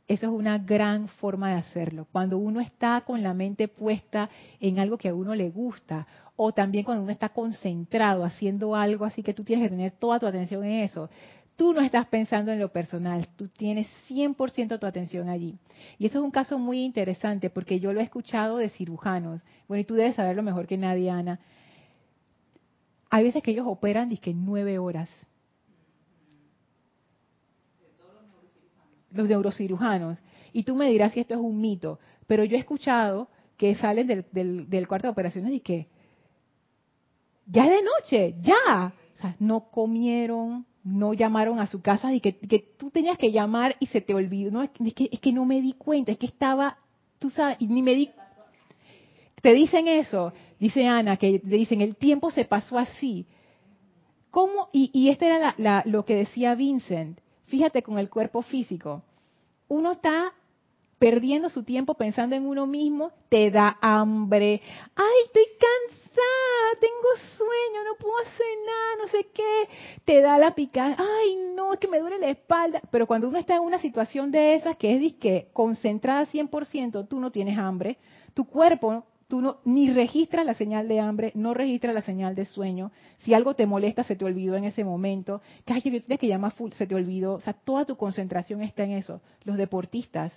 Eso 0.10 0.26
es 0.26 0.32
una 0.32 0.58
gran 0.58 1.08
forma 1.08 1.52
de 1.52 1.60
hacerlo. 1.60 2.06
Cuando 2.12 2.38
uno 2.38 2.60
está 2.60 3.02
con 3.02 3.24
la 3.24 3.34
mente 3.34 3.70
puesta 3.70 4.30
en 4.60 4.80
algo 4.80 4.98
que 4.98 5.08
a 5.08 5.16
uno 5.16 5.36
le 5.36 5.50
gusta, 5.50 6.06
o 6.36 6.52
también 6.52 6.84
cuando 6.84 7.04
uno 7.04 7.14
está 7.14 7.30
concentrado 7.30 8.26
haciendo 8.26 8.76
algo 8.76 9.06
así 9.06 9.24
que 9.24 9.34
tú 9.34 9.46
tienes 9.46 9.66
que 9.66 9.76
tener 9.76 9.92
toda 9.92 10.20
tu 10.20 10.28
atención 10.28 10.66
en 10.66 10.84
eso, 10.84 11.10
tú 11.56 11.72
no 11.72 11.82
estás 11.82 12.08
pensando 12.08 12.52
en 12.52 12.60
lo 12.60 12.74
personal, 12.74 13.26
tú 13.38 13.48
tienes 13.48 13.88
100% 14.10 14.80
tu 14.80 14.86
atención 14.86 15.30
allí. 15.30 15.56
Y 15.98 16.08
eso 16.08 16.20
es 16.20 16.26
un 16.26 16.32
caso 16.32 16.60
muy 16.60 16.84
interesante 16.84 17.50
porque 17.50 17.80
yo 17.80 17.94
lo 17.94 18.02
he 18.02 18.04
escuchado 18.04 18.58
de 18.58 18.68
cirujanos. 18.68 19.44
Bueno, 19.70 19.82
y 19.82 19.86
tú 19.86 19.96
debes 19.96 20.16
saberlo 20.16 20.44
mejor 20.44 20.68
que 20.68 20.78
nadie, 20.78 21.10
Ana. 21.10 21.40
Hay 23.10 23.24
veces 23.24 23.42
que 23.42 23.52
ellos 23.52 23.66
operan 23.68 24.16
que 24.18 24.34
nueve 24.34 24.80
horas. 24.80 25.10
Los 29.12 29.30
neurocirujanos. 29.30 30.20
Y 30.54 30.64
tú 30.64 30.76
me 30.76 30.90
dirás 30.90 31.14
si 31.14 31.22
esto 31.22 31.34
es 31.34 31.40
un 31.40 31.60
mito, 31.60 32.00
pero 32.28 32.44
yo 32.44 32.58
he 32.58 32.60
escuchado 32.60 33.30
que 33.56 33.76
salen 33.76 34.08
del, 34.08 34.70
del, 34.70 34.88
cuarto 34.88 35.08
de 35.08 35.12
operaciones 35.12 35.54
y 35.54 35.60
que 35.62 35.88
ya 37.46 37.66
es 37.66 37.72
de 37.72 37.82
noche, 37.82 38.36
ya. 38.42 38.94
O 39.16 39.22
sea, 39.22 39.36
no 39.40 39.72
comieron, 39.72 40.66
no 40.84 41.14
llamaron 41.14 41.60
a 41.60 41.68
su 41.68 41.82
casa 41.82 42.14
y 42.14 42.20
que, 42.20 42.34
tú 42.78 42.92
tenías 42.92 43.18
que 43.18 43.32
llamar 43.32 43.76
y 43.80 43.88
se 43.88 44.02
te 44.02 44.14
olvidó. 44.14 44.52
No, 44.52 44.62
es 44.62 44.94
que, 44.94 45.10
es 45.12 45.20
que 45.20 45.32
no 45.32 45.46
me 45.46 45.62
di 45.62 45.74
cuenta, 45.74 46.12
es 46.12 46.18
que 46.18 46.28
estaba, 46.28 46.78
tú 47.18 47.30
sabes, 47.30 47.58
y 47.60 47.68
ni 47.68 47.82
me 47.82 47.96
di 47.96 48.12
te 49.42 49.54
dicen 49.54 49.88
eso, 49.88 50.34
dice 50.60 50.88
Ana, 50.88 51.18
que 51.18 51.42
le 51.44 51.58
dicen, 51.58 51.82
el 51.82 51.96
tiempo 51.96 52.32
se 52.32 52.46
pasó 52.46 52.78
así. 52.78 53.26
¿Cómo? 54.32 54.70
Y, 54.72 54.92
y 54.94 55.10
este 55.10 55.26
era 55.26 55.84
lo 55.86 56.06
que 56.06 56.16
decía 56.16 56.56
Vincent. 56.56 57.20
Fíjate 57.46 57.82
con 57.82 57.98
el 57.98 58.10
cuerpo 58.10 58.42
físico. 58.42 59.04
Uno 59.68 59.94
está 59.94 60.34
perdiendo 61.00 61.50
su 61.50 61.64
tiempo 61.64 61.94
pensando 61.94 62.36
en 62.36 62.46
uno 62.46 62.66
mismo, 62.66 63.12
te 63.30 63.52
da 63.52 63.78
hambre. 63.82 64.62
Ay, 64.96 65.14
estoy 65.26 65.46
cansada, 65.60 66.80
tengo 66.80 67.38
sueño, 67.38 67.84
no 67.86 67.96
puedo 68.00 68.18
hacer 68.20 68.48
nada, 68.66 69.06
no 69.06 69.08
sé 69.10 69.28
qué. 69.34 69.70
Te 70.06 70.22
da 70.22 70.38
la 70.38 70.56
picada. 70.56 70.96
Ay, 70.98 71.38
no, 71.56 71.74
es 71.74 71.80
que 71.80 71.88
me 71.88 72.00
duele 72.00 72.18
la 72.18 72.30
espalda. 72.30 72.82
Pero 72.92 73.08
cuando 73.08 73.30
uno 73.30 73.38
está 73.38 73.56
en 73.56 73.62
una 73.62 73.80
situación 73.80 74.32
de 74.32 74.56
esas 74.56 74.78
que 74.78 74.94
es 74.94 75.00
disque 75.00 75.50
concentrada 75.54 76.26
100%, 76.26 77.08
tú 77.08 77.20
no 77.20 77.32
tienes 77.32 77.58
hambre. 77.58 77.98
Tu 78.34 78.46
cuerpo 78.46 79.06
tú 79.28 79.42
no, 79.42 79.58
ni 79.66 79.92
registras 79.92 80.46
la 80.46 80.54
señal 80.54 80.88
de 80.88 81.00
hambre, 81.00 81.32
no 81.36 81.54
registras 81.54 81.94
la 81.94 82.02
señal 82.02 82.36
de 82.36 82.46
sueño. 82.46 82.92
Si 83.20 83.34
algo 83.34 83.56
te 83.56 83.66
molesta, 83.66 84.04
se 84.04 84.16
te 84.16 84.26
olvidó 84.26 84.56
en 84.56 84.64
ese 84.64 84.84
momento. 84.84 85.42
Que 85.66 85.74
hay 85.74 85.82
que 85.82 86.02
que 86.02 86.28
llama 86.28 86.52
full, 86.52 86.72
se 86.72 86.88
te 86.88 86.96
olvidó. 86.96 87.36
O 87.36 87.42
sea, 87.42 87.54
toda 87.54 87.86
tu 87.86 87.98
concentración 87.98 88.62
está 88.62 88.84
en 88.84 88.92
eso. 88.92 89.22
Los 89.44 89.58
deportistas 89.58 90.34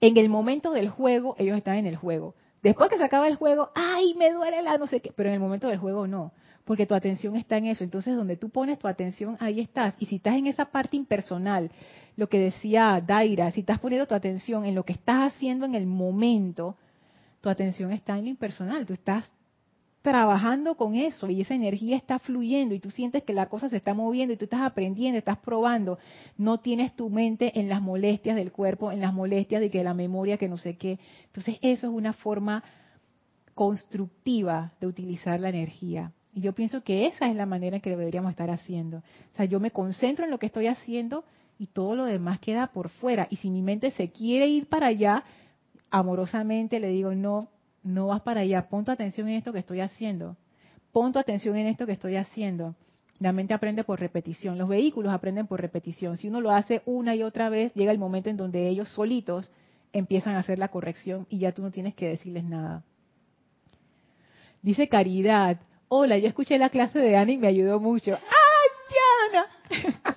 en 0.00 0.16
el 0.16 0.28
momento 0.28 0.72
del 0.72 0.88
juego, 0.88 1.36
ellos 1.38 1.56
están 1.56 1.76
en 1.76 1.86
el 1.86 1.96
juego. 1.96 2.34
Después 2.62 2.90
que 2.90 2.98
se 2.98 3.04
acaba 3.04 3.28
el 3.28 3.36
juego, 3.36 3.70
ay, 3.74 4.14
me 4.18 4.32
duele 4.32 4.62
la 4.62 4.78
no 4.78 4.86
sé 4.86 5.00
qué, 5.00 5.12
pero 5.14 5.28
en 5.28 5.34
el 5.34 5.40
momento 5.40 5.68
del 5.68 5.78
juego 5.78 6.06
no, 6.06 6.32
porque 6.64 6.86
tu 6.86 6.94
atención 6.94 7.36
está 7.36 7.56
en 7.56 7.66
eso. 7.66 7.84
Entonces, 7.84 8.16
donde 8.16 8.36
tú 8.36 8.50
pones 8.50 8.78
tu 8.78 8.88
atención, 8.88 9.36
ahí 9.40 9.60
estás. 9.60 9.94
Y 9.98 10.06
si 10.06 10.16
estás 10.16 10.36
en 10.36 10.46
esa 10.46 10.66
parte 10.66 10.96
impersonal, 10.96 11.70
lo 12.16 12.28
que 12.28 12.38
decía 12.38 13.02
Daira, 13.06 13.50
si 13.50 13.60
estás 13.60 13.78
poniendo 13.78 14.06
tu 14.06 14.14
atención 14.14 14.64
en 14.64 14.74
lo 14.74 14.84
que 14.84 14.92
estás 14.92 15.34
haciendo 15.34 15.66
en 15.66 15.74
el 15.74 15.86
momento, 15.86 16.76
tu 17.40 17.48
atención 17.48 17.92
está 17.92 18.18
en 18.18 18.24
lo 18.24 18.30
impersonal. 18.30 18.86
Tú 18.86 18.92
estás 18.92 19.30
trabajando 20.02 20.76
con 20.76 20.94
eso 20.94 21.28
y 21.28 21.42
esa 21.42 21.54
energía 21.54 21.96
está 21.96 22.18
fluyendo 22.18 22.74
y 22.74 22.80
tú 22.80 22.90
sientes 22.90 23.22
que 23.22 23.34
la 23.34 23.50
cosa 23.50 23.68
se 23.68 23.76
está 23.76 23.92
moviendo 23.92 24.32
y 24.32 24.36
tú 24.36 24.44
estás 24.44 24.62
aprendiendo, 24.62 25.18
estás 25.18 25.38
probando, 25.38 25.98
no 26.38 26.58
tienes 26.58 26.96
tu 26.96 27.10
mente 27.10 27.58
en 27.60 27.68
las 27.68 27.82
molestias 27.82 28.36
del 28.36 28.50
cuerpo, 28.50 28.92
en 28.92 29.00
las 29.00 29.12
molestias 29.12 29.60
de 29.60 29.70
que 29.70 29.84
la 29.84 29.92
memoria, 29.92 30.38
que 30.38 30.48
no 30.48 30.56
sé 30.56 30.76
qué. 30.76 30.98
Entonces 31.26 31.58
eso 31.60 31.88
es 31.88 31.92
una 31.92 32.14
forma 32.14 32.64
constructiva 33.54 34.72
de 34.80 34.86
utilizar 34.86 35.38
la 35.38 35.50
energía. 35.50 36.12
Y 36.32 36.40
yo 36.40 36.54
pienso 36.54 36.82
que 36.82 37.06
esa 37.06 37.28
es 37.28 37.36
la 37.36 37.44
manera 37.44 37.76
en 37.76 37.82
que 37.82 37.90
deberíamos 37.90 38.30
estar 38.30 38.50
haciendo. 38.50 38.98
O 38.98 39.36
sea, 39.36 39.44
yo 39.44 39.60
me 39.60 39.70
concentro 39.70 40.24
en 40.24 40.30
lo 40.30 40.38
que 40.38 40.46
estoy 40.46 40.66
haciendo 40.68 41.24
y 41.58 41.66
todo 41.66 41.94
lo 41.94 42.06
demás 42.06 42.38
queda 42.38 42.68
por 42.68 42.88
fuera. 42.88 43.26
Y 43.28 43.36
si 43.36 43.50
mi 43.50 43.60
mente 43.60 43.90
se 43.90 44.10
quiere 44.10 44.46
ir 44.46 44.66
para 44.66 44.86
allá, 44.86 45.24
amorosamente 45.90 46.80
le 46.80 46.88
digo, 46.88 47.14
no, 47.14 47.48
no 47.82 48.08
vas 48.08 48.22
para 48.22 48.40
allá, 48.40 48.68
pon 48.68 48.84
tu 48.84 48.92
atención 48.92 49.28
en 49.28 49.36
esto 49.36 49.52
que 49.52 49.58
estoy 49.58 49.80
haciendo, 49.80 50.36
pon 50.92 51.12
tu 51.12 51.18
atención 51.18 51.56
en 51.56 51.66
esto 51.66 51.86
que 51.86 51.92
estoy 51.92 52.16
haciendo. 52.16 52.74
La 53.18 53.32
mente 53.32 53.52
aprende 53.52 53.84
por 53.84 54.00
repetición, 54.00 54.56
los 54.56 54.68
vehículos 54.68 55.12
aprenden 55.12 55.46
por 55.46 55.60
repetición. 55.60 56.16
Si 56.16 56.28
uno 56.28 56.40
lo 56.40 56.50
hace 56.50 56.80
una 56.86 57.14
y 57.14 57.22
otra 57.22 57.50
vez, 57.50 57.72
llega 57.74 57.92
el 57.92 57.98
momento 57.98 58.30
en 58.30 58.38
donde 58.38 58.66
ellos 58.68 58.88
solitos 58.88 59.50
empiezan 59.92 60.36
a 60.36 60.38
hacer 60.38 60.58
la 60.58 60.68
corrección 60.68 61.26
y 61.28 61.38
ya 61.38 61.52
tú 61.52 61.60
no 61.60 61.70
tienes 61.70 61.94
que 61.94 62.08
decirles 62.08 62.44
nada. 62.44 62.82
Dice 64.62 64.88
Caridad, 64.88 65.60
hola, 65.88 66.16
yo 66.16 66.28
escuché 66.28 66.58
la 66.58 66.70
clase 66.70 66.98
de 66.98 67.16
Ana 67.16 67.32
y 67.32 67.38
me 67.38 67.48
ayudó 67.48 67.78
mucho. 67.78 68.14
¡Ay, 68.14 68.96
Ana! 69.30 70.16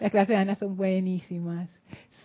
Las 0.00 0.10
clases 0.10 0.28
de 0.28 0.36
Ana 0.36 0.54
son 0.54 0.76
buenísimas. 0.76 1.68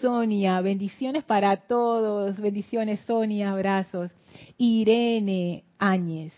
Sonia, 0.02 0.62
bendiciones 0.62 1.26
para 1.26 1.58
todos, 1.58 2.40
bendiciones 2.40 3.02
Sonia, 3.02 3.52
abrazos. 3.52 4.12
Irene 4.58 5.66
Áñez, 5.78 6.32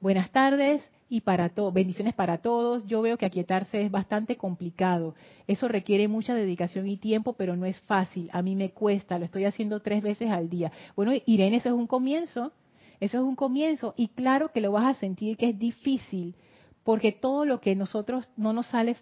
buenas 0.00 0.30
tardes 0.30 0.82
y 1.10 1.20
para 1.20 1.50
todos, 1.50 1.74
bendiciones 1.74 2.14
para 2.14 2.38
todos. 2.38 2.86
Yo 2.86 3.02
veo 3.02 3.18
que 3.18 3.26
aquietarse 3.26 3.82
es 3.82 3.90
bastante 3.90 4.36
complicado. 4.36 5.14
Eso 5.46 5.68
requiere 5.68 6.08
mucha 6.08 6.34
dedicación 6.34 6.88
y 6.88 6.96
tiempo, 6.96 7.34
pero 7.34 7.54
no 7.54 7.66
es 7.66 7.78
fácil. 7.80 8.30
A 8.32 8.40
mí 8.40 8.56
me 8.56 8.70
cuesta, 8.70 9.18
lo 9.18 9.26
estoy 9.26 9.44
haciendo 9.44 9.80
tres 9.80 10.02
veces 10.02 10.30
al 10.30 10.48
día. 10.48 10.72
Bueno, 10.96 11.12
Irene, 11.26 11.56
eso 11.56 11.68
es 11.68 11.74
un 11.74 11.86
comienzo. 11.86 12.52
Eso 12.98 13.18
es 13.18 13.24
un 13.24 13.36
comienzo 13.36 13.92
y 13.96 14.08
claro 14.08 14.52
que 14.52 14.62
lo 14.62 14.72
vas 14.72 14.96
a 14.96 15.00
sentir 15.00 15.36
que 15.36 15.50
es 15.50 15.58
difícil, 15.58 16.34
porque 16.82 17.12
todo 17.12 17.44
lo 17.44 17.60
que 17.60 17.74
nosotros 17.74 18.26
no 18.36 18.54
nos 18.54 18.68
sale, 18.68 18.96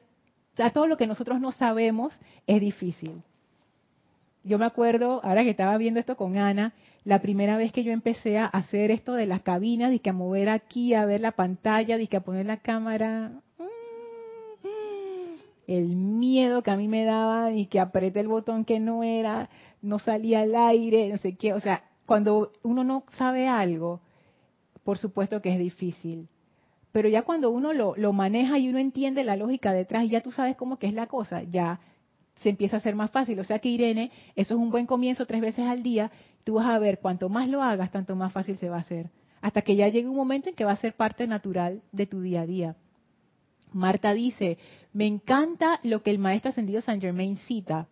todo 0.72 0.88
lo 0.88 0.96
que 0.96 1.06
nosotros 1.06 1.40
no 1.40 1.52
sabemos 1.52 2.18
es 2.46 2.61
difícil 2.61 3.22
yo 4.43 4.59
me 4.59 4.64
acuerdo, 4.64 5.20
ahora 5.22 5.45
que 5.45 5.51
estaba 5.51 5.76
viendo 5.76 6.01
esto 6.01 6.16
con 6.16 6.38
Ana, 6.38 6.72
la 7.05 7.20
primera 7.20 7.57
vez 7.57 7.72
que 7.72 7.84
yo 7.84 7.93
empecé 7.93 8.38
a 8.38 8.47
hacer 8.47 8.91
esto 8.91 9.14
de 9.14 9.26
las 9.26 9.43
cabinas, 9.43 9.91
de 9.91 10.01
que 10.01 10.11
a 10.11 10.14
mover 10.14 10.49
aquí, 10.49 10.95
a 10.95 11.05
ver 11.05 11.20
la 11.20 11.32
pantalla, 11.32 11.99
de 11.99 12.07
que 12.07 12.16
a 12.16 12.22
poner 12.22 12.47
la 12.47 12.59
cámara, 12.59 13.32
mm, 13.59 13.64
el 15.66 15.88
miedo 15.88 16.62
que 16.62 16.70
a 16.70 16.76
mí 16.76 16.88
me 16.88 17.05
daba 17.05 17.53
y 17.53 17.66
que 17.66 17.80
apreté 17.80 18.20
el 18.20 18.28
botón 18.28 18.64
que 18.64 18.80
no 18.80 19.03
era, 19.03 19.51
no 19.82 19.99
salía 19.99 20.41
al 20.41 20.55
aire, 20.55 21.09
no 21.09 21.18
sé 21.18 21.36
qué, 21.36 21.53
o 21.53 21.61
sea, 21.61 21.84
cuando 22.07 22.53
uno 22.62 22.82
no 22.82 23.05
sabe 23.12 23.47
algo, 23.47 24.01
por 24.84 24.99
supuesto 24.99 25.41
que 25.43 25.53
es 25.53 25.59
difícil. 25.59 26.28
Pero 26.93 27.09
ya 27.09 27.22
cuando 27.22 27.51
uno 27.51 27.72
lo, 27.72 27.95
lo 27.97 28.12
maneja 28.12 28.59
y 28.59 28.68
uno 28.68 28.78
entiende 28.78 29.22
la 29.22 29.36
lógica 29.36 29.72
detrás 29.72 30.09
ya 30.09 30.22
tú 30.22 30.32
sabes 30.32 30.57
cómo 30.57 30.78
que 30.78 30.88
es 30.88 30.95
la 30.95 31.07
cosa, 31.07 31.43
ya 31.43 31.78
se 32.41 32.49
empieza 32.49 32.76
a 32.76 32.78
hacer 32.78 32.95
más 32.95 33.11
fácil. 33.11 33.38
O 33.38 33.45
sea 33.45 33.59
que 33.59 33.68
Irene, 33.68 34.11
eso 34.36 34.55
es 34.55 34.61
un 34.61 34.70
buen 34.70 34.86
comienzo 34.86 35.26
tres 35.26 35.41
veces 35.41 35.66
al 35.66 35.82
día. 35.82 36.11
Tú 36.45 36.55
vas 36.55 36.66
a 36.66 36.78
ver, 36.78 36.99
cuanto 36.99 37.28
más 37.28 37.49
lo 37.49 37.62
hagas, 37.62 37.91
tanto 37.91 38.16
más 38.16 38.32
fácil 38.32 38.59
se 38.59 38.68
va 38.68 38.76
a 38.76 38.80
hacer. 38.80 39.11
Hasta 39.41 39.62
que 39.62 39.76
ya 39.76 39.88
llegue 39.88 40.09
un 40.09 40.16
momento 40.16 40.49
en 40.49 40.55
que 40.55 40.64
va 40.64 40.72
a 40.72 40.76
ser 40.76 40.95
parte 40.95 41.26
natural 41.26 41.82
de 41.93 42.07
tu 42.07 42.20
día 42.20 42.43
a 42.43 42.47
día. 42.47 42.76
Marta 43.72 44.12
dice, 44.12 44.59
me 44.93 45.07
encanta 45.07 45.80
lo 45.82 46.03
que 46.03 46.11
el 46.11 46.18
maestro 46.18 46.51
ascendido 46.51 46.80
San 46.80 47.01
Germain 47.01 47.36
cita. 47.36 47.86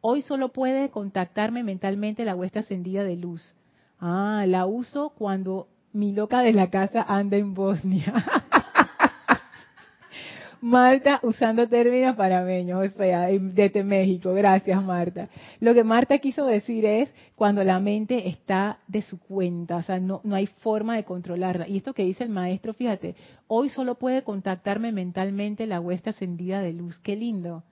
Hoy 0.00 0.22
solo 0.22 0.52
puede 0.52 0.90
contactarme 0.90 1.62
mentalmente 1.62 2.24
la 2.24 2.34
huesta 2.34 2.60
ascendida 2.60 3.04
de 3.04 3.16
luz. 3.16 3.54
Ah, 4.00 4.44
la 4.46 4.66
uso 4.66 5.10
cuando 5.10 5.68
mi 5.92 6.12
loca 6.12 6.40
de 6.40 6.52
la 6.52 6.70
casa 6.70 7.02
anda 7.02 7.36
en 7.36 7.54
Bosnia. 7.54 8.12
Marta 10.60 11.20
usando 11.22 11.68
términos 11.68 12.16
parameños, 12.16 12.86
o 12.86 12.96
sea, 12.96 13.28
desde 13.28 13.84
México. 13.84 14.32
Gracias, 14.32 14.82
Marta. 14.82 15.28
Lo 15.60 15.74
que 15.74 15.84
Marta 15.84 16.18
quiso 16.18 16.46
decir 16.46 16.84
es 16.84 17.12
cuando 17.34 17.62
la 17.62 17.78
mente 17.78 18.28
está 18.28 18.78
de 18.88 19.02
su 19.02 19.18
cuenta, 19.18 19.76
o 19.76 19.82
sea, 19.82 19.98
no, 20.00 20.22
hay 20.32 20.46
forma 20.46 20.96
de 20.96 21.04
controlarla. 21.04 21.68
Y 21.68 21.76
esto 21.76 21.92
que 21.92 22.04
dice 22.04 22.24
el 22.24 22.30
maestro, 22.30 22.72
fíjate, 22.72 23.14
hoy 23.48 23.68
solo 23.68 23.96
puede 23.96 24.22
contactarme 24.22 24.92
mentalmente 24.92 25.66
la 25.66 25.80
huesta 25.80 26.10
ascendida 26.10 26.60
de 26.60 26.72
luz. 26.72 26.98
Qué 27.00 27.16
lindo. 27.16 27.62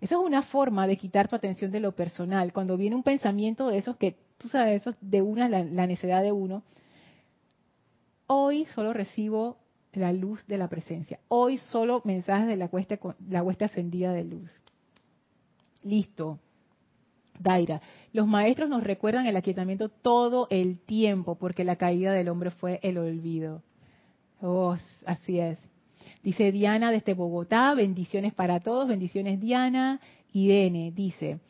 Eso 0.00 0.20
es 0.20 0.26
una 0.26 0.42
forma 0.42 0.86
de 0.86 0.96
quitar 0.96 1.28
tu 1.28 1.36
atención 1.36 1.70
de 1.70 1.80
lo 1.80 1.92
personal. 1.92 2.52
Cuando 2.54 2.78
viene 2.78 2.96
un 2.96 3.02
pensamiento 3.02 3.68
de 3.68 3.78
esos 3.78 3.96
que, 3.96 4.16
tú 4.38 4.48
sabes, 4.48 4.80
eso 4.80 4.96
de 5.02 5.20
una, 5.20 5.48
la, 5.48 5.62
la 5.62 5.86
necesidad 5.86 6.22
de 6.22 6.32
uno, 6.32 6.62
hoy 8.26 8.64
solo 8.66 8.94
recibo 8.94 9.58
la 9.92 10.12
luz 10.12 10.46
de 10.46 10.58
la 10.58 10.68
presencia. 10.68 11.20
Hoy 11.28 11.58
solo 11.58 12.02
mensajes 12.04 12.46
de 12.46 12.56
la 12.56 12.66
huesta, 12.66 12.98
la 13.28 13.44
ascendida 13.60 14.12
de 14.12 14.24
luz. 14.24 14.50
Listo. 15.82 16.38
Daira, 17.38 17.80
los 18.12 18.26
maestros 18.26 18.68
nos 18.68 18.84
recuerdan 18.84 19.26
el 19.26 19.36
aquietamiento 19.36 19.88
todo 19.88 20.46
el 20.50 20.78
tiempo 20.78 21.36
porque 21.36 21.64
la 21.64 21.76
caída 21.76 22.12
del 22.12 22.28
hombre 22.28 22.50
fue 22.50 22.80
el 22.82 22.98
olvido. 22.98 23.62
Oh, 24.42 24.76
así 25.06 25.40
es. 25.40 25.58
Dice 26.22 26.52
Diana 26.52 26.90
desde 26.90 27.14
Bogotá, 27.14 27.72
bendiciones 27.74 28.34
para 28.34 28.60
todos, 28.60 28.88
bendiciones 28.88 29.40
Diana. 29.40 30.00
Irene 30.32 30.92
dice, 30.94 31.40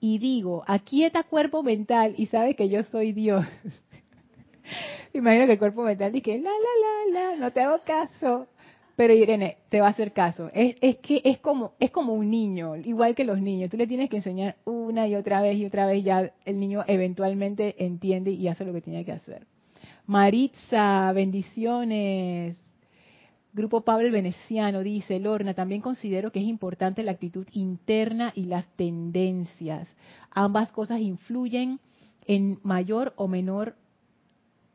y 0.00 0.18
digo, 0.18 0.64
aquieta 0.66 1.22
cuerpo 1.22 1.62
mental 1.62 2.14
y 2.16 2.26
sabe 2.26 2.56
que 2.56 2.68
yo 2.68 2.82
soy 2.84 3.12
Dios. 3.12 3.46
Imagino 5.14 5.46
que 5.46 5.52
el 5.52 5.58
cuerpo 5.58 5.82
mental 5.82 6.10
dice, 6.10 6.38
la, 6.38 6.50
la, 6.50 7.12
la, 7.12 7.30
la, 7.30 7.36
no 7.36 7.52
te 7.52 7.60
hago 7.60 7.78
caso. 7.84 8.48
Pero 8.96 9.12
Irene, 9.12 9.56
te 9.70 9.80
va 9.80 9.88
a 9.88 9.90
hacer 9.90 10.12
caso. 10.12 10.50
Es, 10.52 10.76
es 10.80 10.98
que 10.98 11.20
es 11.24 11.38
como, 11.38 11.72
es 11.80 11.90
como 11.90 12.14
un 12.14 12.30
niño, 12.30 12.76
igual 12.76 13.14
que 13.14 13.24
los 13.24 13.40
niños. 13.40 13.70
Tú 13.70 13.76
le 13.76 13.86
tienes 13.86 14.10
que 14.10 14.16
enseñar 14.16 14.56
una 14.64 15.06
y 15.08 15.14
otra 15.14 15.40
vez 15.40 15.56
y 15.56 15.66
otra 15.66 15.86
vez, 15.86 16.04
ya 16.04 16.32
el 16.44 16.60
niño 16.60 16.84
eventualmente 16.86 17.74
entiende 17.84 18.30
y 18.32 18.46
hace 18.48 18.64
lo 18.64 18.72
que 18.72 18.80
tiene 18.80 19.04
que 19.04 19.12
hacer. 19.12 19.46
Maritza, 20.06 21.12
bendiciones. 21.12 22.56
Grupo 23.52 23.82
Pablo 23.82 24.06
el 24.06 24.12
Veneciano 24.12 24.82
dice, 24.82 25.20
Lorna, 25.20 25.54
también 25.54 25.80
considero 25.80 26.32
que 26.32 26.40
es 26.40 26.46
importante 26.46 27.04
la 27.04 27.12
actitud 27.12 27.46
interna 27.52 28.32
y 28.34 28.46
las 28.46 28.66
tendencias. 28.76 29.88
Ambas 30.30 30.72
cosas 30.72 31.00
influyen 31.00 31.78
en 32.26 32.58
mayor 32.62 33.12
o 33.16 33.28
menor 33.28 33.76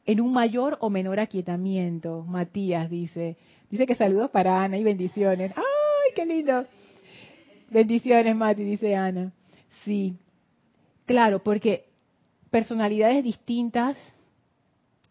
en 0.09 0.21
un 0.21 0.33
mayor 0.33 0.75
o 0.81 0.89
menor 0.89 1.19
aquietamiento. 1.19 2.25
Matías 2.27 2.89
dice, 2.89 3.37
dice 3.69 3.85
que 3.85 3.93
saludos 3.93 4.31
para 4.31 4.63
Ana 4.63 4.75
y 4.75 4.83
bendiciones. 4.83 5.53
¡Ay, 5.55 6.13
qué 6.15 6.25
lindo! 6.25 6.65
Bendiciones, 7.69 8.35
Mati, 8.35 8.63
dice 8.63 8.95
Ana. 8.95 9.31
Sí, 9.83 10.17
claro, 11.05 11.43
porque 11.43 11.85
personalidades 12.49 13.23
distintas, 13.23 13.97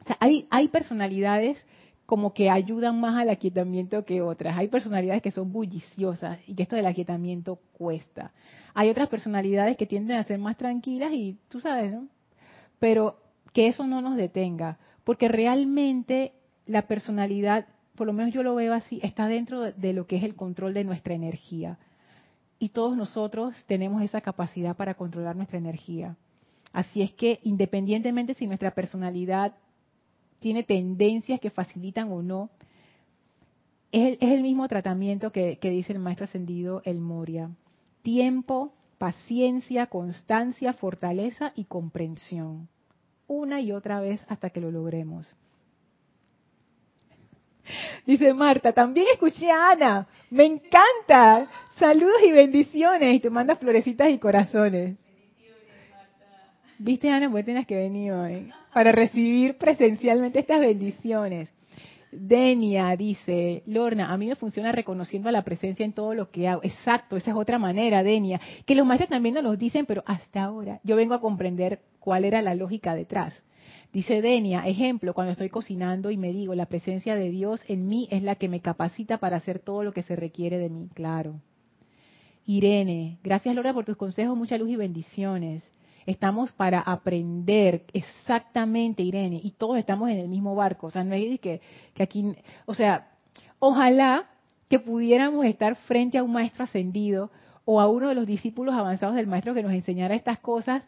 o 0.02 0.06
sea, 0.08 0.16
hay, 0.18 0.48
hay 0.50 0.66
personalidades 0.66 1.64
como 2.04 2.34
que 2.34 2.50
ayudan 2.50 2.98
más 2.98 3.16
al 3.20 3.30
aquietamiento 3.30 4.04
que 4.04 4.20
otras. 4.20 4.58
Hay 4.58 4.66
personalidades 4.66 5.22
que 5.22 5.30
son 5.30 5.52
bulliciosas 5.52 6.40
y 6.48 6.56
que 6.56 6.64
esto 6.64 6.74
del 6.74 6.86
aquietamiento 6.86 7.60
cuesta. 7.72 8.32
Hay 8.74 8.90
otras 8.90 9.08
personalidades 9.08 9.76
que 9.76 9.86
tienden 9.86 10.16
a 10.16 10.24
ser 10.24 10.40
más 10.40 10.56
tranquilas 10.56 11.12
y 11.12 11.38
tú 11.48 11.60
sabes, 11.60 11.92
¿no? 11.92 12.08
Pero 12.80 13.20
que 13.52 13.68
eso 13.68 13.86
no 13.86 14.02
nos 14.02 14.16
detenga, 14.16 14.78
porque 15.08 15.26
realmente 15.26 16.34
la 16.66 16.82
personalidad, 16.82 17.66
por 17.94 18.06
lo 18.06 18.12
menos 18.12 18.34
yo 18.34 18.42
lo 18.42 18.54
veo 18.54 18.74
así, 18.74 19.00
está 19.02 19.26
dentro 19.26 19.72
de 19.72 19.94
lo 19.94 20.06
que 20.06 20.16
es 20.16 20.22
el 20.22 20.36
control 20.36 20.74
de 20.74 20.84
nuestra 20.84 21.14
energía. 21.14 21.78
Y 22.58 22.68
todos 22.68 22.94
nosotros 22.94 23.54
tenemos 23.66 24.02
esa 24.02 24.20
capacidad 24.20 24.76
para 24.76 24.92
controlar 24.92 25.34
nuestra 25.34 25.56
energía. 25.56 26.18
Así 26.74 27.00
es 27.00 27.10
que 27.14 27.40
independientemente 27.42 28.34
si 28.34 28.46
nuestra 28.46 28.72
personalidad 28.72 29.54
tiene 30.40 30.62
tendencias 30.62 31.40
que 31.40 31.48
facilitan 31.48 32.12
o 32.12 32.20
no, 32.20 32.50
es 33.92 34.18
el, 34.20 34.42
mismo 34.42 34.68
tratamiento 34.68 35.32
que, 35.32 35.58
dice 35.58 35.94
el 35.94 36.00
maestro 36.00 36.24
ascendido 36.24 36.82
El 36.84 37.00
Moria. 37.00 37.48
Tiempo, 38.02 38.74
paciencia, 38.98 39.86
constancia, 39.86 40.74
fortaleza 40.74 41.54
y 41.56 41.64
comprensión. 41.64 42.68
Una 43.28 43.60
y 43.60 43.70
otra 43.70 44.00
vez 44.00 44.20
hasta 44.28 44.50
que 44.50 44.60
lo 44.60 44.72
logremos. 44.72 45.36
Dice 48.06 48.32
Marta, 48.32 48.72
también 48.72 49.06
escuché 49.12 49.50
a 49.50 49.70
Ana. 49.70 50.06
Me 50.30 50.44
encanta. 50.46 51.48
Saludos 51.78 52.22
y 52.26 52.32
bendiciones. 52.32 53.14
Y 53.14 53.20
te 53.20 53.30
manda 53.30 53.56
florecitas 53.56 54.10
y 54.10 54.18
corazones. 54.18 54.96
Viste, 56.78 57.10
Ana, 57.10 57.30
pues 57.30 57.44
tienes 57.44 57.66
que 57.66 57.76
venir 57.76 58.12
hoy 58.12 58.52
para 58.72 58.92
recibir 58.92 59.58
presencialmente 59.58 60.38
estas 60.38 60.60
bendiciones. 60.60 61.50
Denia 62.10 62.96
dice, 62.96 63.62
Lorna, 63.66 64.12
a 64.12 64.16
mí 64.16 64.26
me 64.26 64.36
funciona 64.36 64.72
reconociendo 64.72 65.28
a 65.28 65.32
la 65.32 65.42
presencia 65.42 65.84
en 65.84 65.92
todo 65.92 66.14
lo 66.14 66.30
que 66.30 66.48
hago. 66.48 66.62
Exacto, 66.64 67.16
esa 67.16 67.30
es 67.30 67.36
otra 67.36 67.58
manera, 67.58 68.02
Denia. 68.02 68.40
Que 68.64 68.74
los 68.74 68.86
maestros 68.86 69.10
también 69.10 69.34
nos 69.34 69.44
lo 69.44 69.56
dicen, 69.56 69.86
pero 69.86 70.02
hasta 70.06 70.44
ahora 70.44 70.80
yo 70.84 70.96
vengo 70.96 71.14
a 71.14 71.20
comprender 71.20 71.80
cuál 72.00 72.24
era 72.24 72.40
la 72.42 72.54
lógica 72.54 72.94
detrás. 72.94 73.42
Dice 73.92 74.22
Denia, 74.22 74.66
ejemplo, 74.66 75.14
cuando 75.14 75.32
estoy 75.32 75.48
cocinando 75.48 76.10
y 76.10 76.16
me 76.16 76.32
digo, 76.32 76.54
la 76.54 76.66
presencia 76.66 77.14
de 77.14 77.30
Dios 77.30 77.62
en 77.68 77.88
mí 77.88 78.08
es 78.10 78.22
la 78.22 78.34
que 78.34 78.48
me 78.48 78.60
capacita 78.60 79.18
para 79.18 79.36
hacer 79.36 79.58
todo 79.58 79.82
lo 79.82 79.92
que 79.92 80.02
se 80.02 80.16
requiere 80.16 80.58
de 80.58 80.68
mí. 80.68 80.88
Claro. 80.94 81.40
Irene, 82.46 83.18
gracias 83.22 83.54
Lorna 83.54 83.74
por 83.74 83.84
tus 83.84 83.96
consejos, 83.96 84.36
mucha 84.36 84.56
luz 84.56 84.70
y 84.70 84.76
bendiciones. 84.76 85.62
Estamos 86.08 86.52
para 86.52 86.80
aprender 86.80 87.84
exactamente, 87.92 89.02
Irene, 89.02 89.42
y 89.44 89.50
todos 89.50 89.76
estamos 89.76 90.08
en 90.08 90.16
el 90.16 90.28
mismo 90.30 90.54
barco. 90.54 90.86
O 90.86 90.90
sea, 90.90 91.04
no 91.04 91.14
hay 91.14 91.36
que, 91.36 91.60
que 91.92 92.02
aquí, 92.02 92.34
o 92.64 92.72
sea, 92.72 93.10
ojalá 93.58 94.24
que 94.70 94.78
pudiéramos 94.78 95.44
estar 95.44 95.76
frente 95.76 96.16
a 96.16 96.22
un 96.22 96.32
maestro 96.32 96.64
ascendido 96.64 97.30
o 97.66 97.78
a 97.78 97.88
uno 97.88 98.08
de 98.08 98.14
los 98.14 98.24
discípulos 98.24 98.74
avanzados 98.74 99.16
del 99.16 99.26
maestro 99.26 99.52
que 99.52 99.62
nos 99.62 99.72
enseñara 99.72 100.14
estas 100.14 100.38
cosas 100.38 100.82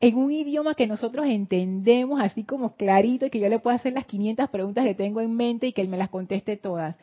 en 0.00 0.16
un 0.16 0.32
idioma 0.32 0.74
que 0.74 0.86
nosotros 0.86 1.26
entendemos 1.26 2.18
así 2.18 2.42
como 2.42 2.76
clarito 2.76 3.26
y 3.26 3.30
que 3.30 3.40
yo 3.40 3.48
le 3.50 3.58
pueda 3.58 3.76
hacer 3.76 3.92
las 3.92 4.06
500 4.06 4.48
preguntas 4.48 4.86
que 4.86 4.94
tengo 4.94 5.20
en 5.20 5.36
mente 5.36 5.66
y 5.66 5.74
que 5.74 5.82
él 5.82 5.88
me 5.88 5.98
las 5.98 6.08
conteste 6.08 6.56
todas. 6.56 6.96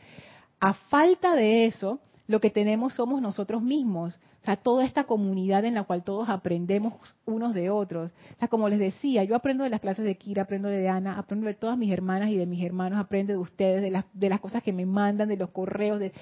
A 0.60 0.74
falta 0.74 1.36
de 1.36 1.68
eso, 1.68 2.00
lo 2.26 2.42
que 2.42 2.50
tenemos 2.50 2.96
somos 2.96 3.22
nosotros 3.22 3.62
mismos, 3.62 4.20
sea, 4.48 4.56
toda 4.56 4.86
esta 4.86 5.04
comunidad 5.04 5.66
en 5.66 5.74
la 5.74 5.84
cual 5.84 6.04
todos 6.04 6.30
aprendemos 6.30 6.94
unos 7.26 7.54
de 7.54 7.70
otros. 7.70 8.12
O 8.36 8.40
sea, 8.40 8.48
como 8.48 8.70
les 8.70 8.80
decía, 8.80 9.26
yo 9.26 9.36
aprendo 9.36 9.66
de 9.66 9.70
las 9.70 9.82
clases 9.82 10.06
de 10.06 10.16
Kira, 10.16 10.44
aprendo 10.44 10.70
de 10.70 10.88
Ana, 10.88 11.20
aprendo 11.20 11.48
de 11.48 11.54
todas 11.54 11.78
mis 11.78 11.92
hermanas 11.92 12.30
y 12.30 12.38
de 12.38 12.46
mis 12.46 12.64
hermanos, 12.64 12.98
aprendo 12.98 13.34
de 13.34 13.40
ustedes, 13.40 13.82
de 13.82 13.92
las, 13.92 14.06
de 14.14 14.30
las 14.30 14.40
cosas 14.40 14.64
que 14.64 14.72
me 14.72 14.86
mandan, 14.86 15.28
de 15.28 15.36
los 15.36 15.50
correos, 15.50 16.00
de 16.00 16.14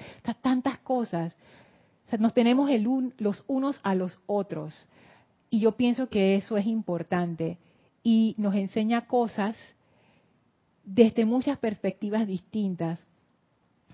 tantas 0.42 0.78
cosas. 0.78 1.34
O 2.06 2.10
sea, 2.10 2.18
nos 2.18 2.34
tenemos 2.34 2.68
los 3.18 3.44
unos 3.46 3.78
a 3.84 3.94
los 3.94 4.20
otros. 4.26 4.74
Y 5.48 5.60
yo 5.60 5.72
pienso 5.72 6.08
que 6.08 6.34
eso 6.34 6.56
es 6.56 6.66
importante 6.66 7.58
y 8.02 8.34
nos 8.38 8.54
enseña 8.56 9.06
cosas 9.06 9.56
desde 10.84 11.24
muchas 11.24 11.58
perspectivas 11.58 12.26
distintas 12.26 13.00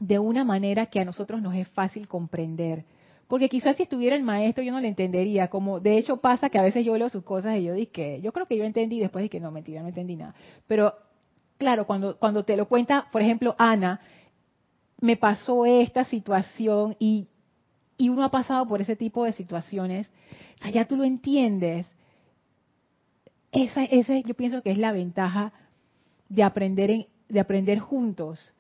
de 0.00 0.18
una 0.18 0.42
manera 0.42 0.86
que 0.86 1.00
a 1.00 1.04
nosotros 1.04 1.42
nos 1.42 1.54
es 1.54 1.68
fácil 1.68 2.08
comprender. 2.08 2.84
Porque 3.32 3.48
quizás 3.48 3.76
si 3.76 3.84
estuviera 3.84 4.14
el 4.14 4.24
maestro 4.24 4.62
yo 4.62 4.72
no 4.72 4.80
le 4.80 4.88
entendería, 4.88 5.48
como 5.48 5.80
de 5.80 5.96
hecho 5.96 6.18
pasa 6.18 6.50
que 6.50 6.58
a 6.58 6.62
veces 6.62 6.84
yo 6.84 6.98
leo 6.98 7.08
sus 7.08 7.24
cosas 7.24 7.56
y 7.56 7.64
yo 7.64 7.72
dije, 7.72 8.20
yo 8.20 8.30
creo 8.30 8.44
que 8.44 8.58
yo 8.58 8.64
entendí 8.64 9.00
después 9.00 9.22
de 9.22 9.30
que 9.30 9.40
no, 9.40 9.50
mentira, 9.50 9.80
no 9.80 9.88
entendí 9.88 10.16
nada. 10.16 10.34
Pero 10.66 10.92
claro, 11.56 11.86
cuando, 11.86 12.18
cuando 12.18 12.44
te 12.44 12.58
lo 12.58 12.68
cuenta, 12.68 13.08
por 13.10 13.22
ejemplo, 13.22 13.54
Ana, 13.56 14.00
me 15.00 15.16
pasó 15.16 15.64
esta 15.64 16.04
situación 16.04 16.94
y, 16.98 17.28
y 17.96 18.10
uno 18.10 18.22
ha 18.22 18.30
pasado 18.30 18.68
por 18.68 18.82
ese 18.82 18.96
tipo 18.96 19.24
de 19.24 19.32
situaciones, 19.32 20.10
o 20.62 20.68
ya 20.68 20.84
tú 20.84 20.96
lo 20.96 21.04
entiendes. 21.04 21.86
Esa, 23.50 23.84
esa 23.84 24.18
yo 24.18 24.34
pienso 24.34 24.60
que 24.60 24.72
es 24.72 24.78
la 24.78 24.92
ventaja 24.92 25.54
de 26.28 26.42
aprender, 26.42 26.90
en, 26.90 27.06
de 27.30 27.40
aprender 27.40 27.78
juntos 27.78 28.52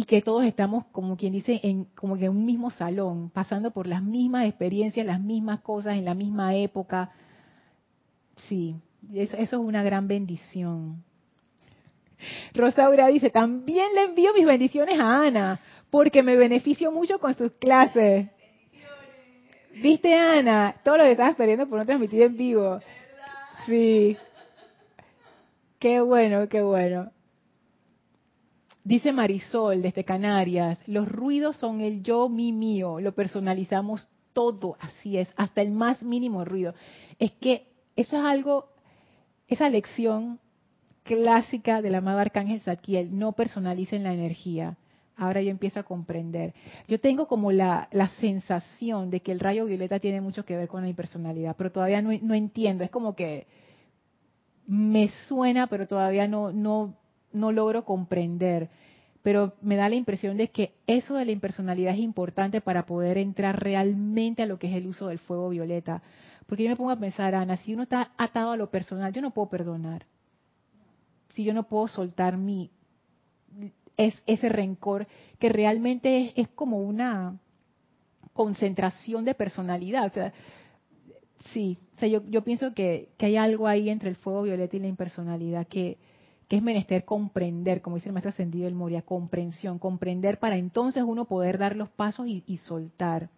y 0.00 0.04
que 0.04 0.22
todos 0.22 0.44
estamos, 0.44 0.84
como 0.92 1.16
quien 1.16 1.32
dice, 1.32 1.58
en 1.64 1.86
como 1.96 2.16
que 2.16 2.26
en 2.26 2.30
un 2.30 2.46
mismo 2.46 2.70
salón, 2.70 3.30
pasando 3.30 3.72
por 3.72 3.88
las 3.88 4.00
mismas 4.00 4.46
experiencias, 4.46 5.04
las 5.04 5.20
mismas 5.20 5.58
cosas, 5.58 5.96
en 5.96 6.04
la 6.04 6.14
misma 6.14 6.54
época. 6.54 7.10
Sí, 8.36 8.76
eso, 9.12 9.36
es 9.36 9.52
una 9.54 9.82
gran 9.82 10.06
bendición. 10.06 11.02
Rosaura 12.54 13.08
dice, 13.08 13.30
también 13.30 13.92
le 13.96 14.04
envío 14.04 14.32
mis 14.34 14.46
bendiciones 14.46 15.00
a 15.00 15.22
Ana, 15.22 15.58
porque 15.90 16.22
me 16.22 16.36
beneficio 16.36 16.92
mucho 16.92 17.18
con 17.18 17.34
sus 17.34 17.50
clases. 17.54 18.28
¿Viste, 19.82 20.14
Ana? 20.14 20.76
Todo 20.84 20.98
lo 20.98 21.02
que 21.02 21.10
estabas 21.10 21.34
perdiendo 21.34 21.68
por 21.68 21.80
no 21.80 21.84
transmitir 21.84 22.22
en 22.22 22.36
vivo. 22.36 22.78
Sí. 23.66 24.16
Qué 25.80 26.00
bueno, 26.00 26.48
qué 26.48 26.62
bueno. 26.62 27.10
Dice 28.84 29.12
Marisol 29.12 29.82
desde 29.82 30.04
Canarias, 30.04 30.78
los 30.86 31.08
ruidos 31.08 31.56
son 31.56 31.80
el 31.80 32.02
yo, 32.02 32.28
mi, 32.28 32.52
mío, 32.52 33.00
lo 33.00 33.12
personalizamos 33.12 34.08
todo, 34.32 34.76
así 34.80 35.18
es, 35.18 35.28
hasta 35.36 35.62
el 35.62 35.70
más 35.70 36.02
mínimo 36.02 36.44
ruido. 36.44 36.74
Es 37.18 37.32
que 37.32 37.66
eso 37.96 38.16
es 38.16 38.24
algo, 38.24 38.68
esa 39.48 39.68
lección 39.68 40.38
clásica 41.02 41.82
del 41.82 41.96
amado 41.96 42.20
Arcángel 42.20 42.60
Zadkiel, 42.60 43.18
no 43.18 43.32
personalicen 43.32 44.04
la 44.04 44.12
energía. 44.12 44.76
Ahora 45.16 45.42
yo 45.42 45.50
empiezo 45.50 45.80
a 45.80 45.82
comprender. 45.82 46.54
Yo 46.86 47.00
tengo 47.00 47.26
como 47.26 47.50
la, 47.50 47.88
la, 47.90 48.08
sensación 48.20 49.10
de 49.10 49.20
que 49.20 49.32
el 49.32 49.40
rayo 49.40 49.64
violeta 49.64 49.98
tiene 49.98 50.20
mucho 50.20 50.44
que 50.44 50.56
ver 50.56 50.68
con 50.68 50.82
la 50.82 50.88
impersonalidad, 50.88 51.56
pero 51.58 51.72
todavía 51.72 52.00
no, 52.00 52.10
no 52.22 52.34
entiendo. 52.34 52.84
Es 52.84 52.90
como 52.90 53.16
que 53.16 53.48
me 54.68 55.08
suena, 55.26 55.66
pero 55.66 55.88
todavía 55.88 56.28
no, 56.28 56.52
no, 56.52 56.94
no 57.32 57.52
logro 57.52 57.84
comprender, 57.84 58.68
pero 59.22 59.54
me 59.60 59.76
da 59.76 59.88
la 59.88 59.94
impresión 59.96 60.36
de 60.36 60.48
que 60.48 60.74
eso 60.86 61.16
de 61.16 61.24
la 61.24 61.32
impersonalidad 61.32 61.94
es 61.94 62.00
importante 62.00 62.60
para 62.60 62.86
poder 62.86 63.18
entrar 63.18 63.62
realmente 63.62 64.42
a 64.42 64.46
lo 64.46 64.58
que 64.58 64.68
es 64.68 64.76
el 64.76 64.86
uso 64.86 65.08
del 65.08 65.18
fuego 65.18 65.50
violeta. 65.50 66.02
Porque 66.46 66.64
yo 66.64 66.70
me 66.70 66.76
pongo 66.76 66.90
a 66.90 66.98
pensar, 66.98 67.34
Ana, 67.34 67.56
si 67.58 67.74
uno 67.74 67.82
está 67.82 68.12
atado 68.16 68.52
a 68.52 68.56
lo 68.56 68.70
personal, 68.70 69.12
yo 69.12 69.20
no 69.20 69.32
puedo 69.32 69.50
perdonar. 69.50 70.06
Si 71.34 71.44
yo 71.44 71.52
no 71.52 71.64
puedo 71.64 71.88
soltar 71.88 72.36
mi 72.36 72.70
es 73.98 74.14
ese 74.26 74.48
rencor 74.48 75.08
que 75.38 75.48
realmente 75.48 76.32
es, 76.40 76.48
como 76.48 76.78
una 76.78 77.38
concentración 78.32 79.24
de 79.24 79.34
personalidad. 79.34 80.32
Sí, 81.52 81.76
o 81.96 81.98
sea, 81.98 82.08
yo, 82.08 82.22
yo 82.28 82.42
pienso 82.44 82.72
que, 82.74 83.10
que 83.18 83.26
hay 83.26 83.36
algo 83.36 83.66
ahí 83.66 83.90
entre 83.90 84.08
el 84.08 84.16
fuego 84.16 84.42
violeta 84.42 84.76
y 84.76 84.80
la 84.80 84.86
impersonalidad 84.86 85.66
que, 85.66 85.98
que 86.48 86.56
es 86.56 86.62
menester 86.62 87.04
comprender, 87.04 87.82
como 87.82 87.96
dice 87.96 88.08
el 88.08 88.14
maestro 88.14 88.30
ascendido 88.30 88.64
del 88.64 88.74
Moria, 88.74 89.02
comprensión, 89.02 89.78
comprender 89.78 90.38
para 90.38 90.56
entonces 90.56 91.04
uno 91.06 91.26
poder 91.26 91.58
dar 91.58 91.76
los 91.76 91.90
pasos 91.90 92.26
y, 92.26 92.56
soltar. 92.56 93.28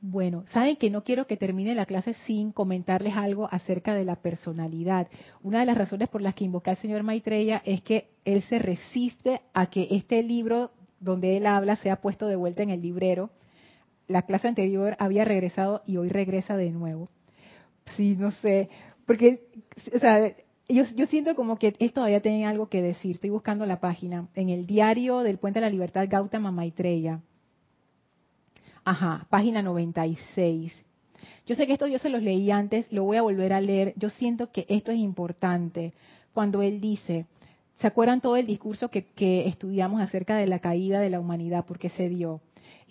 Bueno, 0.00 0.42
saben 0.48 0.74
que 0.74 0.90
no 0.90 1.04
quiero 1.04 1.28
que 1.28 1.36
termine 1.36 1.76
la 1.76 1.86
clase 1.86 2.14
sin 2.26 2.50
comentarles 2.50 3.16
algo 3.16 3.48
acerca 3.52 3.94
de 3.94 4.04
la 4.04 4.16
personalidad. 4.16 5.06
Una 5.44 5.60
de 5.60 5.66
las 5.66 5.78
razones 5.78 6.08
por 6.08 6.20
las 6.20 6.34
que 6.34 6.44
invoqué 6.44 6.70
al 6.70 6.76
señor 6.78 7.04
Maitreya 7.04 7.62
es 7.64 7.82
que 7.82 8.10
él 8.24 8.42
se 8.42 8.58
resiste 8.58 9.42
a 9.54 9.66
que 9.66 9.86
este 9.92 10.24
libro 10.24 10.72
donde 10.98 11.36
él 11.36 11.46
habla 11.46 11.76
sea 11.76 12.00
puesto 12.00 12.26
de 12.26 12.34
vuelta 12.34 12.64
en 12.64 12.70
el 12.70 12.82
librero. 12.82 13.30
La 14.08 14.22
clase 14.22 14.48
anterior 14.48 14.96
había 14.98 15.24
regresado 15.24 15.82
y 15.86 15.98
hoy 15.98 16.08
regresa 16.08 16.56
de 16.56 16.70
nuevo. 16.70 17.08
Sí, 17.96 18.16
no 18.16 18.32
sé, 18.32 18.70
porque, 19.12 19.42
o 19.94 19.98
sea, 19.98 20.34
yo, 20.70 20.84
yo 20.96 21.06
siento 21.06 21.34
como 21.34 21.58
que 21.58 21.74
él 21.78 21.92
todavía 21.92 22.22
tiene 22.22 22.46
algo 22.46 22.70
que 22.70 22.80
decir. 22.80 23.16
Estoy 23.16 23.28
buscando 23.28 23.66
la 23.66 23.78
página. 23.78 24.26
En 24.34 24.48
el 24.48 24.66
diario 24.66 25.18
del 25.18 25.36
Puente 25.36 25.60
de 25.60 25.66
la 25.66 25.70
Libertad, 25.70 26.06
Gautama 26.08 26.50
Maitreya. 26.50 27.20
Ajá, 28.86 29.26
página 29.28 29.60
96. 29.60 30.72
Yo 31.46 31.54
sé 31.54 31.66
que 31.66 31.74
esto 31.74 31.86
yo 31.86 31.98
se 31.98 32.08
los 32.08 32.22
leí 32.22 32.50
antes, 32.50 32.90
lo 32.90 33.04
voy 33.04 33.18
a 33.18 33.22
volver 33.22 33.52
a 33.52 33.60
leer. 33.60 33.92
Yo 33.96 34.08
siento 34.08 34.50
que 34.50 34.64
esto 34.70 34.92
es 34.92 34.98
importante. 34.98 35.92
Cuando 36.32 36.62
él 36.62 36.80
dice, 36.80 37.26
¿Se 37.76 37.86
acuerdan 37.86 38.22
todo 38.22 38.36
el 38.36 38.46
discurso 38.46 38.88
que, 38.88 39.04
que 39.04 39.46
estudiamos 39.46 40.00
acerca 40.00 40.36
de 40.36 40.46
la 40.46 40.60
caída 40.60 41.00
de 41.00 41.10
la 41.10 41.20
humanidad? 41.20 41.66
¿Por 41.66 41.78
qué 41.78 41.90
se 41.90 42.08
dio? 42.08 42.40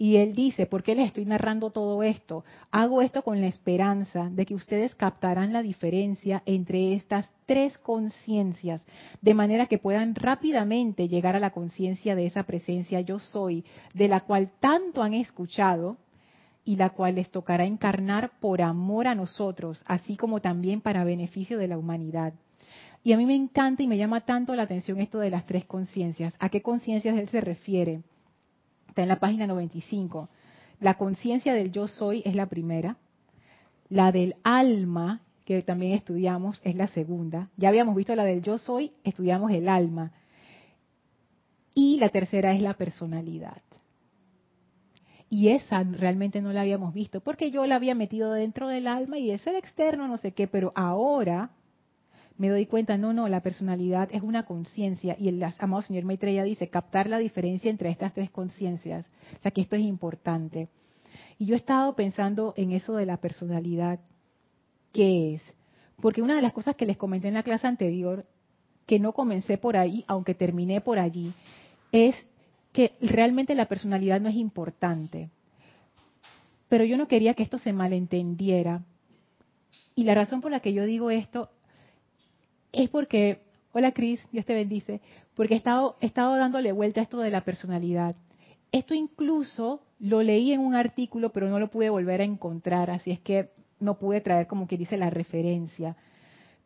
Y 0.02 0.18
él 0.18 0.34
dice, 0.34 0.66
¿por 0.66 0.82
qué 0.82 0.96
les 0.96 1.06
estoy 1.06 1.26
narrando 1.26 1.70
todo 1.70 2.02
esto? 2.02 2.44
Hago 2.72 3.04
esto 3.04 3.22
con 3.22 3.40
la 3.40 3.46
esperanza 3.46 4.32
de 4.32 4.48
que 4.48 4.56
ustedes 4.56 4.96
captarán 4.96 5.54
la 5.54 5.62
diferencia 5.62 6.42
entre 6.48 6.96
estas 6.96 7.30
tres 7.46 7.78
conciencias, 7.78 8.84
de 9.22 9.36
manera 9.36 9.68
que 9.68 9.78
puedan 9.78 10.16
rápidamente 10.16 11.08
llegar 11.08 11.36
a 11.36 11.40
la 11.40 11.52
conciencia 11.52 12.16
de 12.16 12.26
esa 12.26 12.42
presencia 12.48 13.00
yo 13.02 13.20
soy, 13.20 13.64
de 13.94 14.08
la 14.08 14.22
cual 14.22 14.50
tanto 14.60 15.04
han 15.04 15.14
escuchado 15.14 15.98
y 16.66 16.78
la 16.78 16.90
cual 16.90 17.14
les 17.14 17.30
tocará 17.30 17.66
encarnar 17.66 18.32
por 18.40 18.64
amor 18.64 19.06
a 19.06 19.14
nosotros, 19.14 19.84
así 19.86 20.18
como 20.18 20.42
también 20.42 20.82
para 20.82 21.04
beneficio 21.04 21.60
de 21.60 21.68
la 21.68 21.78
humanidad. 21.78 22.34
Y 23.04 23.14
a 23.14 23.18
mí 23.18 23.28
me 23.28 23.36
encanta 23.36 23.84
y 23.84 23.88
me 23.88 24.00
llama 24.00 24.22
tanto 24.22 24.56
la 24.56 24.64
atención 24.64 25.00
esto 25.00 25.20
de 25.20 25.30
las 25.30 25.46
tres 25.46 25.66
conciencias. 25.66 26.34
¿A 26.40 26.50
qué 26.50 26.64
conciencias 26.64 27.20
él 27.20 27.30
se 27.30 27.42
refiere? 27.42 28.02
Está 28.92 29.04
en 29.04 29.08
la 29.08 29.22
página 29.22 29.48
95. 29.48 30.28
La 30.82 30.96
conciencia 30.96 31.54
del 31.54 31.72
yo 31.72 31.88
soy 31.88 32.22
es 32.26 32.36
la 32.36 32.48
primera. 32.48 32.98
La 33.88 34.12
del 34.12 34.36
alma, 34.44 35.22
que 35.46 35.62
también 35.62 35.94
estudiamos, 35.94 36.60
es 36.66 36.76
la 36.76 36.88
segunda. 36.88 37.48
Ya 37.56 37.70
habíamos 37.70 37.96
visto 37.96 38.14
la 38.16 38.26
del 38.26 38.42
yo 38.42 38.58
soy, 38.58 38.92
estudiamos 39.06 39.50
el 39.52 39.70
alma. 39.70 40.12
Y 41.74 42.00
la 42.00 42.10
tercera 42.10 42.52
es 42.52 42.62
la 42.62 42.74
personalidad. 42.74 43.62
Y 45.30 45.48
esa 45.48 45.84
realmente 45.84 46.42
no 46.42 46.52
la 46.52 46.60
habíamos 46.60 46.94
visto, 46.94 47.22
porque 47.22 47.50
yo 47.50 47.66
la 47.66 47.78
había 47.78 47.96
metido 47.96 48.34
dentro 48.34 48.68
del 48.68 48.88
alma 48.88 49.18
y 49.18 49.32
es 49.32 49.48
el 49.48 49.56
externo, 49.56 50.10
no 50.10 50.18
sé 50.18 50.34
qué, 50.34 50.50
pero 50.50 50.74
ahora 50.76 51.52
me 52.38 52.50
doy 52.50 52.66
cuenta, 52.66 52.98
no, 52.98 53.14
no, 53.14 53.28
la 53.28 53.42
personalidad 53.42 54.10
es 54.12 54.22
una 54.22 54.44
conciencia 54.44 55.16
y 55.20 55.28
el 55.28 55.44
amado 55.60 55.82
señor 55.82 56.06
Maitreya 56.06 56.44
dice 56.44 56.70
captar 56.70 57.08
la 57.08 57.20
diferencia 57.20 57.70
entre 57.70 57.90
estas 57.90 58.14
tres 58.14 58.30
conciencias. 58.32 59.06
O 59.38 59.42
sea 59.42 59.52
que 59.52 59.62
esto 59.62 59.76
es 59.76 59.84
importante. 59.84 60.70
Y 61.38 61.46
yo 61.46 61.56
he 61.56 61.58
estado 61.58 61.96
pensando 61.96 62.54
en 62.58 62.72
eso 62.72 62.96
de 62.96 63.06
la 63.06 63.18
personalidad. 63.18 64.00
¿Qué 64.92 65.36
es? 65.36 65.42
Porque 66.02 66.22
una 66.22 66.36
de 66.36 66.42
las 66.42 66.54
cosas 66.54 66.76
que 66.76 66.86
les 66.86 66.98
comenté 66.98 67.28
en 67.28 67.36
la 67.36 67.44
clase 67.44 67.68
anterior, 67.68 68.26
que 68.86 69.00
no 69.00 69.14
comencé 69.14 69.58
por 69.58 69.78
ahí, 69.78 70.04
aunque 70.08 70.34
terminé 70.34 70.82
por 70.82 71.00
allí, 71.00 71.34
es 71.92 72.16
que 72.74 72.94
realmente 73.02 73.56
la 73.56 73.68
personalidad 73.68 74.20
no 74.20 74.30
es 74.30 74.36
importante. 74.36 75.30
Pero 76.70 76.86
yo 76.86 76.98
no 76.98 77.08
quería 77.08 77.34
que 77.34 77.44
esto 77.44 77.58
se 77.58 77.74
malentendiera. 77.74 78.84
Y 79.96 80.06
la 80.06 80.16
razón 80.16 80.42
por 80.42 80.52
la 80.52 80.62
que 80.62 80.74
yo 80.74 80.86
digo 80.86 81.12
esto 81.12 81.50
es 82.72 82.90
porque, 82.90 83.42
hola 83.74 83.92
Cris, 83.92 84.22
Dios 84.32 84.46
te 84.46 84.54
bendice, 84.54 85.02
porque 85.36 85.54
he 85.54 85.58
estado, 85.58 85.96
he 86.02 86.06
estado 86.06 86.36
dándole 86.38 86.72
vuelta 86.72 87.02
a 87.02 87.04
esto 87.04 87.20
de 87.20 87.30
la 87.30 87.42
personalidad. 87.42 88.16
Esto 88.72 88.94
incluso 88.94 89.82
lo 90.00 90.24
leí 90.24 90.54
en 90.54 90.62
un 90.62 90.76
artículo, 90.76 91.32
pero 91.32 91.50
no 91.50 91.60
lo 91.60 91.70
pude 91.70 91.90
volver 91.90 92.22
a 92.22 92.26
encontrar, 92.26 92.90
así 92.90 93.12
es 93.12 93.20
que 93.20 93.50
no 93.80 93.98
pude 93.98 94.22
traer 94.22 94.48
como 94.48 94.68
que 94.68 94.78
dice 94.78 94.98
la 94.98 95.10
referencia. 95.10 95.98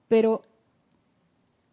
Pero 0.07 0.43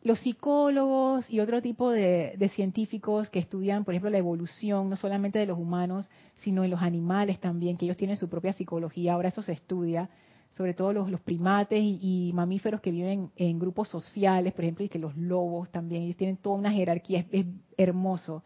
los 0.02 0.20
psicólogos 0.20 1.30
y 1.30 1.40
otro 1.40 1.60
tipo 1.62 1.90
de, 1.90 2.34
de, 2.36 2.48
científicos 2.48 3.30
que 3.30 3.38
estudian, 3.38 3.84
por 3.84 3.94
ejemplo, 3.94 4.10
la 4.10 4.18
evolución, 4.18 4.90
no 4.90 4.96
solamente 4.96 5.38
de 5.38 5.46
los 5.46 5.58
humanos, 5.58 6.10
sino 6.36 6.62
de 6.62 6.68
los 6.68 6.82
animales 6.82 7.38
también, 7.38 7.76
que 7.76 7.84
ellos 7.84 7.96
tienen 7.96 8.16
su 8.16 8.28
propia 8.28 8.52
psicología, 8.52 9.12
ahora 9.12 9.28
eso 9.28 9.42
se 9.42 9.52
estudia, 9.52 10.08
sobre 10.52 10.74
todo 10.74 10.92
los, 10.92 11.20
primates 11.20 11.80
y, 11.82 12.30
mamíferos 12.34 12.80
que 12.80 12.90
viven 12.90 13.30
en 13.36 13.58
grupos 13.58 13.88
sociales, 13.88 14.52
por 14.52 14.64
ejemplo, 14.64 14.84
y 14.84 14.88
que 14.88 14.98
los 14.98 15.16
lobos 15.16 15.70
también, 15.70 16.02
ellos 16.02 16.16
tienen 16.16 16.36
toda 16.36 16.56
una 16.56 16.70
jerarquía, 16.70 17.26
es, 17.30 17.46
hermoso. 17.76 18.42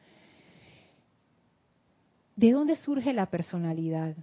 ¿De 2.36 2.52
dónde 2.52 2.76
surge 2.76 3.12
la 3.12 3.26
personalidad? 3.26 4.14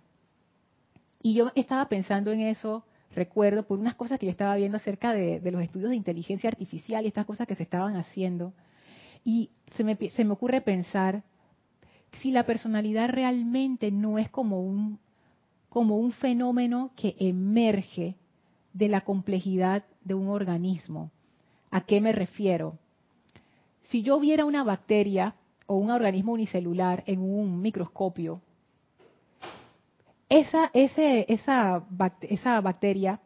Y 1.21 1.33
yo 1.33 1.51
estaba 1.55 1.89
pensando 1.89 2.31
en 2.31 2.41
eso, 2.41 2.85
recuerdo, 3.13 3.67
por 3.67 3.79
unas 3.79 3.95
cosas 3.95 4.17
que 4.17 4.27
yo 4.27 4.31
estaba 4.31 4.55
viendo 4.55 4.77
acerca 4.77 5.13
de, 5.13 5.41
los 5.51 5.61
estudios 5.61 5.89
de 5.89 5.97
inteligencia 5.97 6.49
artificial 6.49 7.03
y 7.03 7.09
estas 7.09 7.25
cosas 7.25 7.47
que 7.47 7.55
se 7.55 7.63
estaban 7.63 7.97
haciendo. 7.97 8.53
Y 9.25 9.51
se 9.75 9.83
me 10.23 10.31
ocurre 10.31 10.61
pensar 10.61 11.23
si 12.21 12.31
la 12.31 12.45
personalidad 12.45 13.09
realmente 13.09 13.91
no 13.91 14.19
es 14.19 14.29
como 14.29 14.61
un 14.61 14.99
como 15.73 15.97
un 15.97 16.11
fenómeno 16.11 16.91
que 16.95 17.15
emerge 17.17 18.15
de 18.73 18.87
la 18.89 19.01
complejidad 19.01 19.83
de 20.03 20.13
un 20.13 20.27
organismo. 20.27 21.09
¿A 21.71 21.81
qué 21.81 21.99
me 21.99 22.11
refiero? 22.11 22.77
Si 23.81 24.03
yo 24.03 24.19
viera 24.19 24.45
una 24.45 24.63
bacteria 24.63 25.33
o 25.65 25.77
un 25.77 25.89
organismo 25.89 26.33
unicelular 26.33 27.03
en 27.07 27.21
un 27.21 27.59
microscopio, 27.59 28.39
esa, 30.29 30.69
ese, 30.75 31.25
esa, 31.27 31.83
esa 32.21 32.61
bacteria 32.61 33.19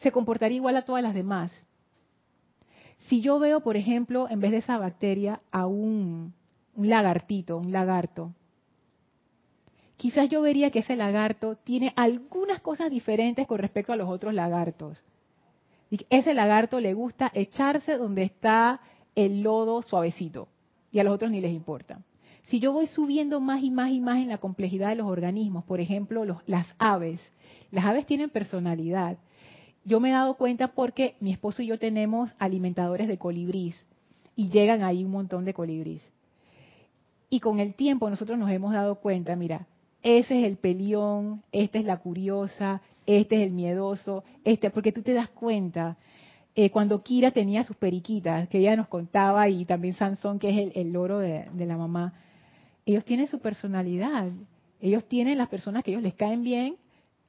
se 0.00 0.10
comportaría 0.10 0.56
igual 0.56 0.78
a 0.78 0.84
todas 0.84 1.04
las 1.04 1.14
demás. 1.14 1.52
Si 3.06 3.20
yo 3.20 3.38
veo, 3.38 3.60
por 3.60 3.76
ejemplo, 3.76 4.28
en 4.28 4.40
vez 4.40 4.50
de 4.50 4.58
esa 4.58 4.78
bacteria, 4.78 5.42
a 5.52 5.68
un, 5.68 6.34
un 6.74 6.88
lagartito, 6.88 7.56
un 7.56 7.70
lagarto, 7.70 8.34
quizás 9.98 10.28
yo 10.30 10.40
vería 10.40 10.70
que 10.70 10.78
ese 10.78 10.96
lagarto 10.96 11.56
tiene 11.56 11.92
algunas 11.96 12.60
cosas 12.60 12.88
diferentes 12.88 13.46
con 13.46 13.58
respecto 13.58 13.92
a 13.92 13.96
los 13.96 14.08
otros 14.08 14.32
lagartos. 14.32 15.02
ese 16.08 16.34
lagarto 16.34 16.80
le 16.80 16.94
gusta 16.94 17.30
echarse 17.34 17.98
donde 17.98 18.22
está 18.22 18.80
el 19.14 19.42
lodo 19.42 19.82
suavecito 19.82 20.48
y 20.92 21.00
a 21.00 21.04
los 21.04 21.14
otros 21.14 21.30
ni 21.30 21.40
les 21.40 21.52
importa. 21.52 21.98
Si 22.44 22.60
yo 22.60 22.72
voy 22.72 22.86
subiendo 22.86 23.40
más 23.40 23.62
y 23.62 23.70
más 23.70 23.90
y 23.90 24.00
más 24.00 24.18
en 24.18 24.28
la 24.28 24.38
complejidad 24.38 24.90
de 24.90 24.94
los 24.94 25.06
organismos, 25.08 25.64
por 25.64 25.80
ejemplo, 25.80 26.24
las 26.46 26.74
aves, 26.78 27.20
las 27.72 27.84
aves 27.84 28.06
tienen 28.06 28.30
personalidad. 28.30 29.18
Yo 29.84 29.98
me 30.00 30.10
he 30.10 30.12
dado 30.12 30.34
cuenta 30.34 30.68
porque 30.68 31.16
mi 31.20 31.32
esposo 31.32 31.62
y 31.62 31.66
yo 31.66 31.78
tenemos 31.78 32.34
alimentadores 32.38 33.08
de 33.08 33.18
colibrís 33.18 33.84
y 34.36 34.48
llegan 34.48 34.84
ahí 34.84 35.04
un 35.04 35.10
montón 35.10 35.44
de 35.44 35.54
colibrís. 35.54 36.08
Y 37.28 37.40
con 37.40 37.58
el 37.58 37.74
tiempo 37.74 38.08
nosotros 38.08 38.38
nos 38.38 38.50
hemos 38.50 38.72
dado 38.72 38.94
cuenta, 38.94 39.34
mira, 39.34 39.66
ese 40.02 40.40
es 40.40 40.46
el 40.46 40.56
pelión, 40.56 41.42
esta 41.52 41.78
es 41.78 41.84
la 41.84 41.98
curiosa, 41.98 42.80
este 43.06 43.36
es 43.36 43.42
el 43.42 43.50
miedoso, 43.52 44.24
este, 44.44 44.70
porque 44.70 44.92
tú 44.92 45.02
te 45.02 45.12
das 45.12 45.28
cuenta, 45.30 45.96
eh, 46.54 46.70
cuando 46.70 47.02
Kira 47.02 47.30
tenía 47.30 47.64
sus 47.64 47.76
periquitas, 47.76 48.48
que 48.48 48.58
ella 48.58 48.76
nos 48.76 48.88
contaba, 48.88 49.48
y 49.48 49.64
también 49.64 49.94
Sansón, 49.94 50.38
que 50.38 50.50
es 50.50 50.58
el, 50.58 50.72
el 50.74 50.92
loro 50.92 51.18
de, 51.18 51.46
de, 51.52 51.66
la 51.66 51.76
mamá, 51.76 52.14
ellos 52.86 53.04
tienen 53.04 53.26
su 53.26 53.40
personalidad, 53.40 54.30
ellos 54.80 55.04
tienen 55.06 55.38
las 55.38 55.48
personas 55.48 55.82
que 55.84 55.90
ellos 55.90 56.02
les 56.02 56.14
caen 56.14 56.42
bien, 56.42 56.76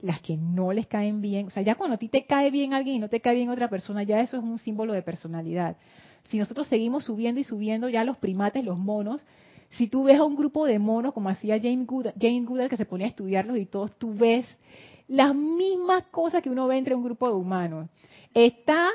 las 0.01 0.21
que 0.21 0.37
no 0.37 0.71
les 0.71 0.87
caen 0.87 1.21
bien, 1.21 1.47
o 1.47 1.49
sea, 1.49 1.63
ya 1.63 1.75
cuando 1.75 1.95
a 1.95 1.99
ti 1.99 2.07
te 2.07 2.25
cae 2.25 2.51
bien 2.51 2.73
alguien 2.73 2.97
y 2.97 2.99
no 2.99 3.09
te 3.09 3.19
cae 3.19 3.35
bien 3.35 3.49
otra 3.49 3.69
persona, 3.69 4.03
ya 4.03 4.21
eso 4.21 4.37
es 4.37 4.43
un 4.43 4.59
símbolo 4.59 4.93
de 4.93 5.01
personalidad. 5.01 5.75
Si 6.29 6.37
nosotros 6.37 6.67
seguimos 6.67 7.05
subiendo 7.05 7.41
y 7.41 7.43
subiendo, 7.43 7.89
ya 7.89 8.03
los 8.03 8.17
primates, 8.17 8.63
los 8.63 8.77
monos, 8.77 9.25
si 9.71 9.87
tú 9.87 10.03
ves 10.03 10.19
a 10.19 10.23
un 10.23 10.35
grupo 10.35 10.65
de 10.65 10.79
monos, 10.79 11.13
como 11.13 11.29
hacía 11.29 11.57
Jane 11.57 11.85
Goodall, 11.85 12.13
Jane 12.19 12.45
Goodall, 12.45 12.69
que 12.69 12.77
se 12.77 12.85
ponía 12.85 13.07
a 13.07 13.09
estudiarlos 13.09 13.57
y 13.57 13.65
todos, 13.65 13.97
tú 13.97 14.13
ves 14.13 14.45
las 15.07 15.35
mismas 15.35 16.03
cosas 16.11 16.41
que 16.41 16.49
uno 16.49 16.67
ve 16.67 16.77
entre 16.77 16.95
un 16.95 17.03
grupo 17.03 17.27
de 17.27 17.35
humanos. 17.35 17.89
Está 18.33 18.89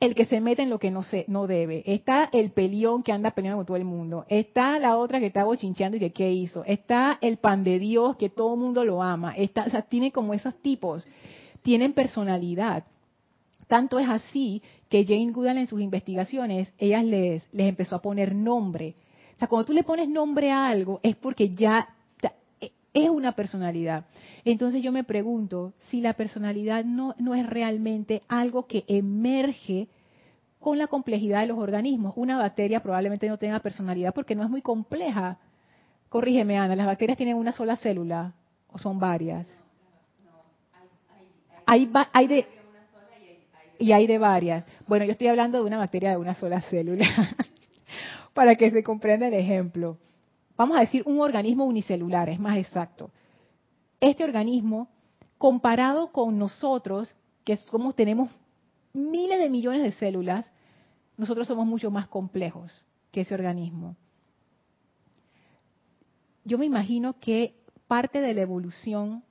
el 0.00 0.14
que 0.14 0.24
se 0.24 0.40
mete 0.40 0.62
en 0.62 0.70
lo 0.70 0.78
que 0.78 0.90
no 0.90 1.02
se, 1.02 1.24
no 1.28 1.46
debe. 1.46 1.82
Está 1.86 2.28
el 2.32 2.50
pelión 2.50 3.02
que 3.02 3.12
anda 3.12 3.32
peleando 3.32 3.58
con 3.58 3.66
todo 3.66 3.76
el 3.76 3.84
mundo. 3.84 4.24
Está 4.28 4.78
la 4.78 4.96
otra 4.96 5.20
que 5.20 5.26
está 5.26 5.44
bochincheando 5.44 5.96
y 5.96 6.00
que 6.00 6.12
qué 6.12 6.32
hizo. 6.32 6.64
Está 6.64 7.18
el 7.20 7.36
pan 7.36 7.64
de 7.64 7.78
Dios 7.78 8.16
que 8.16 8.30
todo 8.30 8.54
el 8.54 8.60
mundo 8.60 8.84
lo 8.84 9.02
ama. 9.02 9.34
Está, 9.36 9.64
o 9.64 9.70
sea, 9.70 9.82
tiene 9.82 10.10
como 10.10 10.32
esos 10.32 10.54
tipos. 10.62 11.06
Tienen 11.62 11.92
personalidad. 11.92 12.84
Tanto 13.68 13.98
es 13.98 14.08
así 14.08 14.62
que 14.88 15.04
Jane 15.04 15.32
Goodall 15.32 15.58
en 15.58 15.66
sus 15.66 15.80
investigaciones, 15.80 16.72
ellas 16.78 17.04
les, 17.04 17.42
les 17.52 17.68
empezó 17.68 17.96
a 17.96 18.02
poner 18.02 18.34
nombre 18.34 18.94
sea, 19.40 19.48
cuando 19.48 19.66
tú 19.66 19.72
le 19.72 19.82
pones 19.82 20.08
nombre 20.08 20.50
a 20.50 20.68
algo 20.68 21.00
es 21.02 21.16
porque 21.16 21.50
ya 21.50 21.88
es 22.92 23.08
una 23.08 23.32
personalidad. 23.32 24.04
Entonces 24.44 24.82
yo 24.82 24.92
me 24.92 25.04
pregunto 25.04 25.72
si 25.88 26.00
la 26.00 26.14
personalidad 26.14 26.84
no, 26.84 27.14
no 27.18 27.34
es 27.34 27.46
realmente 27.48 28.22
algo 28.28 28.66
que 28.66 28.84
emerge 28.88 29.88
con 30.58 30.78
la 30.78 30.88
complejidad 30.88 31.40
de 31.40 31.46
los 31.46 31.58
organismos. 31.58 32.12
Una 32.16 32.36
bacteria 32.36 32.82
probablemente 32.82 33.28
no 33.28 33.38
tenga 33.38 33.60
personalidad 33.60 34.12
porque 34.12 34.34
no 34.34 34.42
es 34.42 34.50
muy 34.50 34.62
compleja. 34.62 35.38
Corrígeme, 36.08 36.58
Ana, 36.58 36.74
¿las 36.74 36.86
bacterias 36.86 37.16
tienen 37.16 37.36
una 37.36 37.52
sola 37.52 37.76
célula 37.76 38.34
o 38.68 38.78
son 38.78 38.98
varias? 38.98 39.46
Hay 41.66 41.86
de, 42.26 42.46
y 43.78 43.92
hay 43.92 44.06
de 44.08 44.18
varias. 44.18 44.64
Bueno, 44.88 45.04
yo 45.04 45.12
estoy 45.12 45.28
hablando 45.28 45.58
de 45.58 45.64
una 45.64 45.78
bacteria 45.78 46.10
de 46.10 46.16
una 46.16 46.34
sola 46.34 46.60
célula. 46.62 47.06
para 48.40 48.56
que 48.56 48.70
se 48.70 48.82
comprenda 48.82 49.28
el 49.28 49.34
ejemplo. 49.34 49.98
Vamos 50.56 50.78
a 50.78 50.80
decir 50.80 51.02
un 51.04 51.20
organismo 51.20 51.66
unicelular, 51.66 52.30
es 52.30 52.40
más 52.40 52.56
exacto. 52.56 53.10
Este 54.00 54.24
organismo, 54.24 54.88
comparado 55.36 56.10
con 56.10 56.38
nosotros, 56.38 57.14
que 57.44 57.58
como 57.70 57.92
tenemos 57.92 58.30
miles 58.94 59.38
de 59.40 59.50
millones 59.50 59.82
de 59.82 59.92
células, 59.92 60.50
nosotros 61.18 61.48
somos 61.48 61.66
mucho 61.66 61.90
más 61.90 62.08
complejos 62.08 62.82
que 63.12 63.20
ese 63.20 63.34
organismo. 63.34 63.94
Yo 66.42 66.56
me 66.56 66.64
imagino 66.64 67.20
que 67.20 67.56
parte 67.88 68.22
de 68.22 68.32
la 68.32 68.40
evolución 68.40 69.22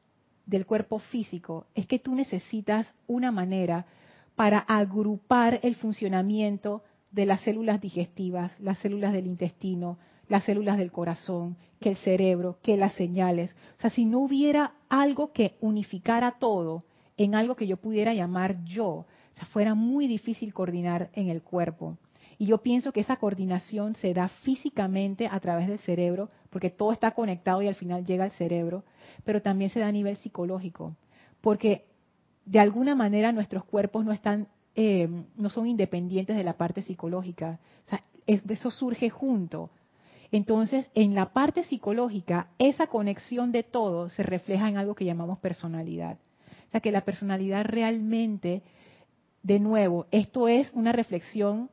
del 0.46 0.68
cuerpo 0.68 1.00
físico 1.00 1.66
es 1.74 1.88
que 1.88 1.98
tú 1.98 2.14
necesitas 2.14 2.86
una 3.08 3.32
manera 3.32 3.88
para 4.36 4.60
agrupar 4.60 5.62
el 5.64 5.74
funcionamiento 5.74 6.84
de 7.12 7.26
las 7.26 7.42
células 7.42 7.82
digestivas, 7.82 8.58
las 8.60 8.78
células 8.80 9.14
del 9.14 9.28
intestino, 9.28 9.98
las 10.28 10.44
células 10.44 10.78
del 10.78 10.92
corazón, 10.92 11.58
que 11.80 11.90
el 11.90 11.98
cerebro, 11.98 12.58
que 12.62 12.78
las 12.78 12.94
señales. 12.94 13.56
O 13.78 13.82
sea, 13.82 13.90
si 13.90 14.06
no 14.06 14.20
hubiera 14.20 14.74
algo 14.90 15.32
que 15.32 15.56
unificara 15.60 16.36
todo 16.40 16.84
en 17.18 17.36
algo 17.36 17.56
que 17.56 17.68
yo 17.68 17.78
pudiera 17.78 18.14
llamar 18.14 18.64
yo, 18.64 18.88
o 18.88 19.06
sea, 19.36 19.46
fuera 19.46 19.76
muy 19.76 20.08
difícil 20.08 20.54
coordinar 20.54 21.10
en 21.14 21.30
el 21.30 21.42
cuerpo. 21.42 21.98
Y 22.38 22.46
yo 22.46 22.60
pienso 22.60 22.94
que 22.94 23.02
esa 23.02 23.18
coordinación 23.18 23.96
se 23.96 24.14
da 24.14 24.30
físicamente 24.30 25.28
a 25.30 25.40
través 25.42 25.68
del 25.68 25.80
cerebro, 25.80 26.30
porque 26.50 26.70
todo 26.70 26.94
está 26.94 27.12
conectado 27.12 27.62
y 27.62 27.68
al 27.68 27.76
final 27.76 28.06
llega 28.06 28.24
al 28.24 28.32
cerebro, 28.32 28.86
pero 29.26 29.42
también 29.42 29.70
se 29.70 29.82
da 29.82 29.88
a 29.88 29.92
nivel 29.92 30.16
psicológico, 30.18 30.96
porque 31.42 31.86
de 32.46 32.60
alguna 32.60 32.96
manera 32.96 33.34
nuestros 33.34 33.66
cuerpos 33.66 34.06
no 34.06 34.14
están, 34.14 34.48
eh, 34.82 35.10
no 35.36 35.50
son 35.50 35.68
independientes 35.68 36.38
de 36.38 36.44
la 36.46 36.54
parte 36.54 36.82
psicológica. 36.82 37.60
O 37.86 37.90
sea, 37.90 38.02
eso 38.26 38.72
surge 38.72 39.10
junto. 39.10 39.72
Entonces, 40.32 40.88
en 40.96 41.16
la 41.16 41.34
parte 41.34 41.64
psicológica, 41.64 42.48
esa 42.60 42.88
conexión 42.88 43.52
de 43.52 43.64
todo 43.64 44.08
se 44.08 44.24
refleja 44.24 44.70
en 44.70 44.78
algo 44.78 44.96
que 44.96 45.04
llamamos 45.04 45.38
personalidad. 45.40 46.18
O 46.70 46.72
sea, 46.72 46.80
que 46.80 46.94
la 46.94 47.02
personalidad 47.02 47.66
realmente, 47.66 48.62
de 49.44 49.60
nuevo, 49.60 50.06
esto 50.12 50.48
es 50.48 50.72
una 50.72 50.94
reflexión 50.94 51.70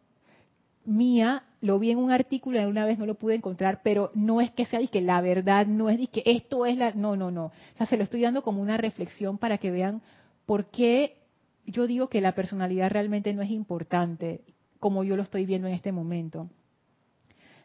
mía, 0.84 1.44
lo 1.60 1.78
vi 1.78 1.92
en 1.92 1.98
un 1.98 2.10
artículo 2.10 2.60
y 2.60 2.64
una 2.64 2.86
vez 2.86 2.98
no 2.98 3.06
lo 3.06 3.14
pude 3.14 3.36
encontrar, 3.36 3.82
pero 3.84 4.10
no 4.14 4.40
es 4.40 4.50
que 4.50 4.64
sea 4.64 4.84
que 4.84 5.00
la 5.00 5.20
verdad 5.20 5.64
no 5.64 5.90
es 5.90 6.08
que 6.08 6.24
esto 6.26 6.66
es 6.66 6.76
la 6.76 6.90
no, 6.90 7.14
no, 7.14 7.30
no. 7.30 7.46
O 7.46 7.76
sea, 7.76 7.86
se 7.86 7.96
lo 7.96 8.02
estoy 8.02 8.22
dando 8.22 8.42
como 8.42 8.60
una 8.60 8.76
reflexión 8.76 9.38
para 9.38 9.58
que 9.58 9.70
vean 9.70 10.02
por 10.44 10.66
qué 10.72 11.25
yo 11.66 11.86
digo 11.86 12.08
que 12.08 12.20
la 12.20 12.34
personalidad 12.34 12.90
realmente 12.90 13.32
no 13.34 13.42
es 13.42 13.50
importante 13.50 14.42
como 14.78 15.04
yo 15.04 15.16
lo 15.16 15.22
estoy 15.22 15.46
viendo 15.46 15.68
en 15.68 15.74
este 15.74 15.92
momento 15.92 16.48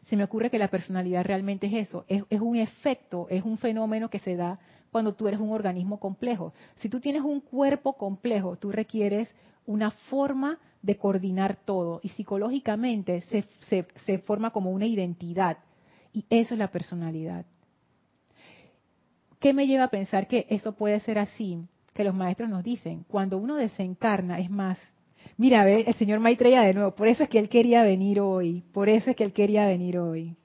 se 0.07 0.17
me 0.17 0.23
ocurre 0.23 0.49
que 0.49 0.59
la 0.59 0.69
personalidad 0.69 1.23
realmente 1.23 1.67
es 1.67 1.87
eso, 1.87 2.05
es, 2.07 2.41
un 2.41 2.55
efecto, 2.55 3.27
es 3.29 3.43
un 3.43 3.57
fenómeno 3.57 4.09
que 4.09 4.19
se 4.19 4.35
da 4.35 4.59
cuando 4.91 5.13
tú 5.13 5.27
eres 5.27 5.39
un 5.39 5.51
organismo 5.51 5.99
complejo. 5.99 6.53
Si 6.75 6.89
tú 6.89 6.99
tienes 6.99 7.21
un 7.21 7.39
cuerpo 7.39 7.93
complejo, 7.93 8.57
tú 8.57 8.71
requieres 8.71 9.33
una 9.65 9.91
forma 9.91 10.59
de 10.81 10.97
coordinar 10.97 11.55
todo 11.55 11.99
y 12.03 12.09
psicológicamente 12.09 13.21
se, 13.21 13.45
se, 14.05 14.17
forma 14.19 14.49
como 14.49 14.71
una 14.71 14.87
identidad 14.87 15.59
y 16.11 16.25
eso 16.29 16.55
es 16.55 16.59
la 16.59 16.71
personalidad. 16.71 17.45
¿Qué 19.39 19.53
me 19.53 19.67
lleva 19.67 19.85
a 19.85 19.89
pensar 19.89 20.27
que 20.27 20.45
eso 20.49 20.73
puede 20.73 20.99
ser 20.99 21.19
así? 21.19 21.59
Que 21.93 22.03
los 22.03 22.15
maestros 22.15 22.49
nos 22.49 22.63
dicen, 22.63 23.03
cuando 23.07 23.37
uno 23.37 23.55
desencarna, 23.55 24.39
es 24.39 24.49
más, 24.49 24.79
Mira, 25.37 25.63
ve, 25.65 25.83
el 25.87 25.93
señor 25.95 26.19
Maitreya 26.19 26.61
de 26.61 26.73
nuevo, 26.73 26.91
por 26.95 27.07
eso 27.07 27.23
es 27.23 27.29
que 27.29 27.39
él 27.39 27.49
quería 27.49 27.83
venir 27.83 28.19
hoy, 28.19 28.63
por 28.73 28.89
eso 28.89 29.11
es 29.11 29.15
que 29.15 29.23
él 29.23 29.33
quería 29.33 29.65
venir 29.65 29.97
hoy. 29.97 30.35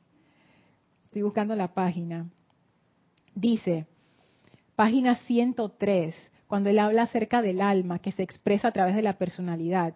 Estoy 1.05 1.23
buscando 1.23 1.55
la 1.55 1.73
página. 1.75 2.29
Dice, 3.35 3.87
página 4.75 5.17
103, 5.17 6.15
cuando 6.47 6.71
él 6.71 6.79
habla 6.79 7.03
acerca 7.03 7.43
del 7.43 7.61
alma 7.61 7.99
que 7.99 8.13
se 8.13 8.23
expresa 8.23 8.69
a 8.69 8.73
través 8.73 8.95
de 8.95 9.03
la 9.03 9.19
personalidad. 9.19 9.95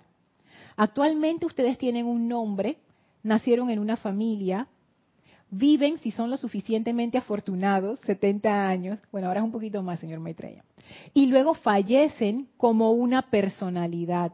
Actualmente 0.77 1.47
ustedes 1.47 1.79
tienen 1.79 2.07
un 2.07 2.29
nombre, 2.29 2.79
nacieron 3.23 3.71
en 3.71 3.79
una 3.79 3.97
familia, 3.97 4.67
viven, 5.51 5.99
si 5.99 6.11
son 6.11 6.31
lo 6.31 6.37
suficientemente 6.37 7.19
afortunados, 7.19 8.01
70 8.01 8.69
años, 8.69 8.99
bueno, 9.13 9.29
ahora 9.29 9.41
es 9.41 9.45
un 9.45 9.53
poquito 9.53 9.83
más, 9.83 10.01
señor 10.01 10.21
Maitreya, 10.21 10.65
y 11.15 11.27
luego 11.27 11.55
fallecen 11.55 12.49
como 12.57 12.93
una 12.93 13.31
personalidad 13.31 14.33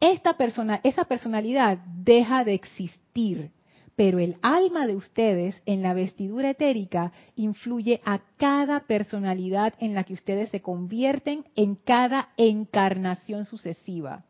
esta 0.00 0.36
persona, 0.36 0.80
esa 0.84 1.04
personalidad 1.04 1.78
deja 1.78 2.44
de 2.44 2.54
existir, 2.54 3.50
pero 3.96 4.20
el 4.20 4.36
alma 4.42 4.86
de 4.86 4.94
ustedes 4.94 5.60
en 5.66 5.82
la 5.82 5.92
vestidura 5.92 6.50
etérica 6.50 7.12
influye 7.34 8.00
a 8.04 8.20
cada 8.36 8.80
personalidad 8.80 9.74
en 9.80 9.94
la 9.94 10.04
que 10.04 10.14
ustedes 10.14 10.50
se 10.50 10.60
convierten 10.60 11.44
en 11.56 11.74
cada 11.74 12.28
encarnación 12.36 13.44
sucesiva. 13.44 14.24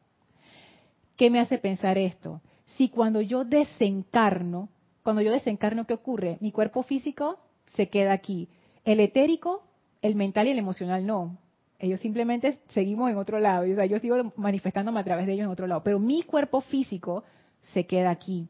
¿Qué 1.17 1.29
me 1.29 1.41
hace 1.41 1.59
pensar 1.59 1.99
esto? 1.99 2.41
Si 2.77 2.89
cuando 2.89 3.21
yo 3.21 3.45
desencarno, 3.45 4.71
cuando 5.03 5.23
yo 5.23 5.33
desencarno, 5.33 5.87
¿qué 5.87 5.95
ocurre? 5.95 6.39
Mi 6.41 6.53
cuerpo 6.53 6.83
físico 6.83 7.39
se 7.77 7.89
queda 7.89 8.13
aquí. 8.13 8.49
El 8.85 9.01
etérico, 9.01 9.63
el 10.03 10.15
mental 10.15 10.47
y 10.47 10.51
el 10.51 10.59
emocional 10.59 11.07
no. 11.07 11.39
Ellos 11.79 12.01
simplemente 12.01 12.59
seguimos 12.69 13.11
en 13.11 13.17
otro 13.17 13.39
lado. 13.39 13.71
O 13.71 13.75
sea, 13.75 13.87
yo 13.87 13.99
sigo 14.01 14.33
manifestándome 14.37 15.01
a 15.01 15.05
través 15.05 15.27
de 15.27 15.35
ellos 15.35 15.45
en 15.45 15.51
otro 15.51 15.67
lado. 15.67 15.83
Pero 15.83 15.99
mi 15.99 16.23
cuerpo 16.23 16.61
físico 16.61 17.25
se 17.73 17.87
queda 17.87 18.11
aquí. 18.11 18.49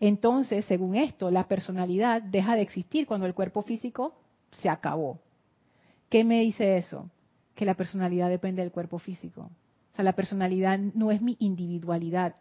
Entonces, 0.00 0.64
según 0.66 0.94
esto, 0.94 1.30
la 1.30 1.48
personalidad 1.48 2.22
deja 2.22 2.54
de 2.54 2.62
existir 2.62 3.06
cuando 3.06 3.26
el 3.26 3.34
cuerpo 3.34 3.62
físico 3.62 4.14
se 4.52 4.68
acabó. 4.68 5.18
¿Qué 6.08 6.24
me 6.24 6.40
dice 6.40 6.78
eso? 6.78 7.10
Que 7.54 7.64
la 7.64 7.74
personalidad 7.74 8.28
depende 8.28 8.62
del 8.62 8.70
cuerpo 8.70 8.98
físico. 9.00 9.50
O 9.92 9.96
sea, 9.96 10.04
la 10.04 10.14
personalidad 10.14 10.78
no 10.78 11.10
es 11.10 11.20
mi 11.20 11.36
individualidad. 11.40 12.36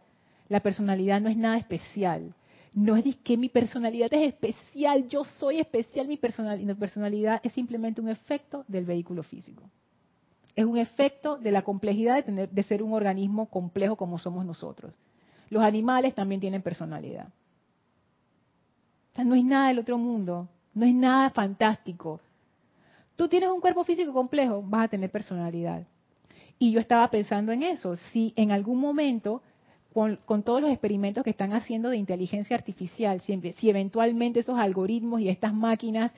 La 0.50 0.60
personalidad 0.60 1.20
no 1.20 1.30
es 1.30 1.38
nada 1.38 1.58
especial. 1.58 2.36
No 2.78 2.96
es 2.96 3.16
que 3.18 3.38
mi 3.38 3.50
personalidad 3.50 4.14
es 4.14 4.34
especial, 4.34 5.08
yo 5.08 5.24
soy 5.24 5.60
especial, 5.60 6.08
mi 6.08 6.18
personalidad, 6.18 7.42
es 7.44 7.54
simplemente 7.54 8.02
un 8.02 8.10
efecto 8.10 8.66
del 8.68 8.86
vehículo 8.86 9.24
físico 9.24 9.64
es 10.58 10.66
un 10.66 10.78
efecto 10.80 11.38
de 11.38 11.52
la 11.52 11.62
complejidad 11.62 12.16
de, 12.16 12.24
tener, 12.24 12.50
de 12.50 12.64
ser 12.64 12.82
un 12.82 12.92
organismo 12.92 13.46
complejo 13.46 13.96
como 13.96 14.18
somos 14.18 14.44
nosotros. 14.44 14.92
Los 15.52 15.62
animales 15.62 16.16
también 16.16 16.42
tienen 16.42 16.64
personalidad. 16.64 17.28
O 17.28 19.16
sea, 19.16 19.24
no 19.24 19.36
es 19.36 19.46
nada 19.46 19.68
del 19.68 19.78
otro 19.78 20.00
mundo, 20.00 20.50
no 20.74 20.84
es 20.84 20.96
nada 20.96 21.30
fantástico. 21.30 22.20
Tú 23.16 23.28
tienes 23.28 23.50
un 23.50 23.62
cuerpo 23.62 23.84
físico 23.84 24.12
complejo, 24.12 24.64
vas 24.66 24.86
a 24.86 24.88
tener 24.88 25.12
personalidad. 25.12 25.86
Y 26.58 26.72
yo 26.72 26.80
estaba 26.80 27.08
pensando 27.12 27.52
en 27.52 27.62
eso, 27.62 27.96
si 27.96 28.34
en 28.36 28.52
algún 28.52 28.80
momento, 28.80 29.44
con, 30.26 30.44
todos 30.44 30.62
los 30.62 30.70
experimentos 30.70 31.24
que 31.24 31.32
están 31.32 31.54
haciendo 31.54 31.90
de 31.90 31.98
inteligencia 31.98 32.56
artificial, 32.56 33.20
si, 33.22 33.36
si 33.54 33.68
eventualmente 33.68 34.42
esos 34.42 34.60
algoritmos 34.60 35.22
y 35.22 35.30
estas 35.30 35.56
máquinas 35.56 36.12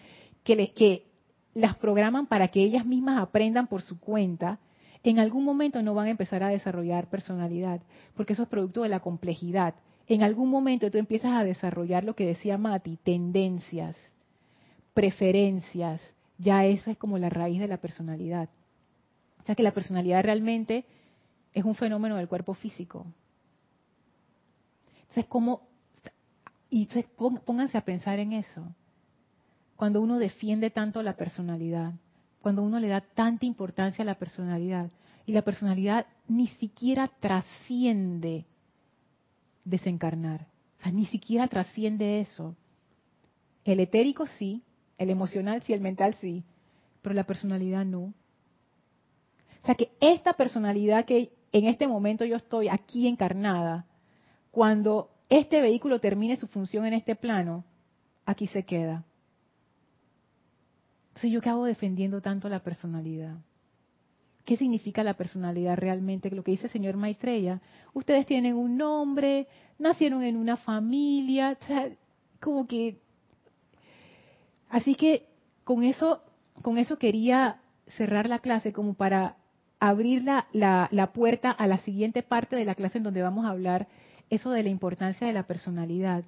que, 0.44 0.58
les, 0.58 0.72
que 0.72 1.06
las 1.54 1.78
programan 1.78 2.28
para 2.28 2.50
que 2.50 2.62
ellas 2.62 2.86
mismas 2.86 3.22
aprendan 3.22 3.68
por 3.68 3.82
su 3.82 3.98
cuenta, 3.98 4.60
en 5.02 5.18
algún 5.18 5.46
momento 5.46 5.82
no 5.82 5.94
van 5.94 6.08
a 6.08 6.12
empezar 6.12 6.44
a 6.44 6.50
desarrollar 6.50 7.08
personalidad, 7.08 7.80
porque 8.16 8.34
eso 8.34 8.44
es 8.44 8.50
producto 8.50 8.84
de 8.84 8.90
la 8.90 9.00
complejidad. 9.00 9.76
En 10.08 10.24
algún 10.24 10.50
momento 10.50 10.92
tú 10.92 10.98
empiezas 10.98 11.32
a 11.32 11.46
desarrollar 11.46 12.04
lo 12.04 12.18
que 12.18 12.26
decía 12.26 12.58
Mati, 12.58 12.98
tendencias, 12.98 13.96
preferencias, 14.94 16.02
ya 16.38 16.66
eso 16.66 16.92
es 16.92 16.98
como 16.98 17.18
la 17.18 17.30
raíz 17.30 17.62
de 17.62 17.70
la 17.70 17.78
personalidad. 17.78 18.50
O 19.42 19.46
sea 19.46 19.56
que 19.56 19.64
la 19.64 19.74
personalidad 19.74 20.22
realmente 20.22 20.84
es 21.54 21.64
un 21.64 21.76
fenómeno 21.76 22.18
del 22.18 22.28
cuerpo 22.28 22.54
físico. 22.54 23.06
Entonces, 25.10 25.26
¿cómo? 25.28 25.68
Y 26.70 26.88
pónganse 27.46 27.78
a 27.78 27.86
pensar 27.86 28.20
en 28.20 28.34
eso 28.34 28.64
cuando 29.80 30.02
uno 30.02 30.20
defiende 30.20 30.72
tanto 30.72 31.02
la 31.02 31.16
personalidad, 31.16 31.94
cuando 32.42 32.64
uno 32.64 32.82
le 32.82 32.90
da 32.90 33.00
tanta 33.00 33.46
importancia 33.46 34.04
a 34.04 34.06
la 34.06 34.16
personalidad, 34.16 34.92
y 35.26 35.32
la 35.32 35.42
personalidad 35.42 36.06
ni 36.28 36.48
siquiera 36.48 37.08
trasciende 37.08 38.46
desencarnar, 39.64 40.48
o 40.80 40.84
sea, 40.84 40.92
ni 40.92 41.06
siquiera 41.06 41.48
trasciende 41.48 42.20
eso. 42.20 42.58
El 43.64 43.80
etérico 43.80 44.28
sí, 44.28 44.64
el 44.98 45.10
emocional 45.10 45.64
sí, 45.64 45.72
el 45.72 45.80
mental 45.80 46.14
sí, 46.20 46.44
pero 47.02 47.16
la 47.16 47.24
personalidad 47.24 47.86
no. 47.86 48.14
O 49.62 49.66
sea 49.66 49.76
que 49.76 49.92
esta 50.02 50.34
personalidad 50.34 51.06
que 51.06 51.32
en 51.54 51.68
este 51.68 51.88
momento 51.88 52.26
yo 52.26 52.36
estoy 52.36 52.68
aquí 52.68 53.08
encarnada, 53.08 53.86
cuando 54.52 55.10
este 55.30 55.62
vehículo 55.62 56.00
termine 56.00 56.38
su 56.38 56.48
función 56.48 56.86
en 56.86 56.94
este 56.94 57.16
plano, 57.16 57.64
aquí 58.26 58.48
se 58.48 58.64
queda. 58.64 59.04
Entonces, 61.10 61.32
¿yo 61.32 61.42
qué 61.42 61.50
hago 61.50 61.66
defendiendo 61.66 62.22
tanto 62.22 62.50
la 62.50 62.60
personalidad? 62.60 63.36
¿Qué 64.46 64.58
significa 64.58 65.04
la 65.04 65.16
personalidad 65.16 65.78
realmente? 65.78 66.32
Lo 66.32 66.44
que 66.44 66.52
dice 66.52 66.68
el 66.68 66.72
señor 66.72 66.98
Maitreya, 66.98 67.62
ustedes 67.94 68.26
tienen 68.26 68.56
un 68.56 68.78
nombre, 68.78 69.48
nacieron 69.78 70.24
en 70.24 70.38
una 70.38 70.58
familia, 70.58 71.58
como 72.40 72.66
que... 72.66 72.98
Así 74.70 74.96
que 74.96 75.28
con 75.64 75.84
eso, 75.84 76.24
con 76.62 76.78
eso 76.78 76.98
quería 76.98 77.62
cerrar 77.88 78.30
la 78.30 78.40
clase 78.40 78.72
como 78.72 78.94
para 78.94 79.36
abrir 79.80 80.24
la, 80.24 80.48
la, 80.52 80.88
la 80.92 81.12
puerta 81.12 81.52
a 81.52 81.68
la 81.68 81.80
siguiente 81.80 82.24
parte 82.24 82.56
de 82.56 82.66
la 82.66 82.76
clase 82.76 82.98
en 83.00 83.04
donde 83.04 83.22
vamos 83.22 83.46
a 83.46 83.50
hablar 83.50 83.88
eso 84.30 84.52
de 84.52 84.64
la 84.64 84.70
importancia 84.70 85.28
de 85.28 85.34
la 85.34 85.48
personalidad, 85.48 86.24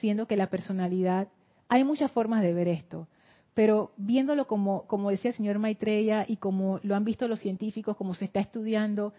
siendo 0.00 0.26
que 0.26 0.36
la 0.36 0.50
personalidad, 0.50 1.28
hay 1.68 1.84
muchas 1.84 2.10
formas 2.10 2.42
de 2.42 2.54
ver 2.54 2.68
esto, 2.68 3.08
pero 3.54 3.92
viéndolo 3.96 4.46
como, 4.46 4.86
como 4.86 5.10
decía 5.10 5.30
el 5.30 5.36
señor 5.36 5.58
Maitreya 5.58 6.24
y 6.28 6.36
como 6.36 6.80
lo 6.82 6.94
han 6.94 7.04
visto 7.04 7.26
los 7.28 7.40
científicos, 7.40 7.96
como 7.96 8.14
se 8.14 8.24
está 8.24 8.40
estudiando, 8.40 9.12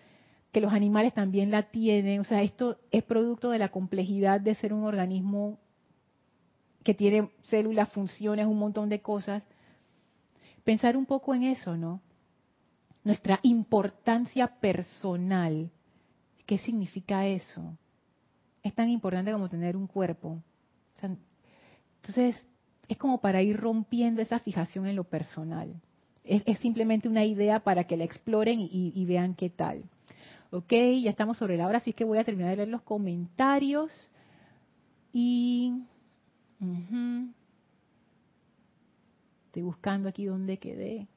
que 0.52 0.62
los 0.62 0.74
animales 0.74 1.14
también 1.14 1.52
la 1.52 1.64
tienen, 1.64 2.22
o 2.22 2.24
sea, 2.24 2.42
esto 2.42 2.78
es 2.92 3.04
producto 3.04 3.52
de 3.52 3.60
la 3.60 3.70
complejidad 3.70 4.42
de 4.42 4.56
ser 4.56 4.74
un 4.74 4.84
organismo 4.84 5.60
que 6.84 6.94
tiene 6.94 7.30
células, 7.44 7.90
funciones, 7.90 8.48
un 8.48 8.58
montón 8.58 8.90
de 8.90 9.02
cosas. 9.02 9.44
Pensar 10.64 10.98
un 10.98 11.06
poco 11.06 11.36
en 11.36 11.44
eso, 11.44 11.78
¿no? 11.78 12.02
Nuestra 13.04 13.40
importancia 13.44 14.48
personal. 14.48 15.70
¿Qué 16.46 16.58
significa 16.58 17.28
eso? 17.28 17.78
Es 18.70 18.76
tan 18.76 18.88
importante 18.88 19.32
como 19.32 19.50
tener 19.50 19.76
un 19.76 19.88
cuerpo. 19.88 20.44
Entonces, 21.02 22.46
es 22.88 22.98
como 22.98 23.20
para 23.20 23.42
ir 23.42 23.58
rompiendo 23.58 24.22
esa 24.22 24.38
fijación 24.38 24.86
en 24.86 24.96
lo 24.96 25.06
personal. 25.06 25.74
Es, 26.24 26.60
simplemente 26.60 27.10
una 27.10 27.26
idea 27.26 27.62
para 27.62 27.86
que 27.86 27.98
la 27.98 28.04
exploren 28.04 28.60
y 28.60 29.06
vean 29.06 29.34
qué 29.34 29.50
tal. 29.50 29.86
Ok, 30.52 30.72
ya 31.02 31.10
estamos 31.10 31.38
sobre 31.38 31.58
la 31.58 31.66
hora, 31.66 31.80
así 31.80 31.94
que 31.94 32.04
voy 32.04 32.20
a 32.20 32.24
terminar 32.24 32.52
de 32.52 32.58
leer 32.58 32.70
los 32.70 32.84
comentarios. 32.84 34.10
Y... 35.12 35.74
Estoy 39.48 39.64
buscando 39.64 40.10
aquí 40.10 40.26
donde 40.26 40.60
quedé. 40.60 41.08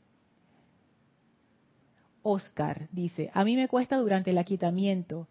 Oscar 2.23 2.89
dice, 2.93 3.31
a 3.35 3.45
mí 3.45 3.57
me 3.57 3.69
cuesta 3.69 3.99
durante 3.99 4.31
el 4.31 4.39
aquietamiento 4.39 5.29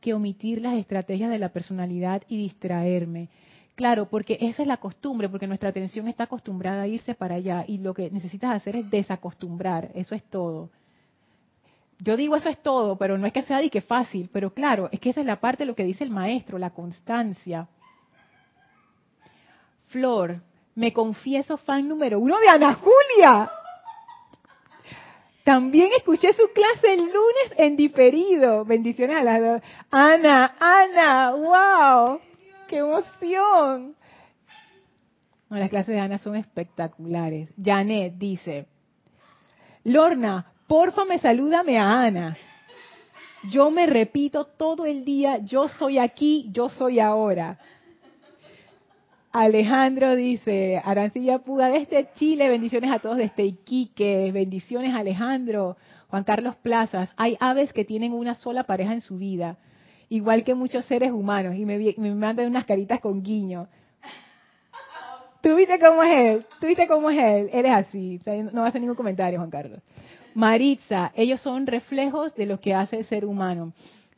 que 0.00 0.14
omitir 0.14 0.60
las 0.60 0.74
estrategias 0.74 1.30
de 1.30 1.38
la 1.38 1.50
personalidad 1.50 2.22
y 2.28 2.36
distraerme. 2.36 3.28
Claro, 3.74 4.08
porque 4.08 4.36
esa 4.40 4.62
es 4.62 4.68
la 4.68 4.76
costumbre, 4.76 5.28
porque 5.28 5.46
nuestra 5.46 5.70
atención 5.70 6.08
está 6.08 6.24
acostumbrada 6.24 6.82
a 6.82 6.86
irse 6.86 7.14
para 7.14 7.36
allá 7.36 7.64
y 7.66 7.78
lo 7.78 7.94
que 7.94 8.10
necesitas 8.10 8.54
hacer 8.54 8.76
es 8.76 8.90
desacostumbrar, 8.90 9.90
eso 9.94 10.14
es 10.14 10.22
todo 10.24 10.70
yo 12.00 12.16
digo 12.16 12.36
eso 12.36 12.48
es 12.48 12.62
todo, 12.62 12.96
pero 12.96 13.18
no 13.18 13.26
es 13.26 13.32
que 13.32 13.42
sea 13.42 13.58
de 13.58 13.70
que 13.70 13.82
fácil, 13.82 14.30
pero 14.32 14.52
claro, 14.52 14.88
es 14.90 15.00
que 15.00 15.10
esa 15.10 15.20
es 15.20 15.26
la 15.26 15.40
parte 15.40 15.62
de 15.62 15.66
lo 15.66 15.74
que 15.74 15.84
dice 15.84 16.04
el 16.04 16.10
maestro, 16.10 16.58
la 16.58 16.70
constancia. 16.70 17.68
Flor, 19.88 20.40
me 20.74 20.92
confieso 20.92 21.56
fan 21.58 21.88
número 21.88 22.18
uno 22.18 22.38
de 22.38 22.48
Ana 22.48 22.74
Julia. 22.74 23.50
También 25.44 25.90
escuché 25.96 26.32
su 26.34 26.52
clase 26.52 26.94
el 26.94 27.00
lunes 27.00 27.54
en 27.56 27.76
diferido. 27.76 28.64
Bendiciones 28.64 29.16
a 29.16 29.22
las 29.22 29.40
dos. 29.40 29.62
Ana, 29.90 30.54
Ana, 30.60 31.32
wow, 31.32 32.20
qué 32.68 32.78
emoción. 32.78 33.96
las 35.48 35.70
clases 35.70 35.94
de 35.94 36.00
Ana 36.00 36.18
son 36.18 36.36
espectaculares. 36.36 37.48
Janet 37.62 38.14
dice, 38.16 38.66
Lorna, 39.84 40.52
porfa 40.66 41.04
me 41.04 41.18
salúdame 41.18 41.78
a 41.78 42.02
Ana. 42.02 42.36
Yo 43.50 43.70
me 43.70 43.86
repito 43.86 44.44
todo 44.44 44.84
el 44.84 45.04
día, 45.04 45.38
yo 45.38 45.68
soy 45.68 45.98
aquí, 45.98 46.50
yo 46.52 46.68
soy 46.68 47.00
ahora. 47.00 47.58
Alejandro 49.32 50.16
dice, 50.16 50.82
Arancilla 50.84 51.38
Puga 51.38 51.68
desde 51.68 52.12
Chile, 52.14 52.48
bendiciones 52.48 52.90
a 52.90 52.98
todos 52.98 53.16
desde 53.16 53.44
Iquique, 53.44 54.32
bendiciones 54.32 54.92
Alejandro. 54.92 55.76
Juan 56.08 56.24
Carlos 56.24 56.56
Plazas, 56.56 57.12
hay 57.16 57.36
aves 57.38 57.72
que 57.72 57.84
tienen 57.84 58.12
una 58.12 58.34
sola 58.34 58.64
pareja 58.64 58.92
en 58.92 59.00
su 59.00 59.18
vida, 59.18 59.58
igual 60.08 60.42
que 60.42 60.56
muchos 60.56 60.84
seres 60.86 61.12
humanos, 61.12 61.54
y 61.54 61.64
me, 61.64 61.78
me 61.96 62.14
mandan 62.16 62.48
unas 62.48 62.64
caritas 62.64 62.98
con 62.98 63.22
guiño. 63.22 63.68
¿Tú 65.40 65.54
viste 65.54 65.78
cómo 65.78 66.02
es 66.02 66.16
él? 66.16 66.46
¿Tú 66.60 66.66
viste 66.66 66.88
cómo 66.88 67.08
es 67.10 67.18
él? 67.18 67.50
Eres 67.52 67.72
así, 67.72 68.20
no 68.52 68.60
va 68.60 68.66
a 68.66 68.68
hacer 68.70 68.80
ningún 68.80 68.96
comentario, 68.96 69.38
Juan 69.38 69.50
Carlos. 69.50 69.80
Maritza, 70.34 71.12
ellos 71.14 71.40
son 71.40 71.68
reflejos 71.68 72.34
de 72.34 72.46
lo 72.46 72.58
que 72.60 72.74
hace 72.74 72.98
el 72.98 73.04
ser 73.04 73.24
humano. 73.24 73.72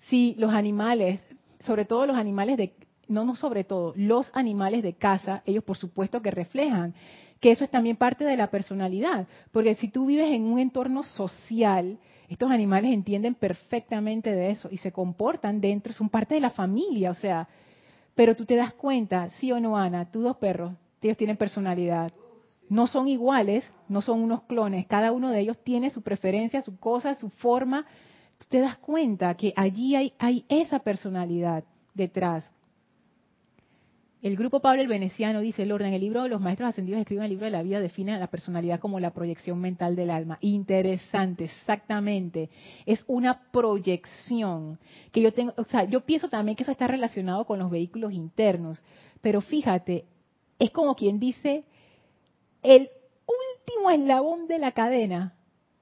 Si 0.08 0.34
los 0.38 0.54
animales, 0.54 1.20
sobre 1.60 1.84
todo 1.84 2.06
los 2.06 2.16
animales 2.16 2.56
de, 2.56 2.72
no, 3.08 3.24
no 3.24 3.34
sobre 3.34 3.64
todo, 3.64 3.92
los 3.96 4.30
animales 4.34 4.82
de 4.82 4.94
casa, 4.94 5.42
ellos 5.46 5.64
por 5.64 5.76
supuesto 5.76 6.22
que 6.22 6.30
reflejan 6.30 6.94
que 7.40 7.50
eso 7.50 7.64
es 7.64 7.70
también 7.70 7.96
parte 7.96 8.24
de 8.24 8.36
la 8.36 8.50
personalidad, 8.50 9.26
porque 9.50 9.74
si 9.74 9.88
tú 9.88 10.06
vives 10.06 10.30
en 10.30 10.44
un 10.44 10.60
entorno 10.60 11.02
social, 11.02 11.98
estos 12.28 12.50
animales 12.50 12.92
entienden 12.92 13.34
perfectamente 13.34 14.32
de 14.32 14.50
eso 14.50 14.68
y 14.70 14.78
se 14.78 14.92
comportan 14.92 15.60
dentro, 15.60 15.92
son 15.92 16.08
parte 16.08 16.36
de 16.36 16.40
la 16.40 16.50
familia, 16.50 17.10
o 17.10 17.14
sea, 17.14 17.48
pero 18.14 18.36
tú 18.36 18.44
te 18.44 18.56
das 18.56 18.72
cuenta, 18.74 19.28
sí 19.40 19.50
o 19.50 19.58
no, 19.58 19.76
Ana, 19.76 20.10
tus 20.10 20.22
dos 20.22 20.36
perros, 20.36 20.72
ellos 21.02 21.16
tienen 21.16 21.36
personalidad, 21.36 22.12
no 22.68 22.86
son 22.86 23.08
iguales, 23.08 23.70
no 23.88 24.00
son 24.00 24.22
unos 24.22 24.44
clones, 24.44 24.86
cada 24.86 25.12
uno 25.12 25.30
de 25.30 25.40
ellos 25.40 25.58
tiene 25.62 25.90
su 25.90 26.02
preferencia, 26.02 26.62
su 26.62 26.78
cosa, 26.78 27.14
su 27.16 27.28
forma. 27.28 27.84
Tú 28.38 28.46
te 28.48 28.60
das 28.60 28.78
cuenta 28.78 29.34
que 29.34 29.52
allí 29.56 29.94
hay, 29.94 30.14
hay 30.18 30.44
esa 30.48 30.78
personalidad 30.78 31.64
detrás. 31.92 32.50
El 34.22 34.36
grupo 34.36 34.60
Pablo 34.60 34.80
el 34.80 34.86
Veneciano 34.86 35.40
dice, 35.40 35.66
Lorna, 35.66 35.88
en 35.88 35.94
el 35.94 36.00
libro 36.00 36.22
de 36.22 36.28
los 36.28 36.40
maestros 36.40 36.68
ascendidos 36.68 37.00
escriben 37.00 37.24
el 37.24 37.30
libro 37.30 37.46
de 37.46 37.50
la 37.50 37.64
vida, 37.64 37.80
define 37.80 38.12
a 38.12 38.20
la 38.20 38.28
personalidad 38.28 38.78
como 38.78 39.00
la 39.00 39.10
proyección 39.10 39.60
mental 39.60 39.96
del 39.96 40.10
alma. 40.10 40.38
Interesante, 40.40 41.46
exactamente. 41.46 42.48
Es 42.86 43.02
una 43.08 43.50
proyección 43.50 44.78
que 45.10 45.22
yo 45.22 45.32
tengo, 45.32 45.54
o 45.56 45.64
sea, 45.64 45.82
yo 45.84 46.02
pienso 46.02 46.28
también 46.28 46.54
que 46.54 46.62
eso 46.62 46.70
está 46.70 46.86
relacionado 46.86 47.44
con 47.46 47.58
los 47.58 47.68
vehículos 47.68 48.12
internos, 48.12 48.80
pero 49.20 49.40
fíjate, 49.40 50.04
es 50.60 50.70
como 50.70 50.94
quien 50.94 51.18
dice, 51.18 51.64
el 52.62 52.90
último 53.26 53.90
eslabón 53.90 54.46
de 54.46 54.60
la 54.60 54.70
cadena, 54.70 55.34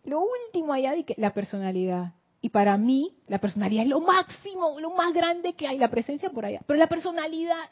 lo 0.02 0.22
último 0.22 0.72
allá 0.72 0.92
de 0.92 1.04
que 1.04 1.14
la 1.18 1.34
personalidad. 1.34 2.14
Y 2.40 2.48
para 2.48 2.78
mí, 2.78 3.18
la 3.28 3.38
personalidad 3.38 3.82
es 3.82 3.90
lo 3.90 4.00
máximo, 4.00 4.80
lo 4.80 4.92
más 4.92 5.12
grande 5.12 5.52
que 5.52 5.66
hay, 5.66 5.76
la 5.76 5.90
presencia 5.90 6.30
por 6.30 6.46
allá. 6.46 6.62
Pero 6.66 6.78
la 6.78 6.86
personalidad, 6.86 7.68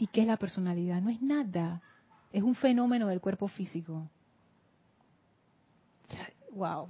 ¿y 0.00 0.06
qué 0.06 0.22
es 0.22 0.26
la 0.26 0.38
personalidad? 0.38 1.00
No 1.02 1.10
es 1.10 1.20
nada, 1.20 1.82
es 2.32 2.42
un 2.42 2.54
fenómeno 2.54 3.06
del 3.08 3.20
cuerpo 3.20 3.48
físico. 3.48 4.08
Wow. 6.52 6.88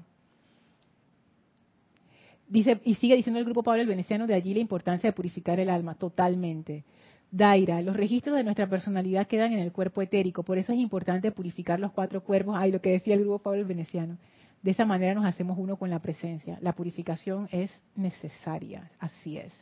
Dice, 2.48 2.80
y 2.84 2.94
sigue 2.94 3.16
diciendo 3.16 3.38
el 3.38 3.44
grupo 3.44 3.62
Pablo 3.62 3.82
el 3.82 3.88
Veneciano 3.88 4.26
de 4.26 4.34
allí 4.34 4.54
la 4.54 4.61
importancia 4.61 5.11
de 5.11 5.12
purificar 5.12 5.61
el 5.61 5.70
alma, 5.70 5.96
totalmente. 5.96 6.84
Daira, 7.32 7.82
los 7.82 7.96
registros 7.96 8.36
de 8.36 8.44
nuestra 8.44 8.68
personalidad 8.68 9.26
quedan 9.26 9.52
en 9.52 9.58
el 9.58 9.72
cuerpo 9.72 10.02
etérico, 10.02 10.42
por 10.42 10.58
eso 10.58 10.72
es 10.72 10.78
importante 10.78 11.30
purificar 11.32 11.78
los 11.78 11.92
cuatro 11.92 12.22
cuerpos, 12.22 12.54
ay, 12.56 12.72
lo 12.72 12.80
que 12.80 12.90
decía 12.90 13.14
el 13.14 13.20
grupo 13.20 13.40
Pablo 13.40 13.61
el 13.61 13.66
Veneciano. 13.66 14.18
De 14.62 14.70
esa 14.70 14.84
manera 14.84 15.14
nos 15.14 15.24
hacemos 15.24 15.58
uno 15.58 15.76
con 15.76 15.90
la 15.90 16.00
presencia. 16.00 16.58
La 16.61 16.74
purificación 16.74 17.48
es 17.50 17.72
necesaria, 17.96 18.90
así 18.98 19.38
es. 19.38 19.52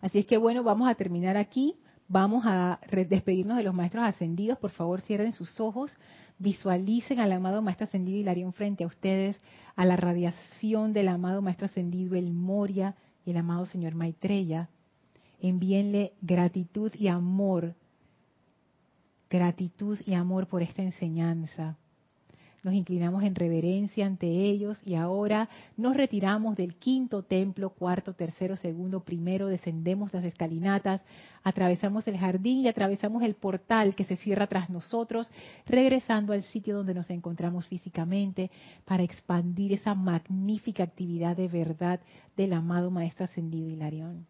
Así 0.00 0.18
es 0.18 0.26
que 0.26 0.36
bueno, 0.36 0.62
vamos 0.62 0.88
a 0.88 0.94
terminar 0.94 1.36
aquí. 1.36 1.76
Vamos 2.08 2.44
a 2.46 2.78
despedirnos 2.90 3.56
de 3.56 3.62
los 3.62 3.74
maestros 3.74 4.04
ascendidos. 4.04 4.58
Por 4.58 4.70
favor, 4.70 5.00
cierren 5.00 5.32
sus 5.32 5.58
ojos, 5.60 5.96
visualicen 6.38 7.18
al 7.18 7.32
amado 7.32 7.62
maestro 7.62 7.84
ascendido 7.84 8.18
Hilarión 8.18 8.52
frente 8.52 8.84
a 8.84 8.86
ustedes, 8.86 9.40
a 9.74 9.84
la 9.84 9.96
radiación 9.96 10.92
del 10.92 11.08
amado 11.08 11.42
maestro 11.42 11.66
ascendido 11.66 12.16
El 12.16 12.32
Moria 12.32 12.94
y 13.24 13.30
el 13.30 13.36
amado 13.38 13.66
señor 13.66 13.94
Maitreya 13.94 14.68
envíenle 15.48 16.14
gratitud 16.22 16.92
y 16.94 17.08
amor, 17.08 17.74
gratitud 19.28 19.98
y 20.06 20.14
amor 20.14 20.46
por 20.46 20.62
esta 20.62 20.82
enseñanza. 20.82 21.76
Nos 22.64 22.72
inclinamos 22.72 23.22
en 23.24 23.34
reverencia 23.34 24.06
ante 24.06 24.26
ellos 24.26 24.80
y 24.86 24.94
ahora 24.94 25.50
nos 25.76 25.94
retiramos 25.94 26.56
del 26.56 26.76
quinto 26.76 27.22
templo, 27.22 27.68
cuarto, 27.68 28.14
tercero, 28.14 28.56
segundo, 28.56 29.00
primero, 29.00 29.48
descendemos 29.48 30.14
las 30.14 30.24
escalinatas, 30.24 31.02
atravesamos 31.42 32.08
el 32.08 32.16
jardín 32.16 32.60
y 32.60 32.68
atravesamos 32.68 33.22
el 33.22 33.34
portal 33.34 33.94
que 33.94 34.04
se 34.04 34.16
cierra 34.16 34.46
tras 34.46 34.70
nosotros, 34.70 35.30
regresando 35.66 36.32
al 36.32 36.42
sitio 36.42 36.74
donde 36.74 36.94
nos 36.94 37.10
encontramos 37.10 37.66
físicamente 37.66 38.50
para 38.86 39.02
expandir 39.02 39.74
esa 39.74 39.94
magnífica 39.94 40.84
actividad 40.84 41.36
de 41.36 41.48
verdad 41.48 42.00
del 42.34 42.54
amado 42.54 42.90
Maestro 42.90 43.26
Ascendido 43.26 43.68
Hilarión. 43.68 44.26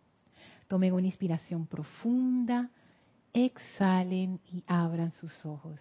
Tomen 0.67 0.93
una 0.93 1.07
inspiración 1.07 1.67
profunda, 1.69 2.69
exhalen 3.33 4.41
y 4.53 4.65
abran 4.67 5.13
sus 5.13 5.47
ojos. 5.47 5.81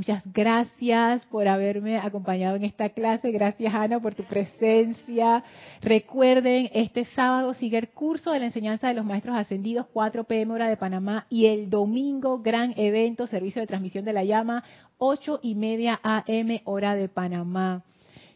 Muchas 0.00 0.22
gracias 0.32 1.26
por 1.26 1.46
haberme 1.46 1.98
acompañado 1.98 2.56
en 2.56 2.64
esta 2.64 2.88
clase. 2.88 3.30
Gracias, 3.32 3.74
Ana, 3.74 4.00
por 4.00 4.14
tu 4.14 4.22
presencia. 4.22 5.44
Recuerden, 5.82 6.70
este 6.72 7.04
sábado 7.04 7.52
sigue 7.52 7.76
el 7.76 7.90
curso 7.90 8.32
de 8.32 8.38
la 8.38 8.46
enseñanza 8.46 8.88
de 8.88 8.94
los 8.94 9.04
maestros 9.04 9.36
ascendidos, 9.36 9.84
4 9.92 10.24
pm 10.24 10.54
hora 10.54 10.70
de 10.70 10.78
Panamá, 10.78 11.26
y 11.28 11.48
el 11.48 11.68
domingo, 11.68 12.38
gran 12.38 12.72
evento, 12.78 13.26
servicio 13.26 13.60
de 13.60 13.66
transmisión 13.66 14.06
de 14.06 14.14
la 14.14 14.24
llama, 14.24 14.64
8 14.96 15.40
y 15.42 15.54
media 15.54 16.00
am 16.02 16.60
hora 16.64 16.94
de 16.94 17.10
Panamá. 17.10 17.84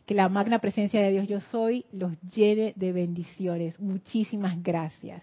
Que 0.05 0.13
la 0.13 0.29
magna 0.29 0.59
presencia 0.59 1.01
de 1.01 1.13
Dios 1.13 1.27
yo 1.29 1.41
soy 1.41 1.87
los 1.93 2.13
llene 2.21 2.75
de 2.77 2.93
bendiciones. 2.93 3.81
Muchísimas 3.81 4.63
gracias. 4.63 5.23